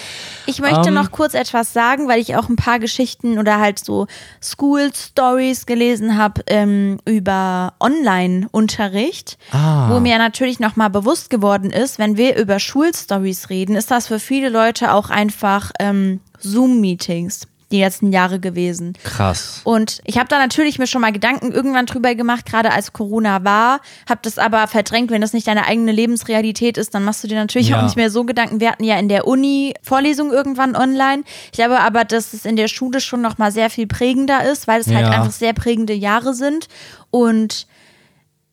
[0.47, 0.93] Ich möchte Ähm.
[0.95, 4.07] noch kurz etwas sagen, weil ich auch ein paar Geschichten oder halt so
[4.41, 9.89] School-Stories gelesen habe ähm, über Online-Unterricht, Ah.
[9.89, 14.19] wo mir natürlich nochmal bewusst geworden ist, wenn wir über Schulstories reden, ist das für
[14.19, 18.93] viele Leute auch einfach ähm, Zoom-Meetings die letzten Jahre gewesen.
[19.03, 19.61] Krass.
[19.63, 23.43] Und ich habe da natürlich mir schon mal Gedanken irgendwann drüber gemacht, gerade als Corona
[23.43, 27.27] war, habe das aber verdrängt, wenn das nicht deine eigene Lebensrealität ist, dann machst du
[27.27, 27.79] dir natürlich Ja.
[27.79, 28.59] auch nicht mehr so Gedanken.
[28.59, 31.23] Wir hatten ja in der Uni Vorlesungen irgendwann online.
[31.47, 34.67] Ich glaube aber, dass es in der Schule schon noch mal sehr viel prägender ist,
[34.67, 35.09] weil es halt Ja.
[35.13, 36.67] einfach sehr prägende Jahre sind
[37.09, 37.65] und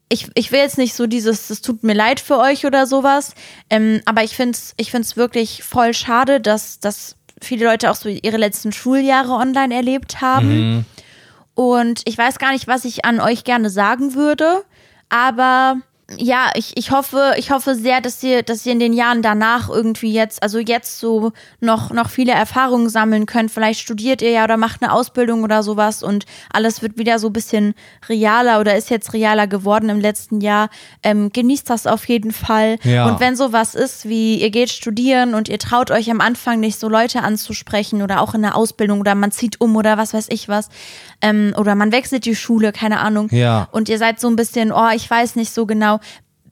[0.08, 3.34] ich, ich will jetzt nicht so dieses, es tut mir leid für euch oder sowas,
[3.70, 7.96] ähm, aber ich finde es ich find's wirklich voll schade, dass, dass viele Leute auch
[7.96, 10.86] so ihre letzten Schuljahre online erlebt haben.
[11.54, 14.64] Und ich weiß gar nicht, was ich an euch gerne sagen würde,
[15.08, 15.76] aber
[16.18, 19.68] ja, ich, ich hoffe, ich hoffe sehr, dass ihr, dass ihr in den Jahren danach
[19.68, 23.50] irgendwie jetzt, also jetzt so noch, noch viele Erfahrungen sammeln könnt.
[23.50, 27.28] Vielleicht studiert ihr ja oder macht eine Ausbildung oder sowas und alles wird wieder so
[27.28, 27.74] ein bisschen
[28.08, 30.68] realer oder ist jetzt realer geworden im letzten Jahr.
[31.02, 32.78] Ähm, genießt das auf jeden Fall.
[32.82, 33.06] Ja.
[33.06, 36.78] Und wenn sowas ist, wie ihr geht studieren und ihr traut euch am Anfang nicht
[36.78, 40.26] so Leute anzusprechen oder auch in der Ausbildung oder man zieht um oder was weiß
[40.30, 40.68] ich was,
[41.20, 43.28] ähm, oder man wechselt die Schule, keine Ahnung.
[43.30, 43.68] Ja.
[43.70, 46.00] Und ihr seid so ein bisschen, oh, ich weiß nicht so genau.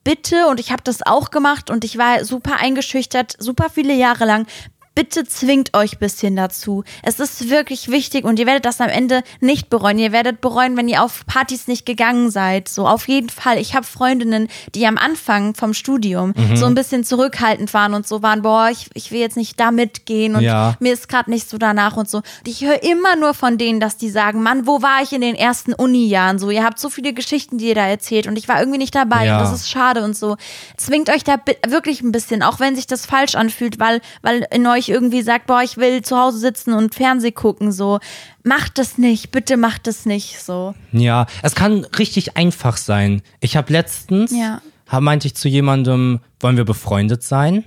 [0.02, 4.24] Bitte, und ich habe das auch gemacht und ich war super eingeschüchtert, super viele Jahre
[4.24, 4.46] lang.
[4.92, 6.82] Bitte zwingt euch ein bisschen dazu.
[7.04, 9.98] Es ist wirklich wichtig und ihr werdet das am Ende nicht bereuen.
[10.00, 12.68] Ihr werdet bereuen, wenn ihr auf Partys nicht gegangen seid.
[12.68, 13.58] So auf jeden Fall.
[13.58, 16.56] Ich habe Freundinnen, die am Anfang vom Studium Mhm.
[16.56, 19.70] so ein bisschen zurückhaltend waren und so waren, boah, ich, ich will jetzt nicht da
[19.70, 20.74] mitgehen und Ja.
[20.80, 22.18] mir ist gerade nicht so danach und so.
[22.18, 25.20] Und ich höre immer nur von denen, dass die sagen, Mann, wo war ich in
[25.20, 26.40] den ersten Uni-Jahren?
[26.40, 28.94] So, ihr habt so viele Geschichten, die ihr da erzählt und ich war irgendwie nicht
[28.96, 29.38] dabei Ja.
[29.38, 30.36] und das ist schade und so.
[30.76, 31.36] Zwingt euch da
[31.66, 35.46] wirklich ein bisschen, auch wenn sich das falsch anfühlt, weil, weil in euch irgendwie sagt,
[35.46, 38.00] boah, ich will zu Hause sitzen und Fernseh gucken, so.
[38.42, 40.74] Macht das nicht, bitte macht das nicht, so.
[40.92, 43.22] Ja, es kann richtig einfach sein.
[43.40, 44.60] Ich habe letztens, Ja.
[44.88, 47.64] hab, meinte ich zu jemandem, wollen wir befreundet sein?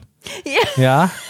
[0.78, 1.12] Ja.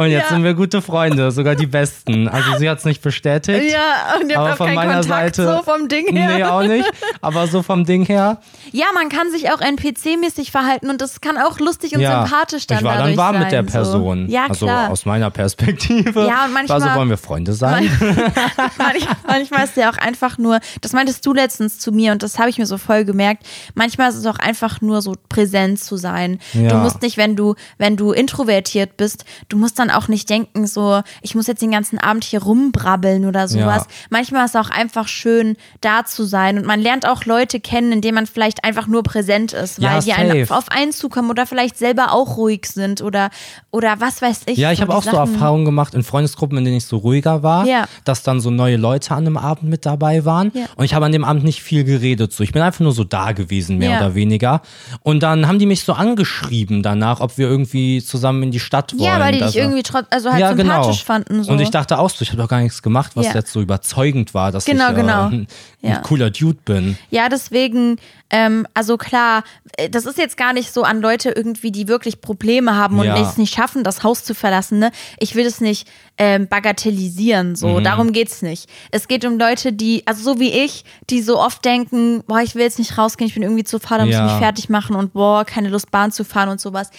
[0.00, 0.28] Und jetzt Ja.
[0.36, 2.26] sind wir gute Freunde, sogar die besten.
[2.28, 3.70] Also sie hat es nicht bestätigt.
[3.72, 5.56] Ja, und ihr aber habt auch von keinen meiner Kontakt Seite.
[5.58, 6.36] so vom Ding her.
[6.38, 6.90] Nee, auch nicht.
[7.20, 8.38] Aber so vom Ding her.
[8.72, 12.22] Ja, man kann sich auch NPC-mäßig verhalten und das kann auch lustig und ja.
[12.26, 13.70] sympathisch dann ich war dann warm sein, mit der so.
[13.70, 14.28] Person.
[14.28, 14.90] Ja, also klar.
[14.90, 16.24] aus meiner Perspektive.
[16.26, 17.90] Ja, und manchmal- War so, wollen wir Freunde sein?
[18.78, 22.38] manchmal, manchmal ist ja auch einfach nur, das meintest du letztens zu mir und das
[22.38, 23.44] habe ich mir so voll gemerkt.
[23.74, 26.38] Manchmal ist es auch einfach nur so präsent zu sein.
[26.54, 26.68] Ja.
[26.70, 30.66] Du musst nicht, wenn du, wenn du introvertiert bist, du musst dann auch nicht denken,
[30.66, 33.82] so, ich muss jetzt den ganzen Abend hier rumbrabbeln oder sowas.
[33.88, 33.94] Ja.
[34.10, 37.92] Manchmal ist es auch einfach schön, da zu sein und man lernt auch Leute kennen,
[37.92, 41.46] indem man vielleicht einfach nur präsent ist, weil Ja, die einen auf einen zukommen oder
[41.46, 43.30] vielleicht selber auch ruhig sind oder,
[43.70, 44.58] oder was weiß ich.
[44.58, 47.42] Ja, ich habe auch so Sachen- Erfahrungen gemacht in Freundesgruppen, in denen ich so ruhiger
[47.42, 47.86] war, Ja.
[48.04, 50.50] dass dann so neue Leute an einem Abend mit dabei waren.
[50.76, 52.32] Und ich habe an dem Abend nicht viel geredet.
[52.32, 52.42] So.
[52.44, 54.62] Ich bin einfach nur so da gewesen, mehr oder weniger.
[55.02, 58.92] Und dann haben die mich so angeschrieben danach, ob wir irgendwie zusammen in die Stadt
[58.92, 59.02] wollen.
[59.04, 60.74] Ja, weil die dich Also- irgendwie trotz, also halt ja, genau.
[60.82, 61.42] sympathisch fanden.
[61.44, 61.52] So.
[61.52, 63.34] Und ich dachte auch so, ich habe doch gar nichts gemacht, was Ja.
[63.34, 65.26] jetzt so überzeugend war, dass Genau, ich äh, genau.
[65.28, 65.46] ein,
[65.80, 65.96] Ja.
[65.96, 66.98] ein cooler Dude bin.
[67.10, 67.96] Ja, deswegen,
[68.30, 69.44] ähm, also klar,
[69.76, 73.06] äh, das ist jetzt gar nicht so an Leute irgendwie, die wirklich Probleme haben und
[73.08, 74.78] es nicht schaffen, das Haus zu verlassen.
[74.78, 74.90] Ne?
[75.18, 75.88] Ich will es nicht
[76.18, 77.78] ähm, bagatellisieren, so.
[77.78, 77.84] Mhm.
[77.84, 78.68] Darum geht's nicht.
[78.90, 82.54] Es geht um Leute, die, also so wie ich, die so oft denken, boah, ich
[82.54, 84.96] will jetzt nicht rausgehen, ich bin irgendwie zu faul, da muss ich mich fertig machen
[84.96, 86.90] und boah, keine Lust Bahn zu fahren und sowas.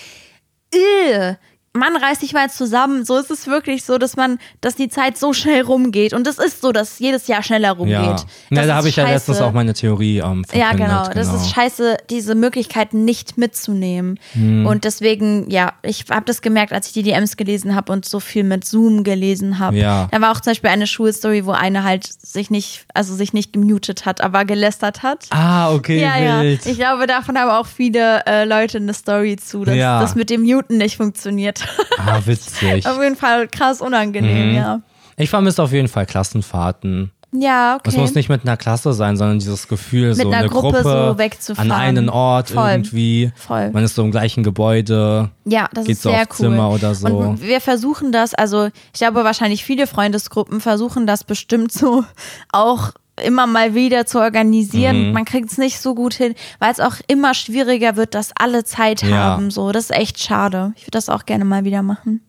[0.73, 1.35] Äh,
[1.73, 3.05] Mann, reiß dich mal zusammen.
[3.05, 6.11] So ist es wirklich so, dass man, dass die Zeit so schnell rumgeht.
[6.13, 7.95] Und es ist so, dass jedes Jahr schneller rumgeht.
[7.95, 8.25] Ja, Das
[8.59, 10.43] ja da habe ich ja letztens auch meine Theorie ähm.
[10.53, 11.07] Ja, genau.
[11.13, 14.19] Das ist scheiße, diese Möglichkeit nicht mitzunehmen.
[14.33, 14.65] Hm.
[14.65, 18.19] Und deswegen, ja, ich habe das gemerkt, als ich die DMs gelesen habe und so
[18.19, 19.77] viel mit Zoom gelesen habe.
[19.77, 20.09] Ja.
[20.11, 23.53] Da war auch zum Beispiel eine Schulstory, wo eine halt sich nicht, also sich nicht
[23.53, 25.27] gemutet hat, aber gelästert hat.
[25.29, 26.65] Ah, okay, ja, wild.
[26.65, 26.71] ja.
[26.71, 30.01] Ich glaube, davon haben auch viele äh, Leute eine Story zu, dass Ja.
[30.01, 31.60] das mit dem Muten nicht funktioniert.
[31.97, 32.85] Ah, witzig.
[32.87, 34.55] auf jeden Fall krass unangenehm, Mhm.
[34.55, 34.81] ja.
[35.17, 37.11] Ich vermisse auf jeden Fall Klassenfahrten.
[37.33, 37.89] Ja, okay.
[37.89, 41.11] Es muss nicht mit einer Klasse sein, sondern dieses Gefühl, so einer eine Gruppe Gruppe
[41.13, 41.71] so wegzufahren.
[41.71, 42.69] an einen Ort Voll.
[42.71, 43.31] irgendwie.
[43.37, 43.69] Voll.
[43.71, 45.29] Man ist so im gleichen Gebäude.
[45.45, 46.35] Ja, das Geht ist so sehr cool.
[46.35, 47.07] Zimmer oder so.
[47.07, 52.03] Und wir versuchen das, also ich glaube wahrscheinlich viele Freundesgruppen versuchen das bestimmt so
[52.51, 52.91] auch
[53.23, 55.07] immer mal wieder zu organisieren.
[55.07, 55.13] Mhm.
[55.13, 58.63] Man kriegt es nicht so gut hin, weil es auch immer schwieriger wird, dass alle
[58.63, 59.17] Zeit Ja.
[59.17, 59.51] haben.
[59.51, 60.73] So, das ist echt schade.
[60.75, 62.21] Ich würde das auch gerne mal wieder machen.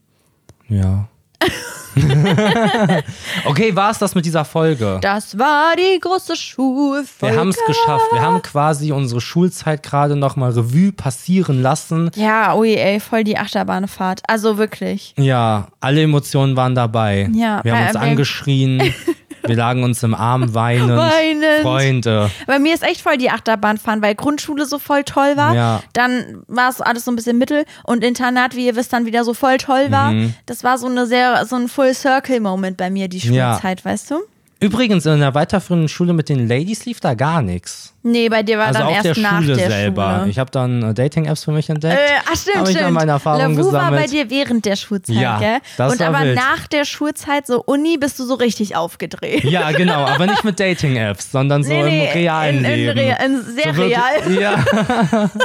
[0.68, 1.08] Ja.
[3.44, 4.98] okay, war es das mit dieser Folge?
[5.02, 7.34] Das war die große Schulfolge.
[7.34, 8.04] Wir haben es geschafft.
[8.12, 12.10] Wir haben quasi unsere Schulzeit gerade nochmal Revue passieren lassen.
[12.14, 14.22] Ja, ui, ey, voll die Achterbahnfahrt.
[14.26, 15.14] Also wirklich.
[15.18, 17.28] Ja, alle Emotionen waren dabei.
[17.32, 18.94] Ja, wir haben bei- uns angeschrien.
[19.46, 20.96] wir lagen uns im Arm weinend.
[20.96, 21.62] Weinend.
[21.62, 22.30] Freunde.
[22.46, 25.54] Bei mir ist echt voll die Achterbahn weil Grundschule so voll toll war.
[25.54, 25.82] Ja.
[25.92, 29.24] Dann war es alles so ein bisschen mittel und Internat, wie ihr wisst, dann wieder
[29.24, 30.12] so voll toll war.
[30.12, 30.34] Mhm.
[30.46, 33.52] Das war so eine sehr, so ein Full-Circle-Moment bei mir, die Ja.
[33.54, 34.16] Schulzeit, weißt du?
[34.60, 37.94] Übrigens, in der weiterführenden Schule mit den Ladies lief da gar nichts.
[38.04, 40.18] Nee, bei dir war Also dann auf erst der nach Schule der selber.
[40.20, 40.30] Schule.
[40.30, 41.98] Ich habe dann äh, Dating-Apps für mich entdeckt.
[41.98, 42.84] Äh, ach stimmt, Hab ich stimmt.
[42.86, 45.58] dann meine Erfahrungen Lavu war bei dir während der Schulzeit, Ja, gell?
[45.78, 46.36] das Und war aber wild.
[46.36, 49.42] nach der Schulzeit, so Uni, bist du so richtig aufgedreht.
[49.42, 52.98] Ja, genau, aber nicht mit Dating-Apps, sondern so Nee, nee, im realen in, in, Leben.
[53.00, 54.40] rea- in sehr So real.
[54.40, 54.64] Ja.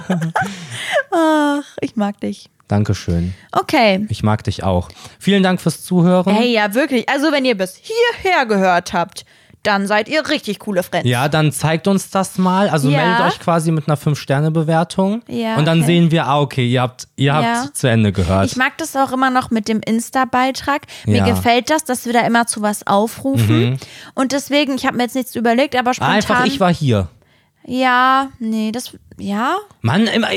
[1.12, 2.52] Ach, ich mag dich.
[2.68, 3.34] Dankeschön.
[3.52, 4.06] Okay.
[4.10, 4.90] Ich mag dich auch.
[5.20, 6.36] Vielen Dank fürs Zuhören.
[6.36, 7.08] Hey, ja, wirklich.
[7.10, 9.26] Also, wenn ihr bis hierher gehört habt,
[9.64, 11.10] dann seid ihr richtig coole Friends.
[11.10, 12.70] Ja, dann zeigt uns das mal.
[12.70, 13.00] Also Ja.
[13.06, 15.24] meldet euch quasi mit einer 5-Sterne-Bewertung.
[15.28, 15.88] Ja, und dann okay.
[15.88, 17.74] sehen wir, ah, okay, ihr habt, ihr habt Ja.
[17.74, 18.46] zu Ende gehört.
[18.46, 20.84] Ich mag das auch immer noch mit dem Insta-Beitrag.
[21.06, 21.24] Mir Ja.
[21.26, 21.30] Mhm.
[21.36, 23.78] gefällt das, dass wir da immer zu was aufrufen.
[24.14, 26.16] Und deswegen, ich habe mir jetzt nichts überlegt, aber spontan.
[26.16, 27.10] Einfach, ich war hier.
[27.66, 28.94] ja, nee, das.
[29.20, 29.56] Ja?
[29.82, 30.28] Mann, immer,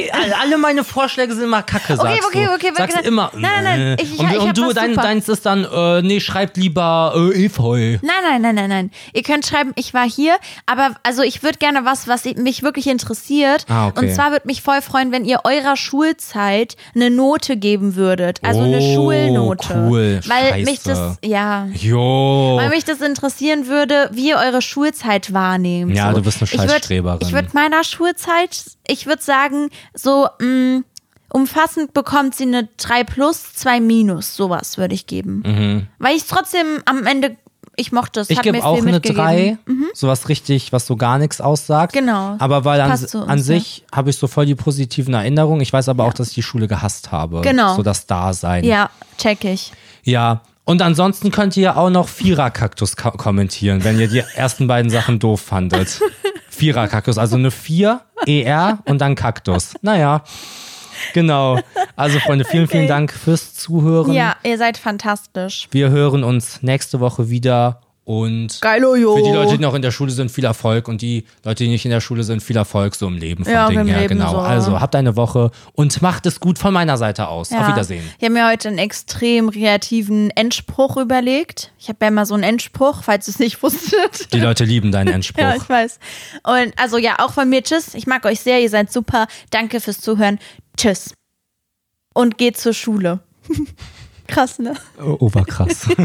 [0.40, 2.55] alle meine Vorschläge sind immer kacke, sagst okay, du.
[2.55, 3.09] okay, Sagst okay.
[3.09, 3.31] immer.
[3.35, 4.02] Nein, nein, nein, äh.
[4.02, 7.44] ich- ich- und ich und du, dein, deins ist dann, äh, nee, schreibt lieber äh,
[7.44, 7.98] Efeu.
[8.01, 8.90] Nein, nein, nein, nein, nein.
[9.12, 10.36] Ihr könnt schreiben, ich war hier,
[10.66, 13.66] aber also ich würde gerne was, was mich wirklich interessiert.
[13.69, 14.07] Ah, okay.
[14.07, 18.39] Und zwar würde mich voll freuen, wenn ihr eurer Schulzeit eine Note geben würdet.
[18.43, 19.74] Also eine Oh, Schulnote.
[19.74, 20.20] cool.
[20.27, 21.19] Weil mich das, Scheiße.
[21.24, 21.66] ja.
[21.74, 22.57] Jo.
[22.59, 25.94] Weil mich das interessieren würde, wie ihr eure Schulzeit wahrnehmt.
[25.94, 26.16] Ja, so.
[26.19, 27.19] du bist eine Ich würd- Scheißstreberin.
[27.23, 30.82] Ich würde meiner Schulzeit, ich würde sagen, so mh,
[31.32, 35.88] umfassend bekommt sie eine 3 plus, 2 minus, sowas würde ich geben.
[35.98, 37.36] Weil ich trotzdem am Ende,
[37.76, 38.34] ich mochte es, Mhm.
[38.34, 39.16] Ich gebe auch eine mitgegeben.
[39.16, 39.59] 3,
[39.94, 41.92] sowas richtig, was so gar nichts aussagt.
[41.92, 42.36] Genau.
[42.38, 43.44] Aber weil an, uns, an ja.
[43.44, 45.60] sich habe ich so voll die positiven Erinnerungen.
[45.60, 47.40] Ich weiß aber auch, dass ich die Schule gehasst habe.
[47.42, 47.76] Genau.
[47.76, 48.64] So das Dasein.
[48.64, 49.72] Ja, check ich.
[50.02, 50.42] Ja.
[50.64, 55.18] Und ansonsten könnt ihr auch noch Vierer-Kaktus ko kommentieren, wenn ihr die ersten beiden Sachen
[55.18, 56.01] doof fandet.
[56.60, 59.74] Vierer-Kaktus, also eine 4, ER und dann Kaktus.
[59.80, 60.22] Naja.
[61.14, 61.58] Genau.
[61.96, 64.12] Also, Freunde, vielen, vielen Dank fürs Zuhören.
[64.12, 65.66] Ja, ihr seid fantastisch.
[65.70, 67.80] Wir hören uns nächste Woche wieder
[68.10, 71.24] und Geilo, für die Leute, die noch in der Schule sind, viel Erfolg und die
[71.44, 73.78] Leute, die nicht in der Schule sind, viel Erfolg so im Leben vom Ja, Ding
[73.78, 74.00] im her.
[74.00, 74.32] Leben genau.
[74.32, 74.38] so.
[74.38, 77.52] Also habt eine Woche und macht es gut von meiner Seite aus.
[77.52, 78.02] Auf Wiedersehen.
[78.18, 81.70] Ich habe mir heute einen extrem kreativen Endspruch überlegt.
[81.78, 84.32] Ich habe ja immer so einen Endspruch, falls ihr es nicht wusstet.
[84.32, 85.42] Die Leute lieben deinen Endspruch.
[85.42, 86.00] Ja, ich weiß.
[86.42, 87.94] Und also ja, auch von mir tschüss.
[87.94, 89.28] Ich mag euch sehr, ihr seid super.
[89.50, 90.40] Danke fürs Zuhören.
[90.76, 91.14] Tschüss.
[92.12, 93.20] Und geht zur Schule.
[94.26, 94.74] Krass, ne?
[95.00, 95.88] Oh, Oberkrass.